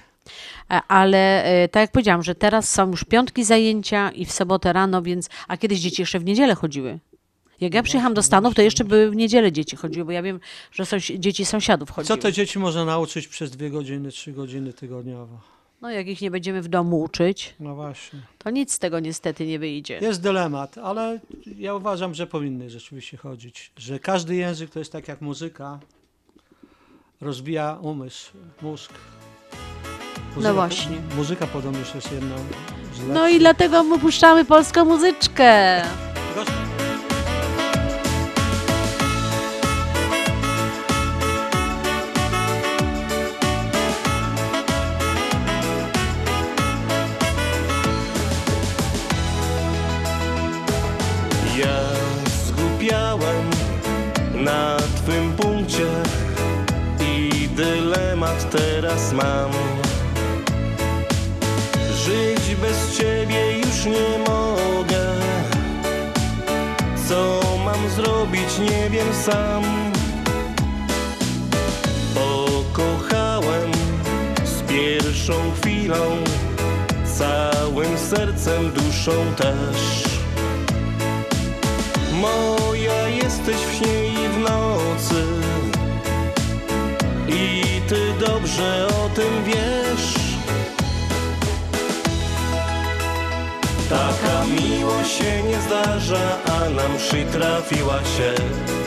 E, 0.70 0.80
Ale 0.88 1.44
e, 1.44 1.68
tak 1.68 1.80
jak 1.80 1.92
powiedziałam, 1.92 2.22
że 2.22 2.34
teraz 2.34 2.70
są 2.70 2.90
już 2.90 3.04
piątki 3.04 3.44
zajęcia 3.44 4.10
i 4.10 4.24
w 4.24 4.32
sobotę 4.32 4.72
rano, 4.72 5.02
więc. 5.02 5.28
A 5.48 5.56
kiedyś 5.56 5.80
dzieci 5.80 6.02
jeszcze 6.02 6.18
w 6.18 6.24
niedzielę 6.24 6.54
chodziły. 6.54 6.98
Jak 7.60 7.74
ja 7.74 7.82
przyjechałam 7.82 8.14
do 8.14 8.22
Stanów, 8.22 8.54
to 8.54 8.62
jeszcze 8.62 8.84
były 8.84 9.10
w 9.10 9.16
niedzielę 9.16 9.52
dzieci 9.52 9.76
chodziły, 9.76 10.04
bo 10.04 10.12
ja 10.12 10.22
wiem, 10.22 10.40
że 10.72 10.86
są, 10.86 10.96
dzieci 11.18 11.44
sąsiadów 11.44 11.90
chodziły. 11.90 12.16
Co 12.16 12.22
te 12.22 12.32
dzieci 12.32 12.58
można 12.58 12.84
nauczyć 12.84 13.28
przez 13.28 13.50
dwie 13.50 13.70
godziny, 13.70 14.10
trzy 14.10 14.32
godziny 14.32 14.72
tygodniowo? 14.72 15.53
No 15.80 15.90
jak 15.90 16.06
ich 16.06 16.20
nie 16.20 16.30
będziemy 16.30 16.62
w 16.62 16.68
domu 16.68 17.00
uczyć, 17.00 17.54
No 17.60 17.74
właśnie. 17.74 18.20
to 18.38 18.50
nic 18.50 18.72
z 18.72 18.78
tego 18.78 19.00
niestety 19.00 19.46
nie 19.46 19.58
wyjdzie. 19.58 19.98
Jest 20.02 20.22
dylemat, 20.22 20.78
ale 20.78 21.20
ja 21.58 21.74
uważam, 21.74 22.14
że 22.14 22.26
powinny 22.26 22.70
rzeczywiście 22.70 23.16
chodzić. 23.16 23.72
Że 23.76 23.98
każdy 23.98 24.34
język 24.34 24.70
to 24.70 24.78
jest 24.78 24.92
tak 24.92 25.08
jak 25.08 25.20
muzyka. 25.20 25.80
Rozwija 27.20 27.78
umysł, 27.82 28.32
mózg. 28.62 28.92
No 30.36 30.54
właśnie. 30.54 30.96
Muzyka 31.16 31.46
podobnież 31.46 31.94
jest 31.94 32.12
jedną 32.12 32.36
z. 32.94 33.08
No 33.08 33.28
i 33.28 33.38
dlatego 33.38 33.82
my 33.84 33.98
puszczamy 33.98 34.44
polską 34.44 34.84
muzyczkę. 34.84 35.82
Na 55.04 55.12
twym 55.12 55.32
punkcie 55.32 55.86
i 57.00 57.48
dylemat 57.48 58.50
teraz 58.50 59.12
mam. 59.12 59.50
Żyć 62.04 62.54
bez 62.54 62.98
ciebie 62.98 63.58
już 63.58 63.84
nie 63.84 64.18
mogę. 64.18 65.04
Co 67.08 67.40
mam 67.64 67.88
zrobić, 67.88 68.58
nie 68.58 68.90
wiem 68.90 69.14
sam. 69.24 69.62
Pokochałem 72.14 73.72
z 74.44 74.62
pierwszą 74.62 75.34
chwilą, 75.60 76.16
całym 77.18 77.98
sercem, 77.98 78.70
duszą 78.72 79.12
też. 79.36 80.04
Moja 82.12 83.08
jesteś 83.08 83.56
w 83.56 83.74
śnie 83.74 84.03
nocy. 84.44 85.24
I 87.28 87.80
ty 87.88 88.26
dobrze 88.26 88.86
o 88.86 89.08
tym 89.08 89.44
wiesz. 89.44 90.14
Taka 93.88 94.44
miłość 94.44 95.10
się 95.10 95.42
nie 95.42 95.60
zdarza, 95.60 96.38
a 96.46 96.70
nam 96.70 96.96
przytrafiła 96.98 97.98
się. 97.98 98.34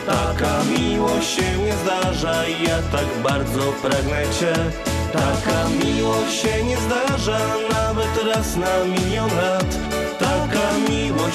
Taka 0.05 0.63
miłość 0.63 1.29
się 1.29 1.57
nie 1.57 1.73
zdarza 1.73 2.47
i 2.47 2.63
ja 2.63 2.77
tak 2.91 3.07
bardzo 3.23 3.71
pragnę 3.81 4.23
Cię. 4.39 4.53
Taka 5.13 5.69
miłość 5.69 6.41
się 6.41 6.63
nie 6.63 6.77
zdarza 6.77 7.39
nawet 7.69 8.35
raz 8.35 8.55
na 8.55 8.85
milion 8.85 9.29
lat 9.37 9.96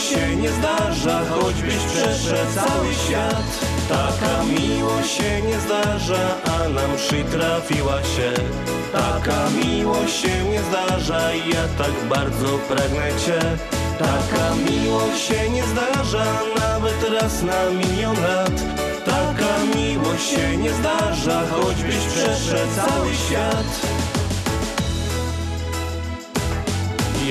się 0.00 0.36
nie 0.36 0.50
zdarza, 0.50 1.22
choćbyś 1.30 1.76
przeszedł 1.76 2.54
cały 2.54 2.94
świat. 2.94 3.60
Taka 3.88 4.44
miłość 4.44 5.10
się 5.10 5.42
nie 5.42 5.60
zdarza, 5.60 6.36
a 6.44 6.68
nam 6.68 6.96
przytrafiła 6.96 8.02
się. 8.02 8.32
Taka 8.92 9.50
miłość 9.50 10.16
się 10.16 10.44
nie 10.44 10.60
zdarza 10.62 11.32
ja 11.34 11.68
tak 11.78 12.08
bardzo 12.08 12.58
pragnę 12.58 13.08
Cię. 13.26 13.40
Taka 13.98 14.54
miłość 14.54 15.22
się 15.26 15.50
nie 15.50 15.64
zdarza 15.64 16.24
nawet 16.58 17.10
raz 17.20 17.42
na 17.42 17.70
milion 17.70 18.16
lat. 18.22 18.62
Taka 19.04 19.76
miłość 19.76 20.26
się 20.30 20.56
nie 20.56 20.72
zdarza, 20.72 21.42
choćbyś 21.50 21.96
przeszedł 21.96 22.72
cały 22.76 23.14
świat. 23.14 23.86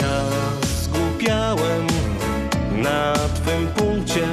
Ja 0.01 0.21
zgubiałem 0.83 2.00
na 2.81 3.13
Twym 3.13 3.67
punkcie 3.67 4.27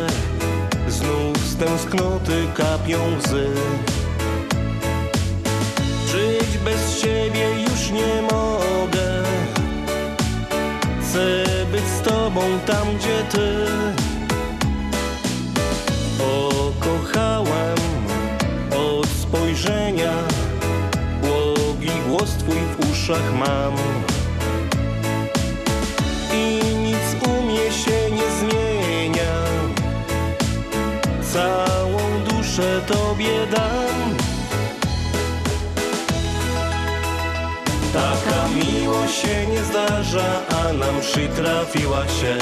Znów 0.89 1.39
z 1.39 1.57
tęsknoty 1.57 2.47
kapią 2.57 2.99
łzy. 3.19 3.47
Żyć 6.07 6.59
bez 6.65 7.01
Ciebie 7.01 7.63
już 7.63 7.91
nie 7.91 8.23
mogę. 8.23 9.23
Chcę 11.03 11.45
być 11.73 11.85
z 11.85 12.01
Tobą 12.01 12.41
tam, 12.67 12.87
gdzie 12.99 13.23
Ty. 13.31 13.67
Pokochałem 16.19 17.79
od 18.71 19.09
spojrzenia. 19.09 20.13
Błogi 21.23 21.91
głos 22.09 22.31
Twój 22.31 22.57
w 22.57 22.91
uszach 22.93 23.35
mam 23.35 24.08
Całą 31.39 32.25
duszę 32.25 32.81
Tobie 32.87 33.47
dam. 33.51 34.17
Taka 37.93 38.49
miłość 38.49 39.15
się 39.15 39.47
nie 39.47 39.63
zdarza, 39.65 40.43
a 40.49 40.73
nam 40.73 41.01
przytrafiła 41.01 42.03
się. 42.09 42.39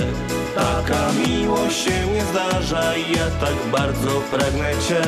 Taka 0.55 1.13
miłość 1.27 1.85
się 1.85 2.07
nie 2.07 2.25
zdarza 2.25 2.97
i 2.97 3.13
ja 3.13 3.27
tak 3.41 3.71
bardzo 3.73 4.11
pragnę 4.31 4.71
Cię. 4.89 5.03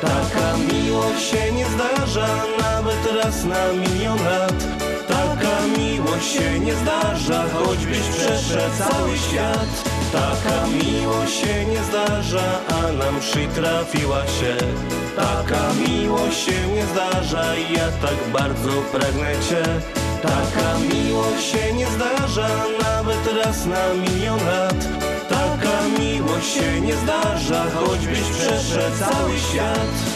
Taka 0.00 0.56
miłość 0.72 1.30
się 1.30 1.52
nie 1.52 1.66
zdarza 1.66 2.28
nawet 2.58 3.24
raz 3.24 3.44
na 3.44 3.72
milion 3.72 4.18
lat. 4.24 4.64
Taka 5.08 5.78
miłość 5.78 6.32
się 6.32 6.60
nie 6.60 6.74
zdarza, 6.74 7.44
choćbyś 7.54 8.00
przeszedł 8.00 8.76
cały 8.78 9.18
świat 9.18 9.95
Taka 10.12 10.66
miłość 10.66 11.40
się 11.40 11.64
nie 11.64 11.82
zdarza, 11.82 12.60
a 12.68 12.92
nam 12.92 13.20
przytrafiła 13.20 14.26
się. 14.26 14.56
Taka 15.16 15.72
miłość 15.72 16.38
się 16.38 16.66
nie 16.74 16.86
zdarza 16.86 17.54
ja 17.54 17.88
tak 18.02 18.32
bardzo 18.32 18.70
pragnę 18.92 19.32
Cię. 19.48 19.62
Taka 20.22 20.78
miłość 20.78 21.46
się 21.50 21.72
nie 21.72 21.86
zdarza 21.86 22.48
nawet 22.82 23.44
raz 23.44 23.66
na 23.66 23.94
milion 23.94 24.40
lat. 24.46 24.88
Taka 25.28 25.88
miłość 25.98 26.54
się 26.54 26.80
nie 26.80 26.96
zdarza, 26.96 27.66
choćbyś 27.74 28.20
przeszedł 28.20 28.96
cały 28.98 29.38
świat 29.38 30.15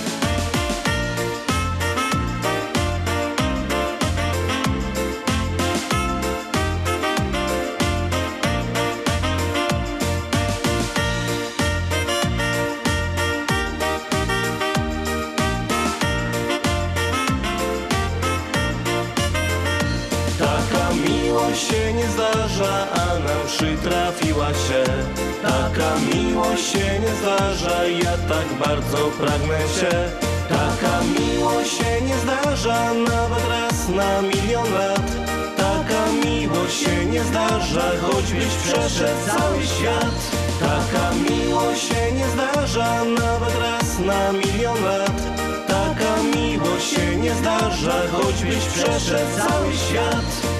się 26.72 27.00
nie 27.00 27.14
zdarza, 27.20 27.84
ja 27.84 28.14
tak 28.28 28.48
bardzo 28.64 28.96
pragnę 28.96 29.58
Cię 29.80 30.10
Taka 30.48 31.00
miłość 31.18 31.70
się 31.78 32.00
nie 32.06 32.16
zdarza, 32.18 32.94
nawet 32.94 33.48
raz 33.48 33.88
na 33.88 34.22
milion 34.22 34.72
lat. 34.72 35.06
Taka 35.56 36.12
miłość 36.24 36.76
się 36.80 37.06
nie 37.06 37.24
zdarza, 37.24 37.90
choćbyś 38.02 38.54
przeszedł 38.62 39.20
cały 39.26 39.66
świat. 39.66 40.20
Taka 40.60 41.14
miłość 41.30 41.82
się 41.88 42.12
nie 42.12 42.28
zdarza, 42.28 43.04
nawet 43.04 43.58
raz 43.58 43.98
na 43.98 44.32
milion 44.32 44.84
lat. 44.84 45.22
Taka 45.66 46.22
miłość 46.36 46.90
się 46.90 47.16
nie 47.16 47.34
zdarza, 47.34 48.02
choćbyś 48.12 48.64
przeszedł 48.64 49.30
cały 49.38 49.72
świat 49.74 50.59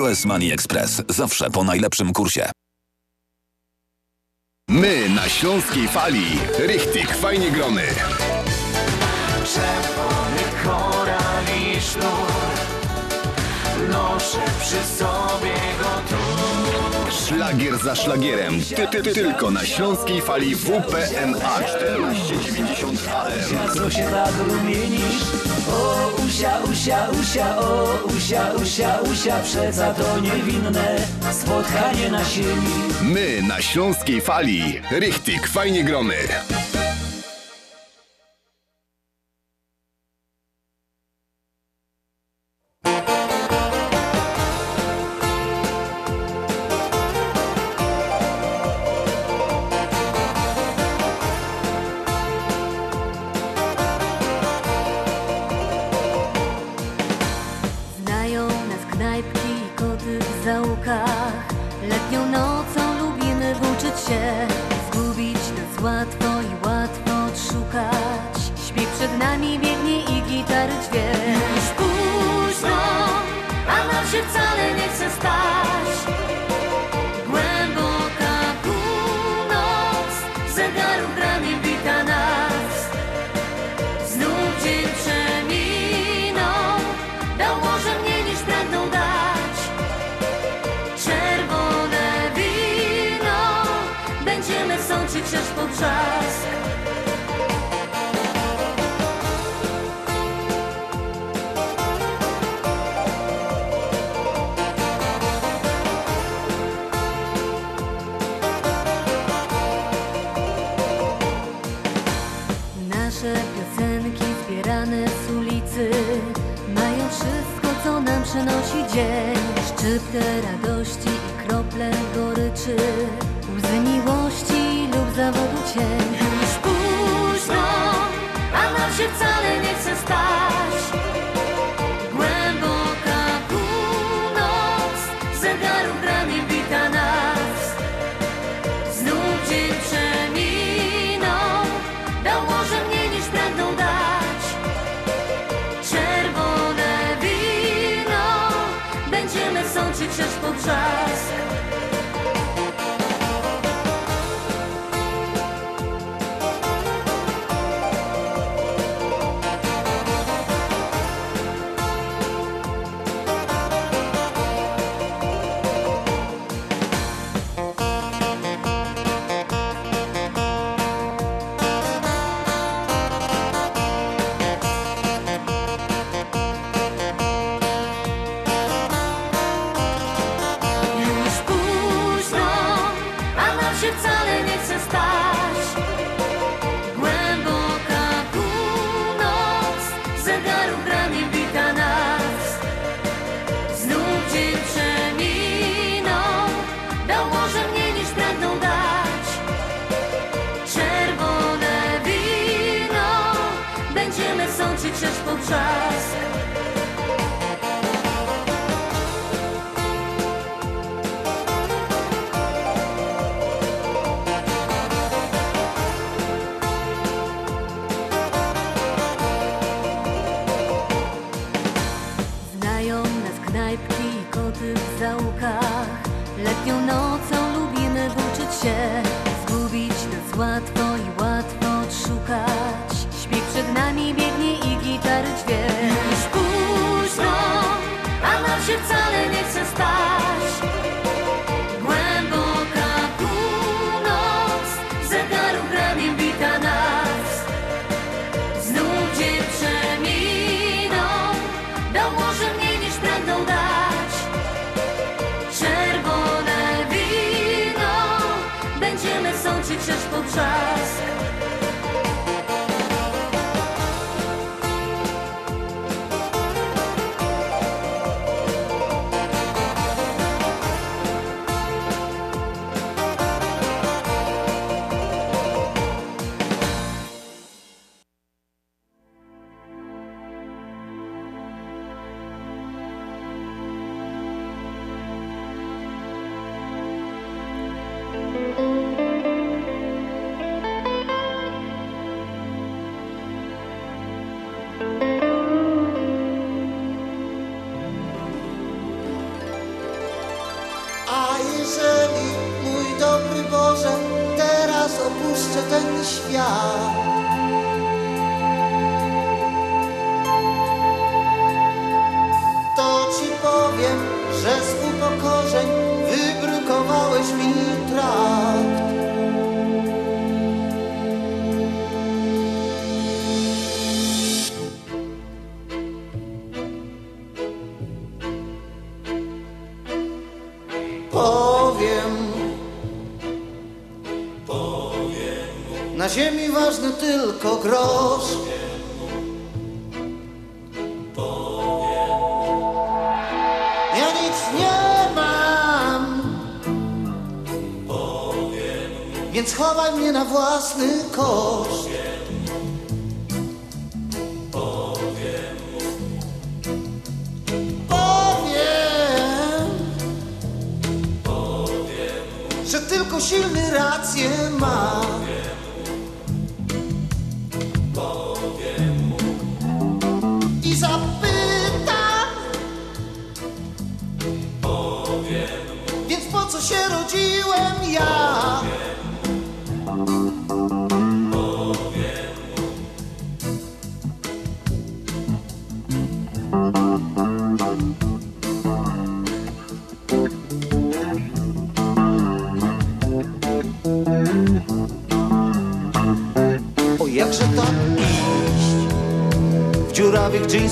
US 0.00 0.24
Money 0.24 0.52
Express. 0.52 1.02
Zawsze 1.08 1.50
po 1.50 1.64
najlepszym 1.64 2.12
kursie. 2.12 2.50
My 4.68 5.08
na 5.08 5.28
Śląskiej 5.28 5.88
Fali. 5.88 6.38
Richtig, 6.58 7.16
fajnie 7.16 7.50
gromy. 7.50 7.86
Czerwony 9.54 10.42
koral 10.64 11.44
i 11.44 11.80
sznur 11.80 12.44
Noszę 13.90 14.42
przy 14.60 14.84
sobie 14.98 15.54
go 15.80 16.16
tu 16.16 16.33
Szlagier 17.14 17.78
za 17.78 17.94
szlagierem. 17.94 18.60
Ty, 18.76 18.86
ty, 18.90 19.02
ty, 19.02 19.12
tylko 19.12 19.50
na 19.50 19.64
Śląskiej 19.64 20.20
Fali 20.20 20.54
WPNA 20.56 21.58
1490 21.60 23.08
AM. 23.08 23.74
Co 23.74 23.90
się 23.90 24.04
tak 24.04 24.32
rumienisz? 24.48 25.22
O 25.72 26.10
usia, 26.26 26.58
usia, 26.72 27.08
usia, 27.20 27.58
o 27.58 27.98
usia, 28.16 28.52
usia, 28.62 28.98
usia 29.12 29.38
Przeca 29.42 29.94
to 29.94 30.20
niewinne 30.20 30.96
spotkanie 31.32 32.10
na 32.10 32.24
sieni 32.24 32.74
My 33.02 33.42
na 33.48 33.62
Śląskiej 33.62 34.20
Fali. 34.20 34.80
Richtig, 34.90 35.48
fajnie 35.48 35.84
gromy. 35.84 36.28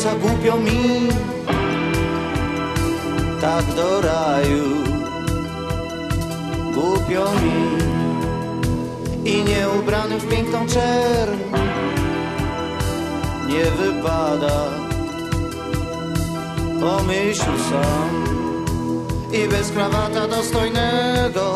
Dżinsach 0.03 0.21
głupio 0.21 0.57
mi. 0.57 1.09
Tak 3.41 3.65
do 3.77 4.01
raju. 4.01 4.65
Głupio 6.75 7.25
mi. 7.43 7.83
I 9.31 9.45
nie 9.45 9.69
ubrany 9.79 10.19
w 10.19 10.29
piękną 10.29 10.67
czerń 10.67 11.39
Nie 13.49 13.65
wypada. 13.65 14.65
Pomyśl 16.81 17.53
sam. 17.71 18.25
I 19.33 19.49
bez 19.49 19.71
krawata 19.71 20.29
dostojnego 20.29 21.55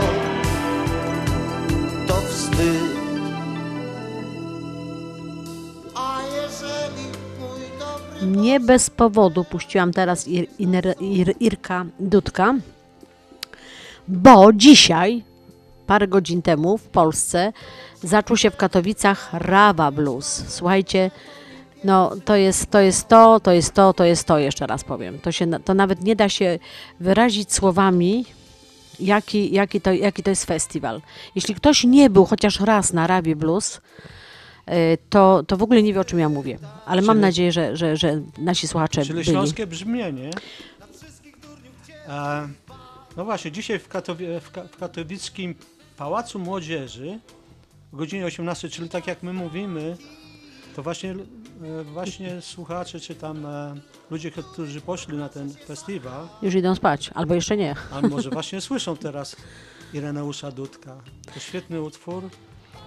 Nie 8.56 8.60
bez 8.60 8.90
powodu 8.90 9.44
puściłam 9.44 9.92
teraz 9.92 10.28
Ir, 10.28 10.46
Ir, 11.00 11.34
Irka 11.40 11.86
Dudka, 12.00 12.54
bo 14.08 14.52
dzisiaj, 14.52 15.24
parę 15.86 16.08
godzin 16.08 16.42
temu 16.42 16.78
w 16.78 16.82
Polsce, 16.82 17.52
zaczął 18.02 18.36
się 18.36 18.50
w 18.50 18.56
Katowicach 18.56 19.28
Rawa 19.32 19.90
Blues. 19.90 20.44
Słuchajcie, 20.48 21.10
no 21.84 22.10
to 22.24 22.36
jest 22.36 22.70
to, 22.70 22.80
jest 22.80 23.08
to, 23.08 23.40
to 23.40 23.52
jest 23.52 23.74
to, 23.74 23.92
to 23.92 24.04
jest 24.04 24.24
to, 24.24 24.38
jeszcze 24.38 24.66
raz 24.66 24.84
powiem. 24.84 25.18
To, 25.18 25.32
się, 25.32 25.46
to 25.64 25.74
nawet 25.74 26.02
nie 26.02 26.16
da 26.16 26.28
się 26.28 26.58
wyrazić 27.00 27.52
słowami, 27.52 28.24
jaki, 29.00 29.52
jaki, 29.52 29.80
to, 29.80 29.92
jaki 29.92 30.22
to 30.22 30.30
jest 30.30 30.44
festiwal. 30.44 31.00
Jeśli 31.34 31.54
ktoś 31.54 31.84
nie 31.84 32.10
był 32.10 32.24
chociaż 32.24 32.60
raz 32.60 32.92
na 32.92 33.06
Rawie 33.06 33.36
Blues, 33.36 33.80
to, 35.10 35.42
to 35.46 35.56
w 35.56 35.62
ogóle 35.62 35.82
nie 35.82 35.94
wie, 35.94 36.00
o 36.00 36.04
czym 36.04 36.18
ja 36.18 36.28
mówię. 36.28 36.58
Ale 36.86 37.02
mam 37.02 37.16
Czyli- 37.16 37.22
nadzieję, 37.22 37.52
że, 37.52 37.76
że, 37.76 37.96
że 37.96 38.20
nasi 38.38 38.68
słuchacze 38.68 39.02
Czyli 39.02 39.14
byli. 39.14 39.24
śląskie 39.26 39.66
brzmienie. 39.66 40.30
E, 42.08 42.48
no 43.16 43.24
właśnie, 43.24 43.52
dzisiaj 43.52 43.78
w, 43.78 43.88
Katowi- 43.88 44.40
w, 44.40 44.50
Ka- 44.50 44.64
w 44.68 44.76
katowickim 44.76 45.54
Pałacu 45.96 46.38
Młodzieży 46.38 47.18
o 47.92 47.96
godzinie 47.96 48.26
18, 48.26 48.68
czyli 48.68 48.88
tak 48.88 49.06
jak 49.06 49.22
my 49.22 49.32
mówimy, 49.32 49.96
to 50.76 50.82
właśnie, 50.82 51.10
e, 51.10 51.84
właśnie 51.84 52.40
słuchacze 52.40 53.00
czy 53.00 53.14
tam 53.14 53.46
e, 53.46 53.74
ludzie, 54.10 54.30
którzy 54.30 54.80
poszli 54.80 55.16
na 55.16 55.28
ten 55.28 55.50
festiwal, 55.54 56.28
Już 56.42 56.54
idą 56.54 56.74
spać, 56.74 57.10
albo 57.14 57.34
jeszcze 57.34 57.56
nie. 57.56 57.74
a 57.92 58.00
może 58.08 58.30
właśnie 58.30 58.60
słyszą 58.60 58.96
teraz 58.96 59.36
Ireneusza 59.94 60.50
Dudka. 60.50 60.96
To 61.34 61.40
świetny 61.40 61.82
utwór 61.82 62.30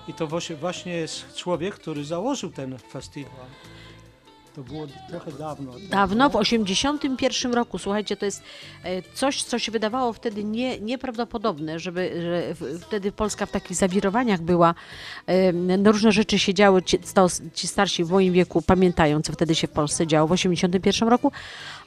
i 0.10 0.14
to 0.14 0.28
właśnie- 0.60 0.94
jest 0.94 1.36
człowiek, 1.36 1.76
który 1.76 2.06
założył 2.06 2.50
ten 2.52 2.78
festiwal. 2.78 3.46
To 4.56 4.64
było 4.64 4.88
trochę 5.10 5.32
dawno. 5.32 5.72
Dawno, 5.90 6.30
w 6.30 6.36
81 6.36 7.54
roku, 7.54 7.78
słuchajcie, 7.78 8.18
to 8.18 8.26
jest 8.26 8.44
e, 8.84 9.02
coś, 9.14 9.44
co 9.44 9.60
się 9.60 9.72
wydawało 9.72 10.14
wtedy 10.14 10.44
nie, 10.44 10.80
nieprawdopodobne, 10.80 11.80
żeby 11.80 12.12
że 12.22 12.56
wtedy 12.82 13.12
Polska 13.12 13.46
w 13.46 13.52
takich 13.52 13.78
zawirowaniach 13.78 14.42
była. 14.42 14.76
No, 15.78 15.92
różne 15.92 16.12
rzeczy 16.12 16.40
się 16.40 16.54
działy, 16.54 16.84
ci, 16.84 17.00
sto- 17.04 17.28
ci 17.54 17.68
starsi 17.68 18.04
w 18.04 18.10
moim 18.10 18.34
wieku 18.34 18.62
pamiętają, 18.62 19.22
co 19.22 19.34
wtedy 19.34 19.56
się 19.56 19.68
w 19.68 19.72
Polsce 19.72 20.08
działo 20.08 20.28
w 20.28 20.32
81 20.32 21.10
roku, 21.10 21.32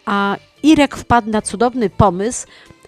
a 0.06 0.36
Irek 0.62 0.96
wpadł 0.96 1.30
na 1.30 1.42
cudowny 1.42 1.90
pomysł, 1.90 2.46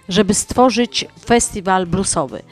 żeby 0.08 0.34
stworzyć 0.34 1.04
festiwal 1.24 1.86
bluesowy. 1.86 2.42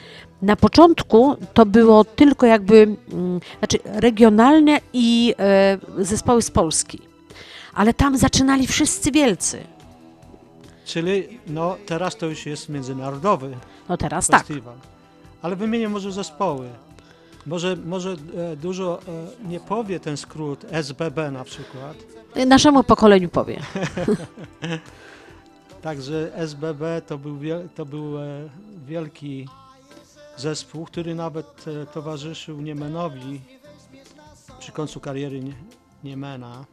Na 0.43 0.57
początku 0.57 1.37
to 1.55 1.67
było 1.67 2.05
tylko 2.05 2.47
jakby, 2.47 2.97
mm, 3.13 3.41
znaczy 3.59 3.79
regionalne 3.85 4.81
i 4.93 5.35
e, 5.39 5.79
zespoły 5.99 6.43
z 6.43 6.51
Polski. 6.51 7.01
Ale 7.75 7.95
tam 7.95 8.19
zaczynali 8.19 8.67
wszyscy 8.67 9.11
wielcy. 9.11 9.65
Czyli 10.85 11.39
no, 11.47 11.77
teraz 11.87 12.17
to 12.17 12.27
już 12.27 12.47
jest 12.47 12.69
międzynarodowy 12.69 13.57
No 13.89 13.97
teraz 13.97 14.27
tak. 14.27 14.47
festiwal. 14.47 14.75
Ale 15.43 15.57
wymienię 15.57 15.89
może 15.89 16.13
zespoły. 16.13 16.69
Może, 17.47 17.77
może 17.77 18.17
e, 18.53 18.57
dużo 18.57 19.01
e, 19.09 19.49
nie 19.49 19.61
powie 19.61 20.01
ten 20.01 20.17
skrót 20.17 20.67
SBB 20.71 21.31
na 21.31 21.45
przykład. 21.45 21.97
Naszemu 22.47 22.85
pokoleniu 22.85 23.29
powie. 23.29 23.61
Także 25.83 26.31
SBB 26.35 27.03
to 27.07 27.19
był, 27.19 27.39
wiel, 27.39 27.69
to 27.75 27.87
był 27.87 28.13
wielki 28.87 29.49
zespół, 30.37 30.85
który 30.85 31.15
nawet 31.15 31.65
e, 31.83 31.87
towarzyszył 31.87 32.61
Niemenowi 32.61 33.41
przy 34.59 34.73
końcu 34.73 35.01
kariery 35.01 35.41
Nie- 35.41 35.53
Niemena. 36.05 36.65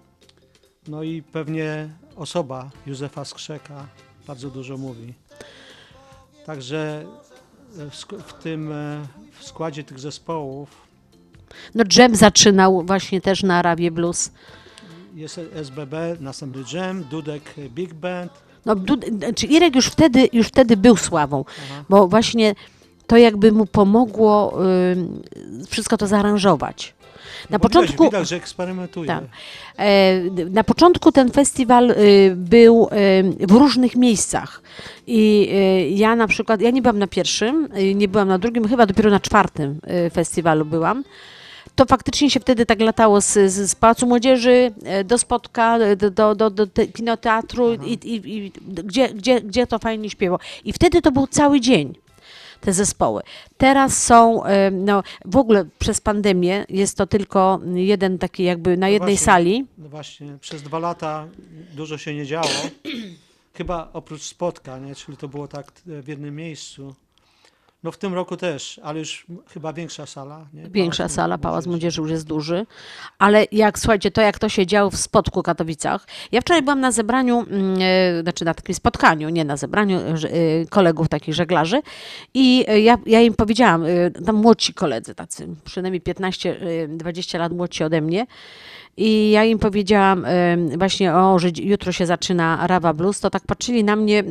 No 0.88 1.04
i 1.04 1.22
pewnie 1.24 1.90
osoba 2.16 2.70
Józefa 2.86 3.26
Skrzeka 3.26 3.88
bardzo 4.28 4.50
dużo 4.50 4.78
mówi. 4.78 5.14
Także 6.46 7.06
w, 7.70 7.90
sk- 7.92 8.22
w 8.22 8.34
tym 8.34 8.72
e, 8.72 9.06
w 9.40 9.44
składzie 9.46 9.84
tych 9.84 10.00
zespołów 10.00 10.70
No 11.76 11.84
Dżem 11.84 12.16
zaczynał 12.16 12.84
właśnie 12.86 13.22
też 13.22 13.44
na 13.44 13.56
Arabię 13.60 13.92
Blues. 13.92 14.32
jest 15.16 15.40
SBB, 15.54 16.18
następny 16.20 16.64
Jam, 16.74 17.04
Dudek 17.04 17.54
e, 17.58 17.70
Big 17.70 17.94
Band. 17.94 18.32
No, 18.66 18.76
Dud- 18.76 19.18
znaczy 19.18 19.46
Irek 19.48 19.76
już 19.76 19.86
wtedy, 19.88 20.30
już 20.34 20.48
wtedy 20.48 20.78
był 20.78 20.98
sławą, 20.98 21.46
bo 21.90 22.08
właśnie 22.08 22.56
to 23.10 23.18
jakby 23.18 23.52
mu 23.52 23.66
pomogło 23.66 24.60
y, 25.64 25.66
wszystko 25.70 25.98
to 25.98 26.08
zaaranżować. 26.08 26.94
Na 27.50 27.56
No 27.56 27.60
początku, 27.60 27.92
Widać, 28.04 28.12
widać, 28.12 28.30
że 28.30 28.36
eksperymentuje. 28.36 29.08
tak. 29.08 29.24
E, 29.78 30.22
na 30.50 30.64
początku 30.64 31.12
ten 31.12 31.32
festiwal 31.32 31.92
y, 31.92 31.96
był 32.36 32.90
y, 33.42 33.48
w 33.48 33.52
różnych 33.52 33.96
miejscach. 33.96 34.62
I 35.08 35.50
ja 35.96 36.16
na 36.16 36.28
przykład, 36.28 36.62
ja 36.62 36.70
nie 36.72 36.82
byłam 36.82 37.00
na 37.00 37.08
pierwszym, 37.08 37.70
nie 37.96 38.08
byłam 38.08 38.28
na 38.28 38.38
drugim, 38.40 38.68
chyba 38.68 38.86
dopiero 38.86 39.10
na 39.12 39.20
czwartym 39.20 39.80
festiwalu 40.14 40.66
byłam. 40.66 41.04
To 41.76 41.86
faktycznie 41.86 42.30
się 42.30 42.40
wtedy 42.40 42.66
tak 42.66 42.82
latało 42.82 43.22
z, 43.22 43.34
z, 43.34 43.70
z 43.72 43.76
Pałacu 43.76 44.08
Młodzieży 44.08 44.72
e, 44.84 45.04
do 45.04 45.18
spotka, 45.18 45.80
do, 45.98 46.10
do, 46.12 46.36
do, 46.36 46.50
do 46.50 46.68
te, 46.68 46.88
kinoteatru 46.88 47.74
i, 47.74 47.94
i, 47.94 48.38
i 48.38 48.52
gdzie, 48.84 49.10
gdzie, 49.10 49.42
gdzie 49.42 49.68
to 49.68 49.80
fajnie 49.80 50.10
śpiewało. 50.10 50.40
I 50.66 50.74
wtedy 50.74 51.02
to 51.02 51.12
był 51.12 51.28
cały 51.28 51.60
dzień 51.62 51.94
te 52.62 52.74
zespoły. 52.74 53.22
Teraz 53.58 54.04
są, 54.04 54.44
e, 54.44 54.72
no 54.72 55.04
w 55.26 55.38
ogóle 55.38 55.66
przez 55.80 56.02
pandemię 56.02 56.66
jest 56.70 56.98
to 56.98 57.08
tylko 57.08 57.60
jeden 57.74 58.18
taki 58.18 58.44
jakby 58.44 58.78
na 58.78 58.90
jednej 58.90 59.16
właśnie, 59.16 59.26
sali. 59.26 59.66
No 59.78 59.90
właśnie, 59.90 60.38
przez 60.42 60.62
dwa 60.62 60.80
lata 60.80 61.28
dużo 61.76 61.98
się 61.98 62.16
nie 62.16 62.26
działo. 62.26 62.50
Chyba 63.54 63.90
oprócz 63.94 64.22
spotkań, 64.22 64.96
czyli 64.96 65.18
to 65.18 65.28
było 65.28 65.48
tak 65.48 65.72
e, 65.90 66.02
w 66.02 66.08
jednym 66.08 66.36
miejscu. 66.36 66.96
No 67.84 67.92
w 67.92 67.98
tym 67.98 68.14
roku 68.14 68.38
też, 68.38 68.80
ale 68.84 69.00
już 69.00 69.26
chyba 69.54 69.74
większa 69.74 70.06
sala. 70.06 70.48
Nie? 70.54 70.70
Większa 70.70 71.04
Pałac 71.04 71.12
sala, 71.12 71.38
Pałac 71.38 71.68
Młodzieży 71.68 72.02
już 72.02 72.12
jest 72.12 72.28
duży, 72.28 72.66
ale 73.20 73.46
jak 73.52 73.80
słuchajcie, 73.80 74.12
to 74.12 74.22
jak 74.22 74.40
to 74.40 74.50
się 74.50 74.66
działo 74.66 74.90
w 74.90 74.98
Spodku 74.98 75.44
Katowicach. 75.44 76.08
Ja 76.32 76.42
wczoraj 76.42 76.62
byłam 76.62 76.80
na 76.80 76.92
zebraniu, 76.92 77.46
e, 77.82 78.22
znaczy 78.22 78.46
na 78.46 78.54
takim 78.54 78.76
spotkaniu, 78.76 79.30
nie 79.30 79.46
na 79.46 79.58
zebraniu 79.58 80.00
e, 80.00 80.14
kolegów 80.70 81.10
takich 81.10 81.36
żeglarzy 81.36 81.82
i 82.34 82.66
ja, 82.84 82.98
ja 83.06 83.22
im 83.22 83.34
powiedziałam, 83.34 83.86
e, 83.86 84.12
tam 84.12 84.36
młodsi 84.36 84.74
koledzy 84.74 85.16
tacy, 85.16 85.48
przynajmniej 85.66 86.02
15-20 86.02 87.40
lat 87.40 87.54
młodsi 87.54 87.84
ode 87.84 88.02
mnie, 88.02 88.26
i 88.98 89.32
ja 89.32 89.44
im 89.44 89.60
powiedziałam 89.60 90.26
właśnie, 90.78 91.14
o, 91.14 91.40
że 91.40 91.50
jutro 91.62 91.92
się 91.92 92.06
zaczyna 92.06 92.68
Rawa 92.68 92.94
Blues, 92.94 93.20
to 93.20 93.30
tak 93.30 93.44
patrzyli 93.48 93.84
na 93.84 93.96
mnie, 93.96 94.24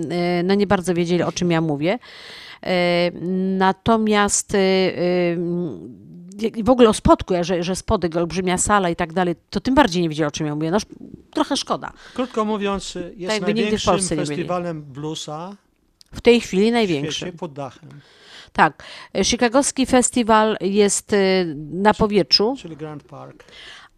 no 0.45 0.55
nie 0.55 0.67
bardzo 0.67 0.95
wiedzieli, 0.95 1.23
o 1.23 1.33
czym 1.33 1.51
ja 1.51 1.61
mówię. 1.61 1.99
E, 2.63 3.11
Natomiast 3.59 4.55
e, 4.55 4.59
e, 4.59 6.63
w 6.63 6.71
ogóle 6.71 6.89
o 6.89 6.95
spodku, 6.95 7.35
że, 7.41 7.63
że 7.63 7.77
spodek, 7.77 8.17
olbrzymia 8.17 8.59
sala 8.59 8.91
i 8.91 8.97
tak 8.97 9.13
dalej, 9.13 9.35
to 9.51 9.61
tym 9.61 9.75
bardziej 9.75 10.03
nie 10.03 10.09
wiedzieli, 10.09 10.29
o 10.29 10.31
czym 10.31 10.47
ja 10.47 10.55
mówię. 10.55 10.71
No, 10.71 10.79
trochę 11.31 11.57
szkoda. 11.57 11.93
Krótko 12.15 12.45
mówiąc, 12.45 12.99
jest 13.17 13.39
w 13.39 13.41
największym 13.41 13.99
festiwalem 14.01 14.83
bluesa 14.83 15.57
W 16.13 16.21
tej 16.21 16.41
chwili 16.41 16.71
w 16.71 16.73
największy. 16.73 17.13
świecie 17.13 17.39
pod 17.39 17.53
dachem, 17.53 17.89
Tak. 18.53 18.83
Chicagowski 19.25 19.87
festiwal 19.87 20.57
jest 20.61 21.13
e, 21.13 21.45
na 21.71 21.95
powietrzu, 21.95 22.57
czyli 22.59 22.77
Grand 22.77 23.03
Park. 23.03 23.45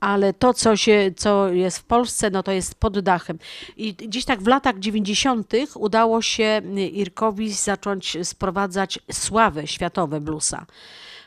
ale 0.01 0.33
to, 0.35 0.55
co, 0.55 0.77
się, 0.77 1.13
co 1.17 1.49
jest 1.49 1.79
w 1.79 1.85
Polsce, 1.85 2.31
no 2.31 2.43
to 2.43 2.53
jest 2.53 2.75
pod 2.75 3.01
dachem. 3.01 3.39
I 3.77 3.95
gdzieś 3.95 4.25
tak 4.25 4.43
w 4.43 4.47
latach 4.47 4.79
90. 4.79 5.53
udało 5.75 6.23
się 6.23 6.63
y, 6.79 6.87
Irkowi 6.87 7.53
zacząć 7.53 8.17
sprowadzać 8.23 8.99
sławę 9.13 9.67
światowe 9.67 10.21
bluesa. 10.21 10.67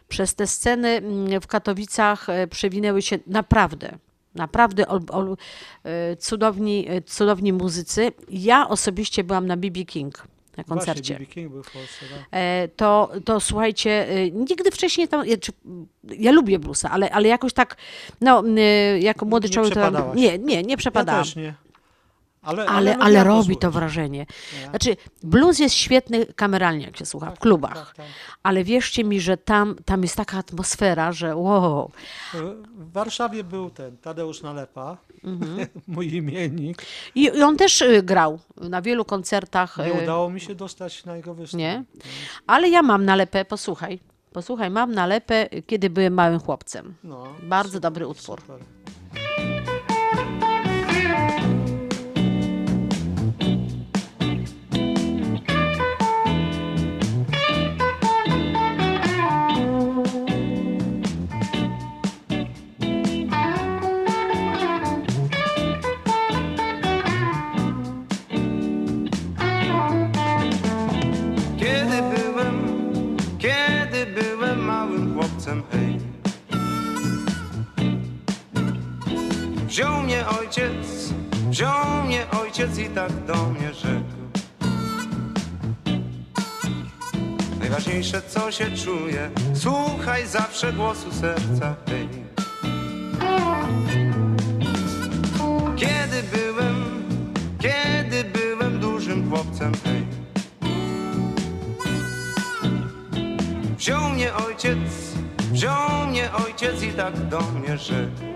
Przez 0.08 0.36
te 0.36 0.48
sceny 0.48 0.90
mm, 0.90 1.42
w 1.42 1.48
Katowicach 1.48 2.30
e, 2.30 2.48
przewinęły 2.48 3.02
się 3.02 3.20
naprawdę 3.28 3.98
Naprawdę 4.36 4.88
ol, 4.88 5.02
ol, 5.10 5.38
cudowni, 6.20 6.88
cudowni 7.06 7.54
muzycy. 7.54 8.12
Ja 8.30 8.70
osobiście 8.70 9.24
byłam 9.24 9.48
na 9.48 9.58
BB 9.58 9.86
King 9.86 10.28
na 10.58 10.64
koncercie. 10.64 11.20
W 11.20 11.72
Polsce, 11.72 12.06
tak? 12.10 12.28
E, 12.32 12.68
to, 12.68 13.12
to 13.26 13.40
słuchajcie, 13.40 14.10
e, 14.10 14.32
nigdy 14.32 14.72
wcześniej 14.72 15.08
tam, 15.08 15.26
ja, 15.26 15.38
czy, 15.38 15.52
ja 16.04 16.32
lubię 16.32 16.60
bluesa, 16.60 16.92
ale, 16.92 17.12
ale 17.12 17.28
jakoś 17.28 17.54
tak, 17.54 17.78
no, 18.22 18.44
e, 18.58 19.00
jako 19.00 19.26
młody 19.26 19.48
Nie 19.48 19.54
człowiek 19.54 19.74
to 19.74 20.16
nie, 20.16 20.38
nie, 20.38 20.64
nie 20.64 20.78
przepadałam. 20.78 21.20
Ja 21.20 21.26
też 21.26 21.36
nie. 21.36 21.63
Ale, 22.44 22.66
Ale, 22.66 22.98
ale, 22.98 23.24
robi 23.24 23.58
to 23.58 23.72
wrażenie. 23.72 24.26
Znaczy, 24.70 24.98
blues 25.24 25.60
jest 25.60 25.76
świetny 25.76 26.26
kameralnie, 26.26 26.86
jak 26.86 26.98
się 26.98 27.06
słucha, 27.06 27.32
w 27.32 27.40
klubach. 27.40 27.96
Ale 28.44 28.64
wierzcie 28.64 29.04
mi, 29.04 29.22
że 29.22 29.38
tam, 29.38 29.76
tam 29.86 30.04
jest 30.04 30.16
taka 30.16 30.38
atmosfera, 30.38 31.12
że 31.12 31.36
wow. 31.36 31.92
W 32.78 32.92
Warszawie 32.92 33.44
był 33.44 33.70
ten 33.70 33.98
Tadeusz 33.98 34.42
Nalepa, 34.42 34.98
Mhm. 35.24 35.68
mój 35.88 36.14
imiennik. 36.16 36.82
I, 37.16 37.24
I 37.24 37.42
on 37.42 37.58
też 37.58 37.82
y, 37.82 38.04
grał 38.04 38.40
na 38.58 38.82
wielu 38.82 39.06
koncertach. 39.06 39.78
Nie 39.78 40.00
y, 40.00 40.04
udało 40.04 40.30
mi 40.30 40.42
się 40.42 40.56
dostać 40.56 41.06
na 41.06 41.16
jego 41.16 41.34
występ. 41.34 41.60
Nie? 41.60 41.84
Ale 42.48 42.70
ja 42.70 42.82
mam 42.82 43.06
nalepę, 43.06 43.46
posłuchaj. 43.46 44.00
Posłuchaj, 44.34 44.70
mam 44.70 44.92
nalepę, 44.92 45.50
kiedy 45.68 45.90
byłem 45.90 46.14
małym 46.14 46.40
chłopcem. 46.40 46.96
No, 47.04 47.28
Bardzo 47.44 47.80
dobry 47.80 48.08
utwór. 48.08 48.42
Kiedy 48.42 49.03
Wziął 79.74 80.04
mnie 80.04 80.28
ojciec, 80.28 81.14
wziął 81.50 82.04
mnie 82.06 82.26
ojciec 82.42 82.78
i 82.78 82.90
tak 82.90 83.26
do 83.26 83.36
mnie 83.36 83.74
rzekł. 83.74 84.14
Najważniejsze 87.60 88.22
co 88.22 88.52
się 88.52 88.66
czuje, 88.72 89.30
słuchaj 89.54 90.28
zawsze 90.28 90.74
głosu 90.74 91.12
serca, 91.12 91.76
hej 91.88 92.10
Kiedy 95.76 96.24
byłem, 96.24 97.04
kiedy 97.60 98.24
byłem 98.24 98.80
dużym 98.80 99.30
chłopcem, 99.30 99.72
hej 99.84 100.06
Wziął 103.78 104.10
mnie 104.10 104.34
ojciec, 104.34 105.14
wziął 105.52 106.08
mnie 106.08 106.34
ojciec 106.46 106.84
i 106.84 106.92
tak 106.92 107.28
do 107.28 107.42
mnie 107.42 107.78
rzekł 107.78 108.33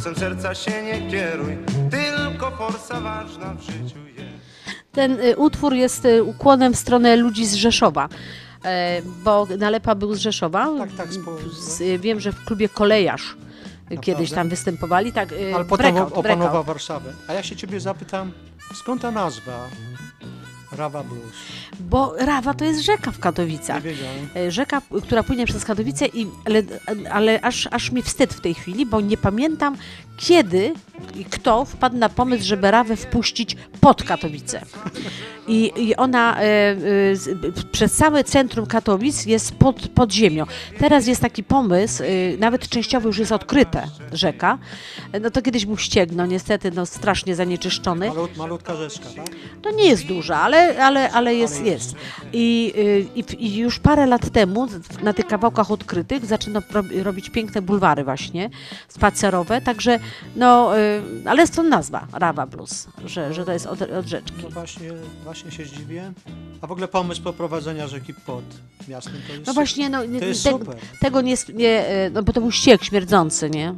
Głosem 0.00 0.16
serca 0.16 0.54
się 0.54 0.82
nie 0.82 1.10
kieruj, 1.10 1.58
tylko 1.90 2.50
forsa 2.50 3.00
ważna 3.00 3.54
w 3.54 3.62
życiu 3.62 3.98
jest 4.16 4.28
Ten 4.92 5.20
y, 5.20 5.36
utwór 5.36 5.74
jest 5.74 6.04
y, 6.04 6.22
ukłonem 6.22 6.72
w 6.72 6.76
stronę 6.76 7.16
ludzi 7.16 7.46
z 7.46 7.54
Rzeszowa. 7.54 8.08
E, 8.64 9.02
bo 9.24 9.46
Nalepa 9.58 9.94
był 9.94 10.14
z 10.14 10.18
Rzeszowa. 10.18 10.68
Tak, 10.78 10.92
tak, 10.92 11.08
Z, 11.52 11.80
y, 11.80 11.98
wiem, 11.98 12.20
że 12.20 12.32
w 12.32 12.44
klubie 12.44 12.68
Kolejarz 12.68 13.36
y, 13.92 13.98
kiedyś 13.98 14.30
tam 14.30 14.48
występowali. 14.48 15.12
Tak, 15.12 15.28
Ale 15.54 15.64
potem 15.64 15.94
breakout, 15.94 16.12
opanował. 16.12 16.64
Warszawę. 16.64 17.12
A 17.28 17.32
ja 17.32 17.42
się 17.42 17.56
ciebie 17.56 17.80
zapytam, 17.80 18.32
skąd 18.74 19.02
ta 19.02 19.10
nazwa 19.10 19.68
Rawa 20.72 21.02
Blues? 21.04 21.34
Bo 21.80 22.14
Rawa 22.18 22.54
to 22.54 22.64
jest 22.64 22.80
rzeka 22.80 23.10
w 23.10 23.18
Katowicach. 23.18 23.84
Nie 23.84 23.90
wiedziałem. 23.90 24.28
E, 24.36 24.50
Rzeka, 24.50 24.82
która 25.02 25.22
płynie 25.22 25.46
przez 25.46 25.64
Katowice, 25.64 26.06
i, 26.06 26.26
ale, 26.44 26.62
ale 27.10 27.40
aż, 27.40 27.68
aż 27.70 27.90
mi 27.92 28.02
wstyd 28.02 28.34
w 28.34 28.40
tej 28.40 28.54
chwili, 28.54 28.86
bo 28.86 29.00
nie 29.00 29.16
pamiętam 29.16 29.76
kiedy 30.20 30.72
i 31.16 31.24
kto 31.24 31.64
wpadł 31.64 31.96
na 31.96 32.08
pomysł, 32.08 32.44
żeby 32.44 32.70
Rawę 32.70 32.96
wpuścić 32.96 33.56
pod 33.80 34.02
Katowice. 34.02 34.62
I, 35.48 35.72
i 35.76 35.96
ona 35.96 36.36
z, 37.14 37.38
b- 37.40 37.48
przez 37.72 37.92
całe 37.92 38.24
centrum 38.24 38.66
Katowic 38.66 39.26
jest 39.26 39.52
pod, 39.54 39.88
pod 39.88 40.12
ziemią. 40.12 40.44
Teraz 40.78 41.06
jest 41.06 41.20
taki 41.20 41.44
pomysł, 41.44 42.02
e, 42.02 42.06
nawet 42.38 42.68
częściowo 42.68 43.06
już 43.08 43.18
jest 43.18 43.32
odkryte 43.32 43.82
rzeka. 44.12 44.58
No 45.20 45.30
to 45.30 45.42
kiedyś 45.42 45.66
był 45.66 45.76
ściegno, 45.76 46.26
niestety 46.26 46.70
no, 46.74 46.86
strasznie 46.86 47.34
zanieczyszczony. 47.34 48.08
Malut, 48.08 48.36
malutka 48.36 48.76
rzeczka, 48.76 49.04
tak? 49.16 49.26
To 49.62 49.70
nie 49.70 49.84
jest 49.88 50.06
duża, 50.06 50.40
ale, 50.40 50.84
ale, 50.84 51.10
ale 51.10 51.34
jest. 51.34 51.64
jest. 51.64 51.94
I, 52.32 52.72
y, 52.76 53.34
i, 53.38 53.56
już 53.56 53.78
parę 53.78 54.06
lat 54.06 54.30
temu 54.30 54.66
na 55.02 55.12
tych 55.12 55.26
kawałkach 55.26 55.70
odkrytych 55.70 56.26
zaczyna 56.26 56.60
rob- 56.60 57.02
robić 57.02 57.30
piękne 57.30 57.62
bulwary 57.62 58.04
właśnie, 58.04 58.50
spacerowe, 58.88 59.60
także 59.60 59.98
No, 60.36 60.78
y, 60.78 61.02
ale 61.24 61.40
jest 61.40 61.56
to 61.56 61.62
nazwa, 61.62 62.06
Rawa 62.12 62.46
Blues, 62.46 62.88
że, 63.04 63.34
że 63.34 63.44
to 63.44 63.52
jest 63.52 63.66
od, 63.66 63.82
od 63.82 64.06
rzeczki. 64.06 64.42
No 64.42 64.50
właśnie, 64.50 64.90
właśnie 65.24 65.50
się 65.50 65.64
zdziwiłem. 65.64 66.14
A 66.60 66.66
w 66.66 66.72
ogóle 66.72 66.88
pomysł 66.88 67.22
poprowadzenia 67.22 67.88
rzeki 67.88 68.14
pod 68.14 68.44
miastem 68.88 69.14
to 69.26 69.32
jest 69.32 69.46
No 69.46 69.52
właśnie, 69.54 69.90
no. 69.90 69.98
To 70.18 70.24
jest 70.24 70.44
te, 70.44 70.50
super. 70.50 70.76
tego 71.00 71.20
nie, 71.20 71.34
nie, 71.54 71.90
y, 72.06 72.10
no 72.10 72.22
bo 72.22 72.32
to 72.32 72.40
był 72.40 72.50
ściek 72.50 72.84
śmierdzący, 72.84 73.50
nie? 73.50 73.74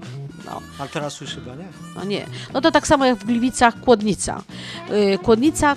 No. 0.46 0.60
Ale 0.78 0.88
teraz 0.88 1.20
już 1.20 1.34
chyba 1.34 1.54
nie. 1.54 1.68
No 1.96 2.04
nie. 2.04 2.26
No 2.52 2.60
to 2.60 2.70
tak 2.70 2.86
samo 2.86 3.04
jak 3.04 3.18
w 3.18 3.24
Gliwicach 3.24 3.80
Kłodnica. 3.80 4.42
Y, 5.14 5.18
Kłodnica 5.18 5.76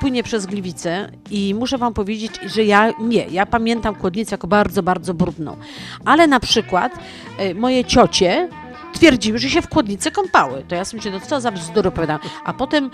płynie 0.00 0.22
przez 0.22 0.46
Gliwice 0.46 1.10
i 1.30 1.54
muszę 1.54 1.78
wam 1.78 1.94
powiedzieć, 1.94 2.32
że 2.46 2.64
ja 2.64 2.92
nie, 3.00 3.26
ja 3.26 3.46
pamiętam 3.46 3.94
Kłodnicę 3.94 4.34
jako 4.34 4.46
bardzo, 4.46 4.82
bardzo 4.82 5.14
brudną. 5.14 5.56
Ale 6.04 6.26
na 6.26 6.40
przykład 6.40 6.92
moje 7.54 7.84
ciocie 7.84 8.48
twierdziły, 8.92 9.38
że 9.38 9.50
się 9.50 9.62
w 9.62 9.68
Kłodnicy 9.68 10.10
kąpały. 10.10 10.64
To 10.68 10.74
ja 10.74 10.84
sobie 10.84 10.98
myślę, 10.98 11.12
no 11.12 11.20
co 11.26 11.40
za 11.40 11.52
bzdury 11.52 11.88
opowiadam. 11.88 12.18
A 12.44 12.52
potem 12.52 12.90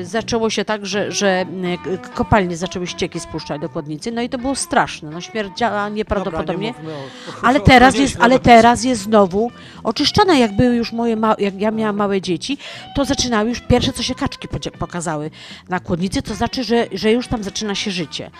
y, 0.00 0.06
zaczęło 0.06 0.50
się 0.50 0.64
tak, 0.64 0.86
że, 0.86 1.12
że 1.12 1.46
k- 1.84 2.08
kopalnie 2.14 2.56
zaczęły 2.56 2.86
ścieki 2.86 3.20
spuszczać 3.20 3.60
do 3.60 3.68
Kłodnicy, 3.68 4.12
no 4.12 4.22
i 4.22 4.28
to 4.28 4.38
było 4.38 4.54
straszne. 4.54 5.10
No 5.10 5.20
śmierdziała 5.20 5.88
nieprawdopodobnie. 5.88 6.72
Dobra, 6.76 6.90
nie 6.92 6.94
o- 7.42 7.46
ale 7.46 7.60
teraz 7.60 7.94
jest, 7.94 8.16
ale 8.20 8.38
teraz 8.38 8.84
jest 8.84 9.02
znowu 9.02 9.50
oczyszczona. 9.84 10.34
Jak 10.34 10.56
były 10.56 10.74
już 10.76 10.92
moje, 10.92 11.16
ma- 11.16 11.36
jak 11.38 11.60
ja 11.60 11.70
miałam 11.70 11.96
małe 11.96 12.20
dzieci, 12.20 12.58
to 12.96 13.04
zaczynały 13.04 13.48
już 13.48 13.60
pierwsze, 13.60 13.92
co 13.92 14.02
się 14.02 14.14
kaczki 14.14 14.48
pokazały 14.78 15.30
na 15.68 15.80
Kłodnicy, 15.80 16.22
to 16.22 16.34
znaczy, 16.34 16.64
że, 16.64 16.86
że 16.92 17.12
już 17.12 17.28
tam 17.28 17.42
zaczyna 17.42 17.74
się 17.74 17.90
życie. 17.90 18.30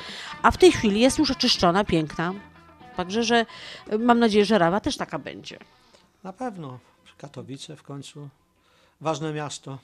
A 0.43 0.51
w 0.51 0.57
tej 0.57 0.73
chwili 0.73 1.01
jest 1.01 1.19
już 1.19 1.31
oczyszczona, 1.31 1.85
piękna. 1.85 2.33
Także, 2.97 3.23
że 3.25 3.47
y, 3.93 3.99
mam 3.99 4.19
nadzieję, 4.19 4.45
że 4.45 4.59
Rawa 4.59 4.81
też 4.81 4.97
taka 4.97 5.19
będzie. 5.19 5.59
Na 6.25 6.33
pewno. 6.33 6.79
Katowice 7.21 7.77
w 7.77 7.83
końcu. 7.83 8.29
Ważne 9.01 9.33
miasto. 9.33 9.79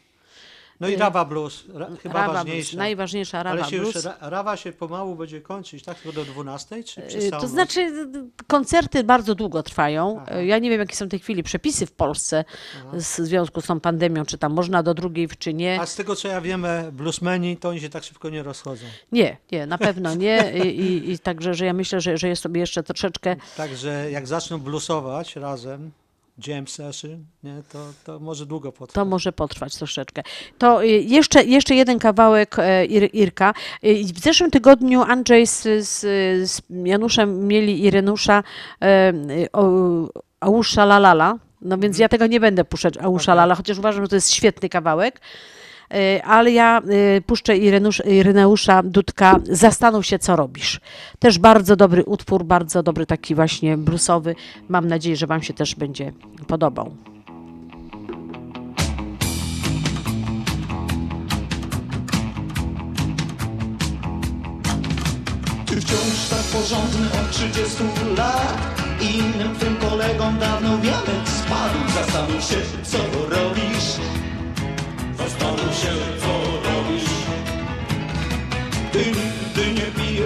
No 0.80 0.88
i 0.88 0.94
Y, 0.94 0.96
Rawa 0.96 1.24
Blues, 1.24 1.64
ra, 1.74 1.88
chyba 2.02 2.14
Rawa 2.20 2.32
ważniejsza. 2.32 2.68
Blues, 2.70 2.78
najważniejsza 2.78 3.42
Rawa 3.42 3.60
Ale 3.62 3.70
się 3.70 3.78
Blues. 3.78 3.94
już 3.94 4.04
ra, 4.04 4.16
Rawa 4.20 4.56
się 4.56 4.72
pomału 4.72 5.14
będzie 5.16 5.40
kończyć, 5.40 5.84
tak? 5.84 5.98
Chyba 5.98 6.14
do 6.14 6.24
12 6.24 6.84
czy 6.84 7.02
przez 7.02 7.24
Y, 7.24 7.30
całą 7.30 7.42
To 7.42 7.48
znaczy, 7.48 8.08
koncerty 8.46 9.04
bardzo 9.04 9.34
długo 9.34 9.62
trwają. 9.62 10.24
Y, 10.40 10.46
Ja 10.46 10.58
nie 10.58 10.70
wiem, 10.70 10.80
jakie 10.80 10.96
są 10.96 11.06
w 11.06 11.08
tej 11.08 11.18
chwili 11.20 11.42
przepisy 11.42 11.86
w 11.86 11.92
Polsce 11.92 12.44
w 12.92 13.00
związku 13.02 13.60
z 13.60 13.66
tą 13.66 13.80
pandemią, 13.80 14.24
czy 14.26 14.38
tam 14.38 14.52
można 14.52 14.82
do 14.82 14.94
drugiej, 14.94 15.28
czy 15.38 15.54
nie. 15.54 15.80
A 15.80 15.86
z 15.86 15.94
tego 15.94 16.16
co 16.16 16.28
ja 16.28 16.40
wiem, 16.40 16.66
bluesmeni 16.92 17.56
to 17.56 17.68
oni 17.68 17.80
się 17.80 17.88
tak 17.88 18.04
szybko 18.04 18.30
nie 18.30 18.42
rozchodzą. 18.42 18.84
Nie, 19.12 19.36
nie, 19.52 19.66
na 19.66 19.78
pewno 19.78 20.14
nie. 20.14 20.52
I, 20.64 20.80
i, 20.80 21.10
i 21.12 21.18
także, 21.18 21.54
że 21.54 21.66
ja 21.66 21.72
myślę, 21.72 22.00
że, 22.00 22.18
że 22.18 22.28
jest 22.28 22.42
sobie 22.42 22.60
jeszcze 22.60 22.82
troszeczkę. 22.82 23.36
Także 23.56 24.10
jak 24.10 24.26
zaczną 24.26 24.58
bluesować 24.58 25.36
razem, 25.36 25.90
jam 26.46 26.68
session, 26.68 27.24
nie, 27.42 27.62
to, 27.72 27.78
to 28.04 28.20
może 28.20 28.46
długo 28.46 28.72
potrwać. 28.72 28.94
To 28.94 29.04
może 29.04 29.32
potrwać 29.32 29.76
troszeczkę. 29.76 30.22
To 30.58 30.84
y, 30.84 30.86
jeszcze, 30.86 31.44
jeszcze 31.44 31.74
jeden 31.74 31.98
kawałek 31.98 32.58
e, 32.58 32.84
Ir, 32.84 33.10
Irka. 33.12 33.54
Y, 33.84 34.04
W 34.14 34.18
zeszłym 34.18 34.50
tygodniu 34.50 35.02
Andrzej 35.02 35.46
z, 35.46 35.62
z, 35.62 36.00
z 36.50 36.62
Januszem 36.70 37.48
mieli 37.48 37.84
Irenusza 37.84 38.42
e, 38.82 39.12
Ausza 40.40 40.84
Lalala. 40.84 41.38
No 41.62 41.78
więc 41.78 41.98
ja 41.98 42.08
tego 42.08 42.26
nie 42.26 42.40
będę 42.40 42.64
puszczać 42.64 42.96
Ausza 42.96 43.34
Lala, 43.34 43.54
chociaż 43.54 43.78
uważam, 43.78 44.04
że 44.04 44.08
to 44.08 44.16
jest 44.16 44.30
świetny 44.30 44.68
kawałek. 44.68 45.20
E, 45.94 46.22
Ale 46.24 46.52
ja 46.52 46.82
y, 47.16 47.22
puszczę 47.26 47.56
Irenusz, 47.56 48.02
Ireneusza 48.04 48.82
Dudka 48.82 49.40
Zastanów 49.50 50.06
się, 50.06 50.18
co 50.18 50.36
robisz. 50.36 50.80
Też 51.18 51.38
bardzo 51.38 51.76
dobry 51.76 52.04
utwór, 52.04 52.44
bardzo 52.44 52.82
dobry 52.82 53.06
taki 53.06 53.34
właśnie 53.34 53.76
bluesowy. 53.76 54.34
Mam 54.68 54.88
nadzieję, 54.88 55.16
że 55.16 55.26
Wam 55.26 55.42
się 55.42 55.54
też 55.54 55.74
będzie 55.74 56.12
podobał. 56.46 56.94
Ty 65.66 65.80
wciąż 65.80 66.28
tak 66.30 66.60
porządny 66.60 67.06
od 67.20 67.30
30 67.30 67.82
lat 68.16 68.76
Innym 69.00 69.54
twym 69.56 69.76
kolegom 69.76 70.38
dawno 70.38 70.78
wianek 70.78 71.28
spadł 71.28 71.92
Zastanów 71.94 72.44
się, 72.44 72.56
co 72.82 72.98
robisz 73.30 73.65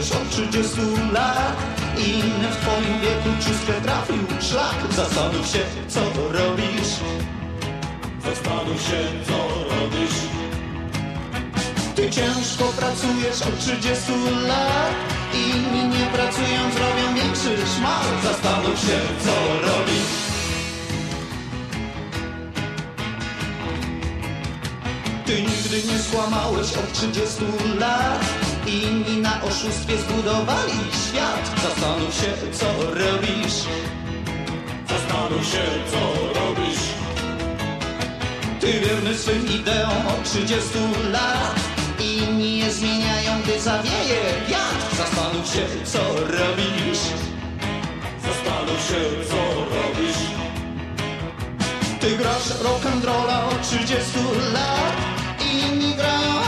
pijesz 0.01 0.13
od 0.13 0.31
30 0.31 0.81
lat 1.13 1.57
Inny 1.97 2.49
w 2.51 2.57
twoim 2.57 3.01
wieku 3.01 3.29
czystkę 3.41 3.73
trafił 3.73 4.17
szlak. 4.41 4.77
Zastanów 4.97 5.47
się, 5.47 5.59
co 5.89 6.01
robisz. 6.33 6.93
Zastanów 8.25 8.83
się, 8.83 9.01
co 9.27 9.39
robisz. 9.75 10.17
Ty 11.95 12.11
ciężko 12.11 12.65
pracujesz 12.65 13.43
od 13.43 13.59
30 13.59 14.13
lat 14.49 14.95
Inni 15.35 15.89
nie 15.89 16.07
pracując 16.07 16.75
robią 16.75 17.15
większy 17.15 17.57
szmal. 17.77 18.05
Zastanów 18.23 18.81
się 18.81 18.99
co 19.25 19.35
robisz. 19.69 20.11
Ty 25.27 25.43
nigdy 25.43 25.93
nie 25.93 25.99
skłamałeś 25.99 26.73
od 26.73 26.93
30 26.93 27.45
lat 27.79 28.50
Inni 28.71 29.17
na 29.17 29.43
oszustwie 29.43 29.99
zbudowali 29.99 30.73
świat. 31.05 31.61
Zastanów 31.63 32.15
się 32.15 32.33
co 32.53 32.67
robisz. 32.83 33.57
Zastanów 34.89 35.45
się 35.53 35.65
co 35.91 36.01
robisz. 36.41 36.81
Ty 38.61 38.73
wierny 38.81 39.19
swym 39.19 39.47
ideom 39.47 40.07
od 40.09 40.25
30 40.25 40.69
lat. 41.13 41.55
Inni 41.99 42.59
je 42.59 42.71
zmieniają, 42.73 43.43
gdy 43.43 43.61
zawieje 43.61 44.21
wiatr. 44.49 44.97
Zastanów 44.97 45.47
się, 45.47 45.67
co 45.85 45.99
robisz. 46.15 47.03
Zastanów 48.27 48.81
się, 48.89 49.01
co 49.31 49.41
robisz. 49.75 50.21
Ty 52.01 52.17
grasz 52.17 52.49
rock'n'rolla 52.65 53.49
od 53.53 53.63
30 53.63 54.19
lat. 54.53 54.97
Inni 55.53 55.95
grają, 55.95 56.40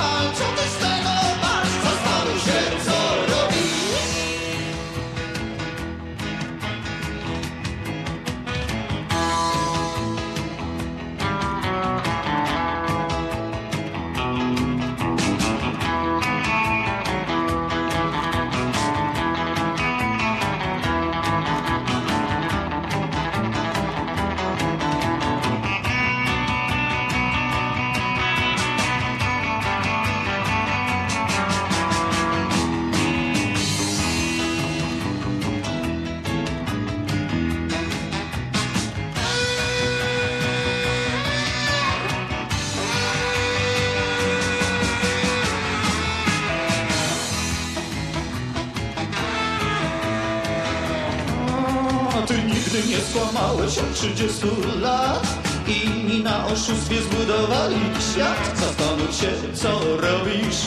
skłamałeś 53.12 53.78
od 53.78 53.94
30 53.94 54.46
lat 54.80 55.26
Inni 55.68 56.22
na 56.22 56.46
oszustwie 56.46 57.02
zbudowali 57.02 57.76
świat. 58.12 58.58
Zastanów 58.58 59.14
się, 59.14 59.32
co 59.54 59.80
robisz. 59.96 60.60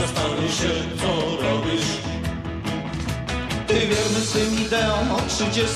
Zastanów 0.00 0.50
się, 0.54 0.70
co 1.00 1.42
robisz. 1.42 1.88
Ty 3.66 3.74
wierny 3.74 4.20
swym 4.26 4.66
ideom 4.66 5.12
od 5.12 5.28
30 5.28 5.66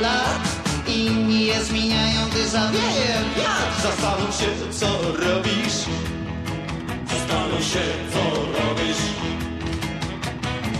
lat 0.00 0.42
Inni 0.86 1.46
je 1.46 1.64
zmieniają, 1.64 2.20
gdy 2.30 2.48
zawieje 2.48 3.08
wiatr. 3.36 3.82
Zastanów 3.82 4.34
się, 4.34 4.46
co 4.70 4.88
robisz. 5.12 5.78
Zastanów 7.10 7.64
się, 7.72 7.84
co 8.12 8.22
robisz. 8.58 9.02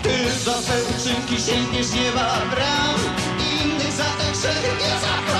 Ty 0.03 0.45
za 0.45 0.62
swe 0.62 0.74
uczynki 0.82 1.43
sięgniesz 1.43 1.93
nieba 1.93 2.40
bram 2.51 3.18
Innych 4.44 5.01
za 5.01 5.38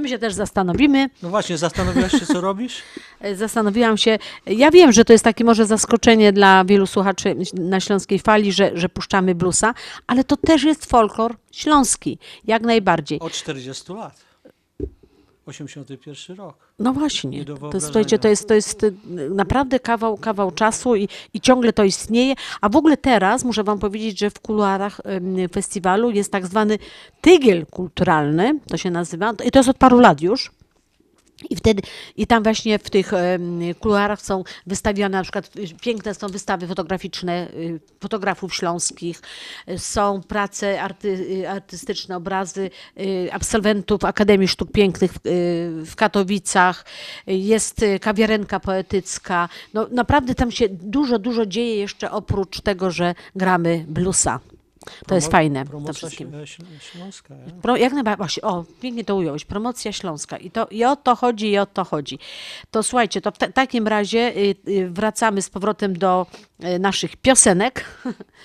my 0.00 0.08
się 0.08 0.18
też 0.18 0.34
zastanowimy. 0.34 1.10
No 1.22 1.28
właśnie, 1.28 1.58
zastanowiłaś 1.58 2.12
się, 2.12 2.26
co 2.26 2.40
robisz? 2.40 2.82
Zastanowiłam 3.34 3.96
się, 3.96 4.18
ja 4.46 4.70
wiem, 4.70 4.92
że 4.92 5.04
to 5.04 5.12
jest 5.12 5.24
takie 5.24 5.44
może 5.44 5.66
zaskoczenie 5.66 6.32
dla 6.32 6.64
wielu 6.64 6.86
słuchaczy 6.86 7.36
na 7.54 7.80
Śląskiej 7.80 8.18
Fali, 8.18 8.52
że, 8.52 8.70
że 8.74 8.88
puszczamy 8.88 9.34
bluesa, 9.34 9.74
ale 10.06 10.24
to 10.24 10.36
też 10.36 10.62
jest 10.62 10.86
folklor 10.86 11.34
śląski, 11.52 12.18
jak 12.44 12.62
najbardziej. 12.62 13.20
Od 13.20 13.32
40 13.32 13.92
lat. 13.92 14.26
81 15.46 16.36
rok. 16.36 16.56
No 16.78 16.92
właśnie, 16.92 17.44
to, 17.44 17.56
wyobrażenia. 17.56 17.80
słuchajcie, 17.80 18.18
to 18.18 18.28
jest, 18.28 18.48
to 18.48 18.54
jest 18.54 18.82
y, 18.82 18.92
naprawdę 19.30 19.80
kawał, 19.80 20.16
kawał 20.16 20.50
czasu 20.50 20.96
i, 20.96 21.08
i 21.34 21.40
ciągle 21.40 21.72
to 21.72 21.84
istnieje. 21.84 22.34
A 22.60 22.68
w 22.68 22.76
ogóle 22.76 22.96
teraz 22.96 23.44
muszę 23.44 23.64
wam 23.64 23.78
powiedzieć, 23.78 24.18
że 24.18 24.30
w 24.30 24.40
kuluarach 24.40 25.00
festiwalu 25.52 26.10
jest 26.10 26.32
tak 26.32 26.46
zwany 26.46 26.78
tygiel 27.20 27.66
kulturalny, 27.66 28.58
to 28.68 28.76
się 28.76 28.90
nazywa, 28.90 29.32
i 29.44 29.50
to 29.50 29.58
jest 29.58 29.68
od 29.68 29.78
paru 29.78 30.00
lat 30.00 30.20
już. 30.20 30.50
I 31.50 31.56
wtedy, 31.56 31.82
i 32.16 32.26
tam 32.26 32.42
właśnie 32.42 32.78
w 32.78 32.90
tych 32.90 33.12
kuluarach 33.80 34.20
są 34.22 34.44
wystawione 34.66 35.18
na 35.18 35.22
przykład 35.22 35.50
y, 35.56 35.80
piękne 35.82 36.14
są 36.14 36.28
wystawy 36.28 36.66
fotograficzne 36.66 37.48
y, 37.54 37.80
fotografów 38.00 38.54
śląskich, 38.54 39.22
są 39.76 40.20
prace 40.28 40.82
arty, 40.82 41.08
y, 41.08 41.50
artystyczne, 41.50 42.16
obrazy 42.16 42.70
absolwentów 43.32 44.04
Akademii 44.04 44.48
Sztuk 44.48 44.72
Pięknych 44.72 45.12
w, 45.84 45.92
Katowicach, 45.96 46.84
jest 47.26 47.84
kawiarenka 48.00 48.60
poetycka. 48.60 49.48
No 49.74 49.86
naprawdę 49.90 50.34
tam 50.34 50.50
się 50.50 50.68
dużo, 50.68 51.18
dużo 51.18 51.46
dzieje 51.46 51.76
jeszcze 51.76 52.10
oprócz 52.10 52.60
tego, 52.60 52.90
że 52.90 53.14
gramy 53.36 53.84
bluesa. 53.88 54.40
To 55.06 55.14
jest 55.14 55.30
fajne. 55.30 55.64
Promocja 55.64 55.92
wszystkim. 55.94 56.30
Śl- 56.30 56.44
Śl- 56.44 56.64
Śląska. 56.80 57.34
nie? 57.34 57.62
Pro, 57.62 57.76
jak 57.76 57.92
najbardziej, 57.92 58.16
właśnie, 58.16 58.42
o, 58.42 58.64
pięknie 58.80 59.04
to 59.04 59.16
ująłeś, 59.16 59.44
promocja 59.44 59.92
śląska 59.92 60.36
I, 60.36 60.50
to, 60.50 60.66
i 60.70 60.84
o 60.84 60.96
to 60.96 61.16
chodzi, 61.16 61.50
i 61.50 61.58
o 61.58 61.66
to 61.66 61.84
chodzi. 61.84 62.18
To 62.70 62.82
słuchajcie, 62.82 63.20
to 63.20 63.30
w 63.30 63.38
ta, 63.38 63.52
takim 63.52 63.86
razie 63.88 64.36
y, 64.36 64.54
y, 64.68 64.90
wracamy 64.90 65.42
z 65.42 65.50
powrotem 65.50 65.98
do 65.98 66.26
y, 66.64 66.78
naszych 66.78 67.16
piosenek, 67.16 67.84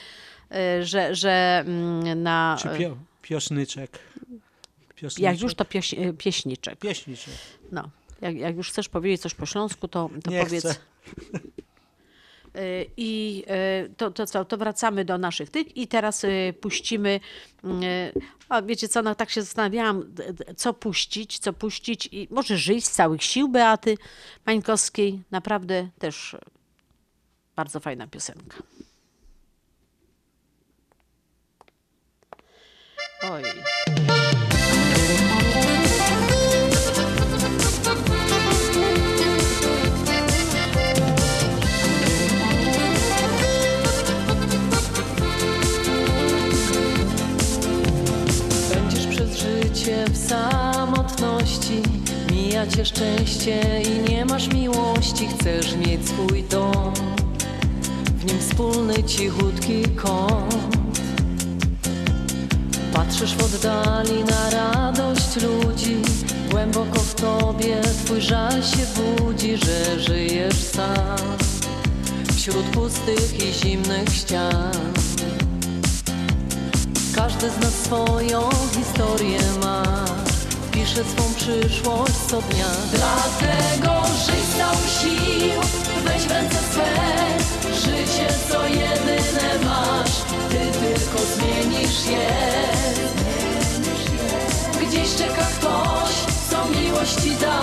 że, 0.81 1.15
że 1.15 1.63
mm, 1.68 2.23
na... 2.23 2.57
Czy 2.61 2.69
pio, 2.77 2.97
piosnyczek? 3.22 3.99
Piosnyczek? 4.95 5.23
Jak 5.34 5.41
już 5.41 5.55
to 5.55 5.65
pieś, 5.65 5.95
pieśniczek. 6.18 6.80
Pieśniczek. 6.80 7.34
No, 7.72 7.89
jak, 8.22 8.35
jak 8.35 8.55
już 8.55 8.69
chcesz 8.69 8.89
powiedzieć 8.89 9.22
coś 9.22 9.34
po 9.34 9.45
śląsku, 9.45 9.88
to, 9.88 10.09
to 10.23 10.31
Nie 10.31 10.43
powiedz. 10.43 10.63
chcę. 10.63 10.76
I 12.97 13.43
y, 13.85 13.93
to, 13.97 14.11
to 14.11 14.45
to 14.45 14.57
wracamy 14.57 15.05
do 15.05 15.17
naszych 15.17 15.49
tych 15.49 15.77
i 15.77 15.87
teraz 15.87 16.23
y, 16.23 16.53
puścimy, 16.61 17.19
y, 17.63 17.67
a 18.49 18.61
wiecie 18.61 18.87
co, 18.87 19.01
no 19.01 19.15
tak 19.15 19.29
się 19.29 19.41
zastanawiałam, 19.41 20.15
co 20.57 20.73
puścić, 20.73 21.39
co 21.39 21.53
puścić 21.53 22.09
i 22.11 22.27
może 22.31 22.57
żyć 22.57 22.85
z 22.85 22.91
całych 22.91 23.23
sił 23.23 23.49
Beaty 23.49 23.97
Mańkowskiej, 24.45 25.21
naprawdę 25.31 25.89
też 25.99 26.35
bardzo 27.55 27.79
fajna 27.79 28.07
piosenka. 28.07 28.57
Oj. 33.23 33.43
Cię 52.69 52.85
szczęście 52.85 53.81
i 53.81 54.11
nie 54.11 54.25
masz 54.25 54.53
miłości. 54.53 55.27
Chcesz 55.27 55.75
mieć 55.75 56.07
swój 56.07 56.43
dom 56.43 56.93
W 58.17 58.25
nim 58.25 58.39
wspólny 58.39 59.03
cichutki 59.03 59.83
kąt. 59.83 60.55
Patrzysz 62.93 63.35
w 63.35 63.43
oddali 63.43 64.23
na 64.23 64.49
radość 64.49 65.35
ludzi. 65.35 65.97
Głęboko 66.51 66.99
w 66.99 67.15
tobie 67.15 67.81
twój 68.05 68.21
żal 68.21 68.63
się 68.63 68.85
budzi 68.95 69.57
Że 69.57 69.99
żyjesz 69.99 70.55
sam 70.55 71.38
Wśród 72.35 72.65
pustych 72.65 73.47
i 73.47 73.53
zimnych 73.53 74.09
ścian. 74.09 74.71
Każdy 77.15 77.49
z 77.49 77.59
nas 77.59 77.73
swoją 77.73 78.49
historię 78.75 79.39
ma 79.63 79.83
Pisze 80.72 81.03
swą 81.03 81.34
przyszłość 81.35 82.14
co 82.30 82.41
dnia. 82.41 82.65
Dlatego 82.93 84.03
żyj 84.26 84.41
z 84.52 84.57
całych 84.57 84.89
sił, 85.02 85.61
weź 86.06 86.22
w 86.23 86.31
ręce 86.31 86.56
swe. 86.72 86.91
Życie 87.73 88.27
co 88.49 88.68
jedyne 88.68 89.65
masz, 89.65 90.11
ty 90.49 90.60
tylko 90.80 91.19
zmienisz 91.35 92.06
je. 92.06 92.30
Gdzieś 94.88 95.15
czeka 95.15 95.45
ktoś, 95.45 96.11
co 96.49 96.65
miłości 96.65 97.35
da. 97.41 97.61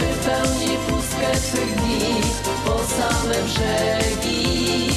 Wypełni 0.00 0.76
pustkę 0.88 1.32
twych 1.32 1.74
dni 1.74 2.14
po 2.64 2.78
same 2.78 3.34
brzegi. 3.44 4.90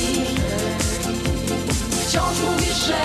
Wciąż 2.07 2.39
mówisz, 2.49 2.85
że 2.85 3.01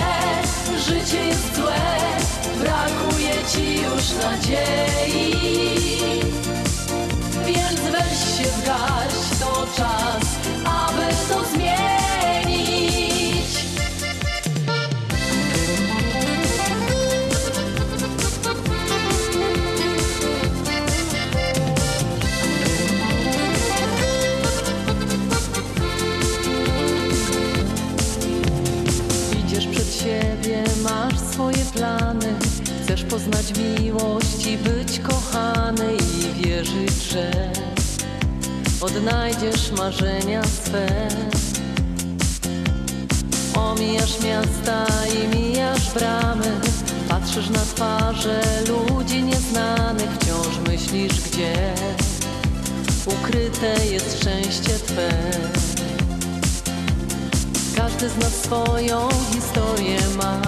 życie 0.79 1.25
jest 1.25 1.55
złe 1.55 2.18
Brakuje 2.59 3.33
ci 3.51 3.81
już 3.81 4.23
nadziei. 4.23 5.33
Więc 7.45 7.79
weź 7.81 8.19
się 8.37 8.51
w 8.51 8.65
garść, 8.65 9.39
to 9.39 9.67
czas, 9.77 10.25
że 37.19 37.51
odnajdziesz 38.81 39.71
marzenia 39.71 40.43
swe. 40.43 40.87
Omijasz 43.55 44.21
miasta 44.23 44.85
i 45.15 45.37
mijasz 45.37 45.93
bramy. 45.93 46.51
Patrzysz 47.09 47.49
na 47.49 47.59
twarze 47.59 48.41
ludzi 48.67 49.23
nieznanych. 49.23 50.09
Wciąż 50.19 50.67
myślisz, 50.67 51.21
gdzie 51.21 51.73
ukryte 53.05 53.85
jest 53.85 54.19
szczęście 54.21 54.79
Twe. 54.87 55.09
Każdy 57.75 58.09
z 58.09 58.17
nas 58.17 58.33
swoją 58.33 59.09
historię 59.33 59.99
ma. 60.17 60.41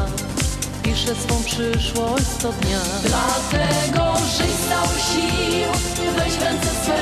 Pisze 0.84 1.16
swą 1.16 1.44
przyszłość 1.44 2.26
co 2.40 2.52
dnia. 2.52 2.80
Dlatego 3.04 4.18
żyj 4.38 4.51
całych 4.72 5.02
sił, 5.10 5.72
weź 6.18 6.34
w 6.34 6.42
ręce 6.44 6.70
swe 6.84 7.02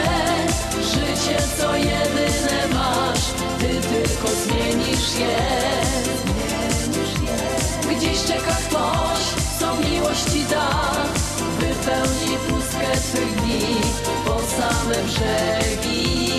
Życie 0.92 1.38
co 1.58 1.76
jedyne 1.76 2.60
masz, 2.74 3.26
ty 3.60 3.68
tylko 3.68 4.28
zmienisz 4.44 5.20
je. 5.20 5.38
Gdzieś 7.96 8.24
czeka 8.24 8.56
ktoś, 8.68 9.22
co 9.60 9.90
miłości 9.90 10.46
da. 10.50 10.70
Wypełni 11.60 12.38
pustkę 12.48 12.92
twych 12.92 13.36
dni 13.42 13.76
po 14.26 14.40
same 14.40 14.96
brzegi. 15.04 16.32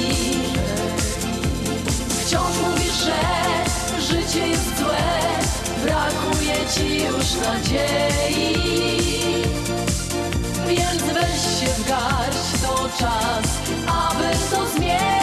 Wciąż 2.09 2.57
mówisz, 2.67 3.05
że 3.05 3.21
życie 4.01 4.49
jest 4.49 4.79
złe. 4.79 4.97
Brakuje 5.85 6.55
ci 6.75 7.05
już 7.05 7.47
nadziei 7.47 9.00
Więc 10.71 11.03
weź 11.03 11.61
się 11.61 11.67
w 11.67 11.89
garść, 11.89 12.63
to 12.63 12.89
czas, 12.99 13.59
aby 13.87 14.25
to 14.51 14.67
zmienić 14.69 15.20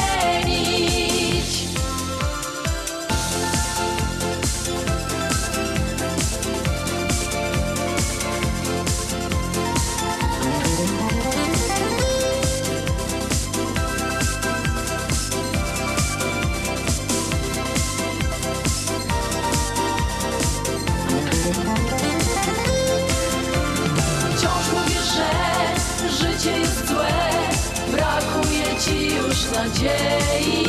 nadziei. 29.58 30.64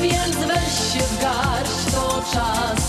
Więc 0.00 0.36
weź 0.36 0.74
się 0.92 1.00
w 1.00 1.22
garść, 1.22 1.84
to 1.94 2.22
czas 2.32 2.79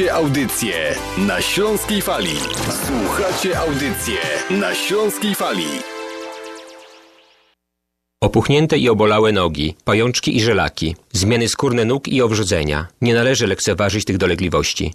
Słuchacie 0.00 0.16
audycję 0.16 0.94
na 1.18 1.42
Śląskiej 1.42 2.02
Fali. 2.02 2.36
Słuchacie 2.86 3.58
audycję 3.58 4.18
na 4.50 4.74
Śląskiej 4.74 5.34
Fali. 5.34 5.66
Opuchnięte 8.22 8.78
i 8.78 8.88
obolałe 8.88 9.32
nogi, 9.32 9.74
pajączki 9.84 10.36
i 10.36 10.40
żelaki, 10.40 10.96
zmiany 11.12 11.48
skórne 11.48 11.84
nóg 11.84 12.08
i 12.08 12.22
obrzudzenia. 12.22 12.86
Nie 13.00 13.14
należy 13.14 13.46
lekceważyć 13.46 14.04
tych 14.04 14.18
dolegliwości. 14.18 14.94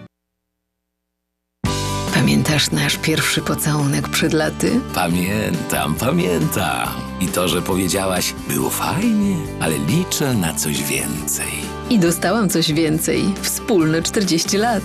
nasz 2.71 2.97
pierwszy 2.97 3.41
pocałunek 3.41 4.09
przed 4.09 4.33
laty? 4.33 4.79
Pamiętam, 4.95 5.95
pamiętam. 5.95 6.87
I 7.21 7.27
to, 7.27 7.47
że 7.47 7.61
powiedziałaś, 7.61 8.33
było 8.47 8.69
fajnie, 8.69 9.35
ale 9.59 9.77
liczę 9.77 10.33
na 10.33 10.53
coś 10.53 10.83
więcej. 10.83 11.51
I 11.89 11.99
dostałam 11.99 12.49
coś 12.49 12.73
więcej. 12.73 13.23
Wspólne 13.41 14.01
40 14.01 14.57
lat. 14.57 14.83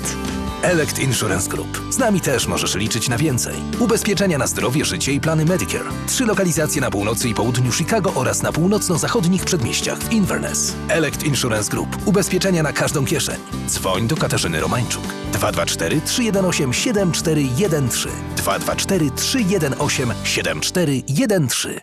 Elect 0.66 0.98
Insurance 0.98 1.48
Group. 1.48 1.82
Z 1.90 1.98
nami 1.98 2.20
też 2.20 2.46
możesz 2.46 2.74
liczyć 2.74 3.08
na 3.08 3.18
więcej. 3.18 3.54
Ubezpieczenia 3.78 4.38
na 4.38 4.46
zdrowie, 4.46 4.84
życie 4.84 5.12
i 5.12 5.20
plany 5.20 5.44
Medicare. 5.44 5.88
Trzy 6.06 6.26
lokalizacje 6.26 6.80
na 6.80 6.90
północy 6.90 7.28
i 7.28 7.34
południu 7.34 7.72
Chicago 7.72 8.12
oraz 8.14 8.42
na 8.42 8.52
północno-zachodnich 8.52 9.44
przedmieściach 9.44 9.98
w 9.98 10.12
Inverness. 10.12 10.76
Elect 10.88 11.24
Insurance 11.24 11.70
Group. 11.70 11.88
Ubezpieczenia 12.06 12.62
na 12.62 12.72
każdą 12.72 13.04
kieszeń. 13.04 13.36
Dzwoń 13.66 14.08
do 14.08 14.16
Katarzyny 14.16 14.60
Romańczuk. 14.60 15.02
224 15.32 16.00
318 16.00 16.72
7413 16.72 18.08
224 18.36 19.10
318 19.10 20.06
7413 20.24 21.80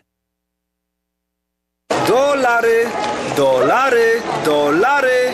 Dolary, 2.07 2.85
dolary, 3.37 4.21
dolary, 4.45 5.33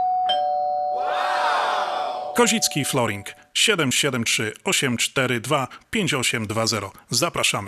Kozicki 2.41 2.85
Flooring 2.85 3.25
773 3.53 4.53
842 4.63 5.67
5820. 5.89 6.91
Zapraszamy. 7.09 7.67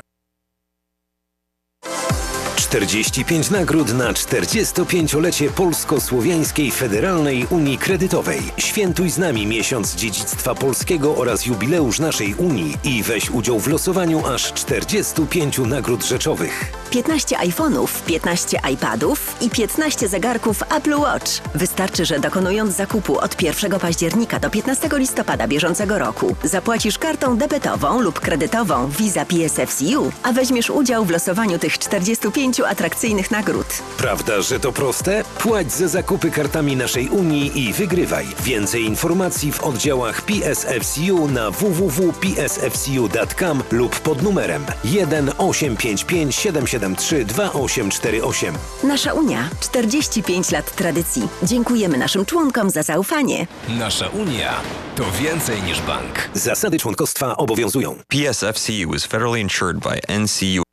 45 2.73 3.49
nagród 3.49 3.93
na 3.93 4.13
45-lecie 4.13 5.49
Polsko-Słowiańskiej 5.49 6.71
Federalnej 6.71 7.47
Unii 7.49 7.77
Kredytowej. 7.77 8.41
Świętuj 8.57 9.09
z 9.09 9.17
nami 9.17 9.47
miesiąc 9.47 9.95
dziedzictwa 9.95 10.55
polskiego 10.55 11.15
oraz 11.15 11.45
jubileusz 11.45 11.99
naszej 11.99 12.35
Unii 12.35 12.77
i 12.83 13.03
weź 13.03 13.29
udział 13.29 13.59
w 13.59 13.67
losowaniu 13.67 14.27
aż 14.27 14.53
45 14.53 15.57
nagród 15.57 16.05
rzeczowych. 16.05 16.65
15 16.89 17.37
iPhone'ów, 17.37 17.87
15 18.05 18.59
iPadów 18.73 19.35
i 19.41 19.49
15 19.49 20.07
zegarków 20.07 20.63
Apple 20.77 20.95
Watch. 20.95 21.31
Wystarczy, 21.55 22.05
że 22.05 22.19
dokonując 22.19 22.75
zakupu 22.75 23.19
od 23.19 23.41
1 23.41 23.79
października 23.79 24.39
do 24.39 24.49
15 24.49 24.89
listopada 24.93 25.47
bieżącego 25.47 25.99
roku 25.99 26.35
zapłacisz 26.43 26.97
kartą 26.97 27.37
debetową 27.37 28.01
lub 28.01 28.19
kredytową 28.19 28.89
Visa 28.89 29.25
PSFCU, 29.25 30.11
a 30.23 30.31
weźmiesz 30.31 30.69
udział 30.69 31.05
w 31.05 31.09
losowaniu 31.09 31.59
tych 31.59 31.77
45 31.77 32.62
atrakcyjnych 32.67 33.31
nagród. 33.31 33.67
Prawda, 33.97 34.41
że 34.41 34.59
to 34.59 34.71
proste? 34.71 35.23
Płać 35.39 35.71
za 35.71 35.87
zakupy 35.87 36.31
kartami 36.31 36.75
naszej 36.75 37.09
Unii 37.09 37.59
i 37.59 37.73
wygrywaj. 37.73 38.27
Więcej 38.43 38.83
informacji 38.83 39.51
w 39.51 39.63
oddziałach 39.63 40.21
PSFCU 40.21 41.27
na 41.27 41.51
www.psfcu.com 41.51 43.63
lub 43.71 43.99
pod 43.99 44.21
numerem 44.21 44.65
1 44.83 45.31
855 45.37 46.35
773 46.35 47.25
2848. 47.25 48.55
Nasza 48.83 49.13
Unia 49.13 49.49
45 49.59 50.51
lat 50.51 50.75
tradycji. 50.75 51.27
Dziękujemy 51.43 51.97
naszym 51.97 52.25
członkom 52.25 52.69
za 52.69 52.83
zaufanie. 52.83 53.47
Nasza 53.69 54.07
Unia 54.07 54.53
to 54.95 55.03
więcej 55.21 55.61
niż 55.61 55.81
bank. 55.81 56.29
Zasady 56.33 56.79
członkostwa 56.79 57.37
obowiązują. 57.37 57.95
PSFCU 58.07 58.93
is 58.95 59.05
federally 59.05 59.41
insured 59.41 59.77
by 59.79 59.99
NCU. 60.19 60.72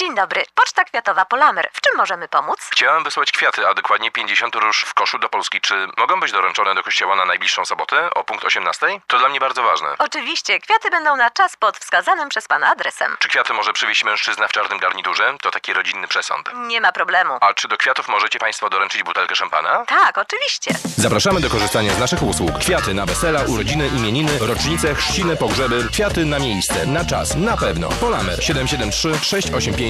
Dzień 0.00 0.14
dobry, 0.14 0.44
Poczta 0.54 0.84
Kwiatowa 0.84 1.24
Polamer. 1.24 1.68
W 1.72 1.80
czym 1.80 1.96
możemy 1.96 2.28
pomóc? 2.28 2.58
Chciałem 2.72 3.04
wysłać 3.04 3.32
kwiaty, 3.32 3.66
a 3.68 3.74
dokładnie 3.74 4.10
50 4.10 4.54
róż 4.54 4.84
w 4.86 4.94
koszu 4.94 5.18
do 5.18 5.28
Polski. 5.28 5.60
Czy 5.60 5.88
mogą 5.96 6.20
być 6.20 6.32
doręczone 6.32 6.74
do 6.74 6.82
kościoła 6.82 7.16
na 7.16 7.24
najbliższą 7.24 7.64
sobotę 7.64 8.10
o 8.14 8.24
punkt 8.24 8.44
18? 8.44 8.86
To 9.06 9.18
dla 9.18 9.28
mnie 9.28 9.40
bardzo 9.40 9.62
ważne. 9.62 9.88
Oczywiście, 9.98 10.60
kwiaty 10.60 10.90
będą 10.90 11.16
na 11.16 11.30
czas 11.30 11.56
pod 11.56 11.78
wskazanym 11.78 12.28
przez 12.28 12.48
pana 12.48 12.66
adresem. 12.70 13.16
Czy 13.18 13.28
kwiaty 13.28 13.52
może 13.52 13.72
przywieźć 13.72 14.04
mężczyzna 14.04 14.48
w 14.48 14.52
czarnym 14.52 14.78
garniturze? 14.78 15.34
To 15.42 15.50
taki 15.50 15.72
rodzinny 15.72 16.08
przesąd. 16.08 16.50
Nie 16.54 16.80
ma 16.80 16.92
problemu. 16.92 17.38
A 17.40 17.54
czy 17.54 17.68
do 17.68 17.76
kwiatów 17.76 18.08
możecie 18.08 18.38
Państwo 18.38 18.70
doręczyć 18.70 19.02
butelkę 19.02 19.36
szampana? 19.36 19.84
Tak, 19.86 20.18
oczywiście. 20.18 20.70
Zapraszamy 20.96 21.40
do 21.40 21.50
korzystania 21.50 21.92
z 21.94 21.98
naszych 21.98 22.22
usług. 22.22 22.58
Kwiaty 22.58 22.94
na 22.94 23.06
wesela, 23.06 23.40
urodziny, 23.48 23.88
imieniny, 23.88 24.38
rocznice, 24.40 24.94
chrzciny, 24.94 25.36
pogrzeby. 25.36 25.88
Kwiaty 25.92 26.24
na 26.24 26.38
miejsce, 26.38 26.86
na 26.86 27.04
czas, 27.04 27.36
na 27.36 27.56
pewno. 27.56 27.88
Polamer 27.88 28.44
773 28.44 29.24
685 29.24 29.89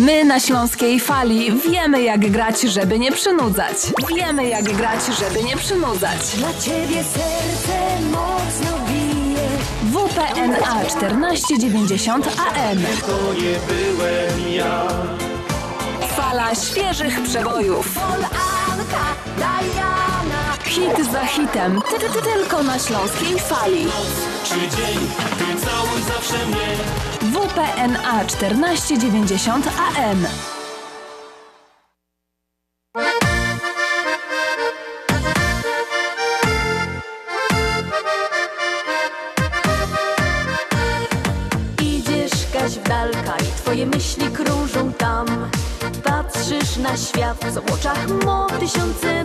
My 0.00 0.24
na 0.24 0.40
Śląskiej 0.40 1.00
Fali 1.00 1.52
wiemy 1.52 2.02
jak 2.02 2.30
grać, 2.30 2.60
żeby 2.60 2.98
nie 2.98 3.12
przynudzać. 3.12 3.76
Wiemy 4.16 4.48
jak 4.48 4.64
grać, 4.64 5.00
żeby 5.20 5.44
nie 5.44 5.56
przynudzać. 5.56 6.18
Dla 6.36 6.48
ciebie 6.54 7.04
serce 7.04 8.00
mocno 8.10 8.78
bije. 8.88 9.48
WPNA 9.82 10.84
1490 10.84 12.26
AM. 12.26 12.78
To 13.06 13.34
nie 13.34 13.58
byłem 13.68 14.52
ja. 14.52 14.88
Fala 16.16 16.54
świeżych 16.54 17.22
przebojów. 17.22 17.98
Diana. 19.36 20.56
Hit 20.64 21.12
za 21.12 21.26
hitem. 21.26 21.80
Ty, 21.90 21.98
ty, 21.98 22.12
ty, 22.12 22.22
tylko 22.22 22.62
na 22.62 22.78
Śląskiej 22.78 23.38
Fali. 23.38 23.86
Dzisiejszy 24.56 24.76
dzień, 24.76 24.98
ty 25.38 25.66
całuj 25.66 26.02
zawsze 26.02 26.46
mnie. 26.46 26.76
WPNA 27.20 28.24
1490 28.24 29.66
AM. 29.66 30.26
Idziesz 41.82 42.32
w 42.78 42.88
dalkach, 42.88 43.42
twoje 43.56 43.86
myśli 43.86 44.26
krążą 44.26 44.92
tam 44.92 45.26
Patrzysz 46.04 46.76
na 46.76 46.96
świat, 46.96 47.38
co 47.54 47.62
w 47.62 47.72
oczach 47.72 48.08
mo 48.24 48.46
tysiące 48.46 49.15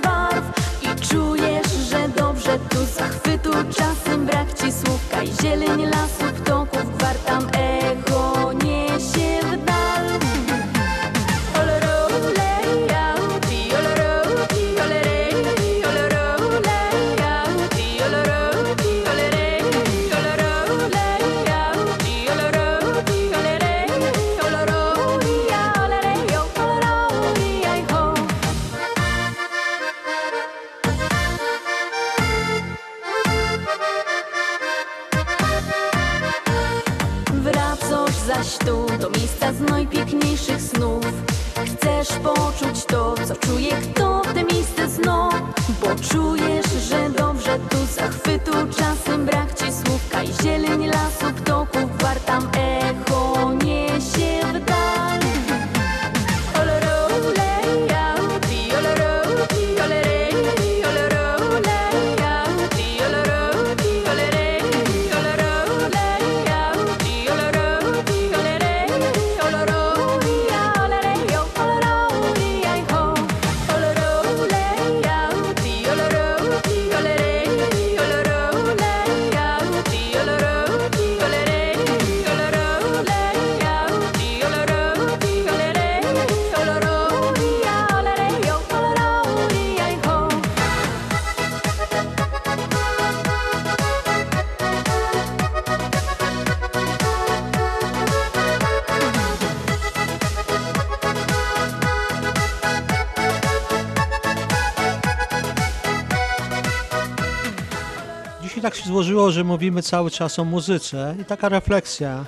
złożyło, 108.92 109.32
że 109.32 109.44
mówimy 109.44 109.82
cały 109.82 110.12
czas 110.12 110.40
o 110.40 110.46
muzyce 110.46 111.16
i 111.22 111.26
taka 111.26 111.50
refleksja, 111.50 112.26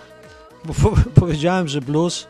bo 0.66 0.74
po, 0.74 0.92
powiedziałem, 1.22 1.68
że 1.68 1.82
blues, 1.82 2.28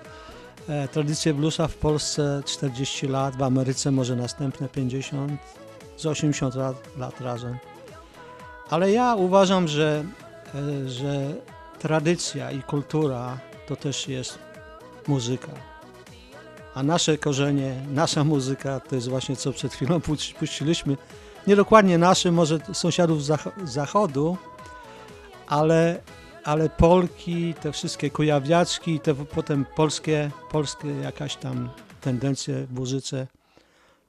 e, 0.70 0.88
tradycja 0.88 1.34
bluesa 1.34 1.68
w 1.68 1.76
Polsce 1.76 2.42
40 2.46 3.08
lat, 3.08 3.36
w 3.36 3.44
Ameryce 3.44 3.92
może 3.92 4.16
następne 4.16 4.70
50, 4.70 5.32
z 5.98 6.06
80 6.06 6.56
lat, 6.56 6.76
lat 6.98 7.22
razem. 7.22 7.58
Ale 8.70 8.92
ja 8.92 9.16
uważam, 9.16 9.68
że, 9.68 10.04
e, 10.56 10.90
że 10.90 11.34
tradycja 11.80 12.52
i 12.52 12.64
kultura 12.64 13.38
to 13.68 13.76
też 13.76 14.08
jest 14.08 14.40
muzyka. 15.08 15.52
A 16.76 16.84
nasze 16.84 17.18
korzenie, 17.18 17.76
nasza 17.92 18.24
muzyka 18.24 18.80
to 18.80 18.96
jest 18.96 19.10
właśnie 19.10 19.36
co 19.36 19.52
przed 19.52 19.74
chwilą 19.74 20.00
puś- 20.00 20.34
puściliśmy. 20.34 20.98
Nie 21.48 21.56
dokładnie 21.56 21.98
nasze, 21.98 22.32
może 22.32 22.60
sąsiadów 22.74 23.24
z 23.24 23.28
zach- 23.28 23.50
zachodu, 23.68 24.38
ale, 25.48 26.02
ale 26.44 26.70
Polki, 26.70 27.54
te 27.62 27.72
wszystkie 27.72 28.10
kujawiaczki, 28.10 29.00
te 29.00 29.14
w- 29.14 29.26
potem 29.26 29.66
polskie, 29.76 30.32
polskie 30.52 30.88
jakaś 30.88 31.36
tam 31.36 31.70
tendencje 32.02 32.66
w 32.66 32.74
muzyce, 32.74 33.28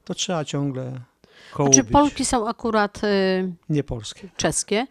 to 0.04 0.14
trzeba 0.14 0.44
ciągle 0.44 0.92
hołubić. 1.52 1.76
Czy 1.78 1.84
Polki 1.84 2.24
są 2.24 2.48
akurat 2.48 3.04
y, 3.04 3.52
Nie 3.68 3.84
polskie. 3.84 4.28
czeskie, 4.36 4.86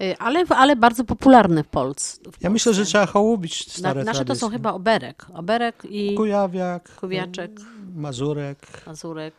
y, 0.00 0.18
ale, 0.18 0.44
ale 0.48 0.76
bardzo 0.76 1.04
popularne 1.04 1.64
w 1.64 1.68
Polsce. 1.68 2.20
Ja 2.40 2.50
myślę, 2.50 2.74
że 2.74 2.84
trzeba 2.84 3.06
hołubić 3.06 3.66
Na, 3.66 3.72
stare 3.74 4.04
nasze 4.04 4.24
to 4.24 4.34
są 4.34 4.50
chyba 4.50 4.72
oberek. 4.72 5.26
Oberek 5.34 5.82
i 5.90 6.14
Kujawiak, 6.14 6.94
kuwiaczek, 6.96 7.50
Mazurek, 7.96 8.58
mazurek. 8.86 9.34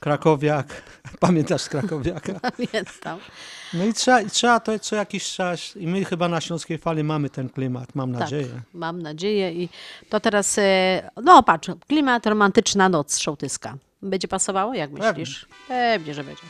Krakowiak. 0.00 0.82
Pamiętasz 1.20 1.68
Krakowiaka? 1.68 2.40
Pamiętam. 2.56 3.18
No 3.74 3.84
i 3.84 3.94
trzeba, 3.94 4.20
i 4.20 4.30
trzeba 4.30 4.60
to 4.60 4.78
co 4.78 4.96
jakiś 4.96 5.32
czas, 5.32 5.76
i 5.76 5.86
my 5.86 6.04
chyba 6.04 6.28
na 6.28 6.40
Śląskiej 6.40 6.78
Fali 6.78 7.04
mamy 7.04 7.30
ten 7.30 7.48
klimat, 7.48 7.94
mam 7.94 8.12
nadzieję. 8.12 8.46
Tak, 8.46 8.62
mam 8.74 9.02
nadzieję 9.02 9.52
i 9.52 9.68
to 10.08 10.20
teraz, 10.20 10.58
e, 10.58 11.10
no 11.22 11.42
patrz, 11.42 11.70
klimat, 11.88 12.26
romantyczna 12.26 12.88
noc 12.88 13.18
szołtyska. 13.18 13.76
Będzie 14.02 14.28
pasowało, 14.28 14.74
jak 14.74 14.90
myślisz? 14.90 15.46
Pewnie, 15.68 16.14
że 16.14 16.24
będzie. 16.24 16.42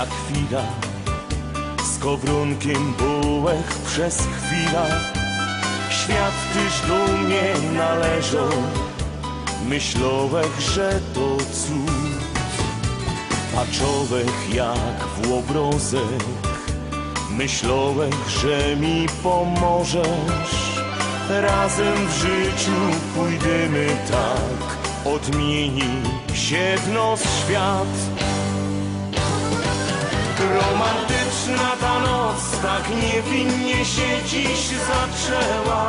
Ta 0.00 0.06
chwila. 0.06 0.62
Z 1.84 1.98
kowrunkiem 1.98 2.94
bułek 2.98 3.66
przez 3.86 4.16
chwila. 4.16 4.86
Świat 5.90 6.34
tyż 6.52 6.88
do 6.88 7.12
mnie 7.12 7.42
należał 7.78 8.50
Myślałech, 9.68 10.60
że 10.60 11.00
to 11.14 11.36
cud. 11.36 12.20
Patrzałech 13.54 14.54
jak 14.54 15.06
w 15.22 15.32
obrozek. 15.32 16.24
Myślałech, 17.30 18.28
że 18.28 18.76
mi 18.76 19.06
pomożesz. 19.22 20.80
Razem 21.28 22.08
w 22.08 22.12
życiu 22.12 22.80
pójdziemy 23.14 23.86
tak. 24.10 24.78
Odmieni 25.14 26.02
się 26.34 26.76
w 26.84 26.92
nos 26.92 27.20
świat 27.20 28.19
Romantyczna 30.40 31.76
ta 31.80 31.98
noc 32.00 32.60
tak 32.62 32.84
niewinnie 33.02 33.84
się 33.84 34.08
dziś 34.26 34.68
zaczęła. 34.68 35.88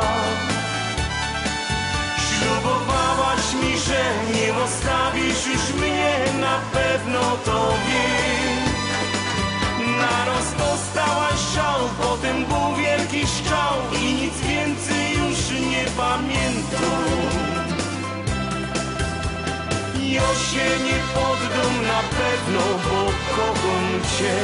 Ślubowałaś 2.26 3.54
mi, 3.62 3.78
że 3.78 4.02
nie 4.34 4.52
zostawisz 4.60 5.46
już 5.46 5.80
mnie, 5.80 6.14
na 6.40 6.58
pewno 6.72 7.20
to 7.44 7.74
wiem. 7.86 8.62
Na 9.98 10.24
rozpostałaś 10.24 11.40
szał, 11.54 11.80
potem 12.02 12.44
był 12.44 12.76
wielki 12.76 13.26
szczał 13.26 14.00
I 14.02 14.14
nic 14.14 14.40
więcej 14.40 15.12
już 15.18 15.50
nie 15.70 15.84
pamiętam 15.96 17.31
Ja 20.12 20.20
się 20.20 20.84
nie 20.84 20.98
poddam 21.14 21.82
na 21.86 22.02
pewno, 22.02 22.60
bo 22.60 23.12
kocham 23.36 24.00
Cię. 24.18 24.34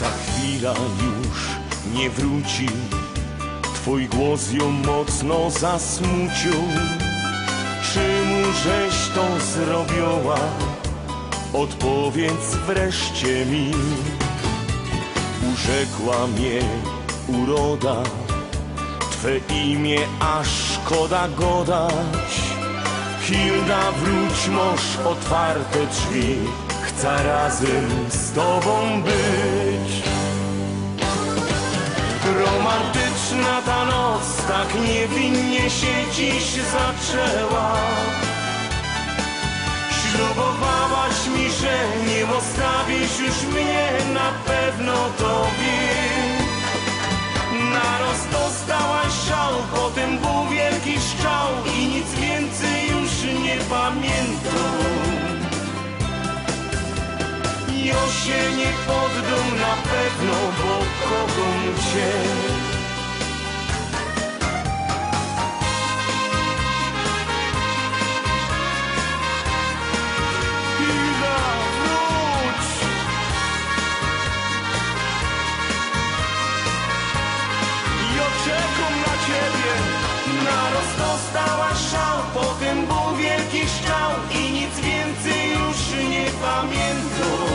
Ta 0.00 0.10
chwila 0.10 0.74
już 1.04 1.48
nie 1.94 2.10
wróci. 2.10 2.68
Twój 3.74 4.06
głos 4.08 4.52
ją 4.52 4.70
mocno 4.70 5.50
zasmucił 5.50 6.54
żeś 8.62 9.08
to 9.14 9.24
zrobiła? 9.40 10.38
Odpowiedz 11.52 12.54
wreszcie 12.66 13.46
mi 13.46 13.72
urzekła 15.52 16.26
mnie 16.26 16.60
uroda. 17.28 17.96
Twe 19.10 19.38
imię 19.54 19.98
aż 20.20 20.48
szkoda 20.48 21.28
godać. 21.28 22.32
Hilda, 23.20 23.92
wróć, 23.92 24.48
moż 24.48 25.06
otwarte 25.06 25.86
drzwi. 25.86 26.36
Chcę 26.82 27.22
razem 27.22 27.88
z 28.08 28.32
tobą 28.32 29.02
być. 29.02 30.02
Romantyczna 32.38 33.62
ta 33.66 33.84
noc 33.84 34.36
tak 34.48 34.68
niewinnie 34.88 35.70
się 35.70 36.12
dziś 36.16 36.44
zaczęła. 36.54 37.74
Ślubowałaś 40.14 41.26
mi, 41.26 41.50
że 41.50 41.74
nie 42.06 42.26
zostawisz 42.26 43.18
już 43.18 43.52
mnie, 43.52 43.88
na 44.14 44.32
pewno 44.46 44.92
to 45.18 45.46
wiem. 45.60 46.48
Naroz 47.72 48.20
dostałaś 48.32 49.12
szał, 49.28 49.52
potem 49.74 50.18
był 50.18 50.48
wielki 50.50 50.92
szczał 51.00 51.48
i 51.76 51.86
nic 51.86 52.14
więcej 52.14 52.90
już 52.90 53.42
nie 53.44 53.56
pamiętam. 53.70 54.80
Ja 57.84 57.94
się 57.94 58.56
nie 58.56 58.72
poddam 58.86 59.60
na 59.60 59.74
pewno, 59.90 60.34
bo 60.58 60.78
kocham 61.08 61.74
Cię. 61.92 62.73
Naroz 80.84 80.96
dostałaś 80.98 81.78
szał, 81.90 82.18
potem 82.34 82.86
był 82.86 83.16
wielki 83.16 83.68
szczał 83.68 84.10
i 84.30 84.52
nic 84.52 84.76
więcej 84.76 85.50
już 85.50 86.08
nie 86.10 86.26
pamiętam. 86.42 87.54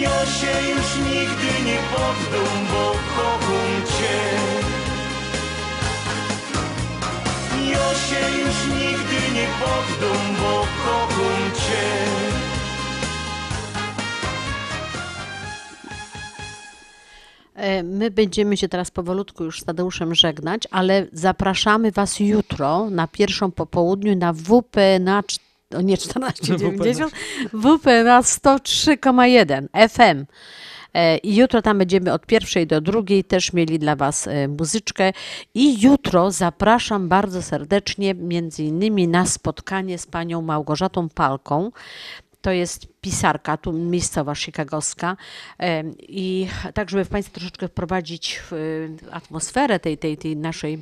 Ja 0.00 0.26
się 0.26 0.68
już 0.70 0.96
nigdy 0.96 1.64
nie 1.64 1.78
poddam, 1.92 2.66
bo 2.72 2.92
kocham 3.16 3.82
Cię. 3.98 4.20
Ja 7.70 7.94
się 7.94 8.38
już 8.38 8.56
nigdy 8.80 9.34
nie 9.34 9.46
poddam, 9.60 10.36
bo 10.40 10.66
kocham 10.84 11.52
Cię. 11.54 11.90
My 17.84 18.10
będziemy 18.10 18.56
się 18.56 18.68
teraz 18.68 18.90
powolutku 18.90 19.44
już 19.44 19.60
z 19.60 19.64
Tadeuszem 19.64 20.14
żegnać, 20.14 20.62
ale 20.70 21.06
zapraszamy 21.12 21.92
Was 21.92 22.20
jutro 22.20 22.90
na 22.90 23.08
pierwszą 23.08 23.50
po 23.50 23.66
południu 23.66 24.16
na 24.16 24.32
WP 24.32 24.76
na 25.00 25.22
o 25.76 25.80
nie 25.80 25.96
1490, 25.96 27.12
WP 27.52 27.86
na 28.04 28.22
103,1 28.22 29.88
FM. 29.88 30.26
E, 30.94 31.18
I 31.18 31.36
jutro 31.36 31.62
tam 31.62 31.78
będziemy 31.78 32.12
od 32.12 32.26
pierwszej 32.26 32.66
do 32.66 32.80
drugiej 32.80 33.24
też 33.24 33.52
mieli 33.52 33.78
dla 33.78 33.96
Was 33.96 34.26
e, 34.26 34.48
muzyczkę. 34.48 35.12
I 35.54 35.80
jutro 35.80 36.30
zapraszam 36.30 37.08
bardzo 37.08 37.42
serdecznie 37.42 38.14
między 38.14 38.62
innymi 38.62 39.08
na 39.08 39.26
spotkanie 39.26 39.98
z 39.98 40.06
panią 40.06 40.42
Małgorzatą 40.42 41.08
Palką. 41.08 41.70
To 42.42 42.50
jest 42.50 42.86
pisarka, 43.00 43.56
tu 43.56 43.72
miejscowa 43.72 44.34
chicagowska. 44.34 45.16
I 45.98 46.48
tak, 46.74 46.90
żeby 46.90 47.04
Państwa 47.04 47.34
troszeczkę 47.34 47.68
wprowadzić 47.68 48.40
w 48.50 48.86
atmosferę 49.10 49.80
tej, 49.80 49.98
tej, 49.98 50.16
tej 50.16 50.36
naszej, 50.36 50.78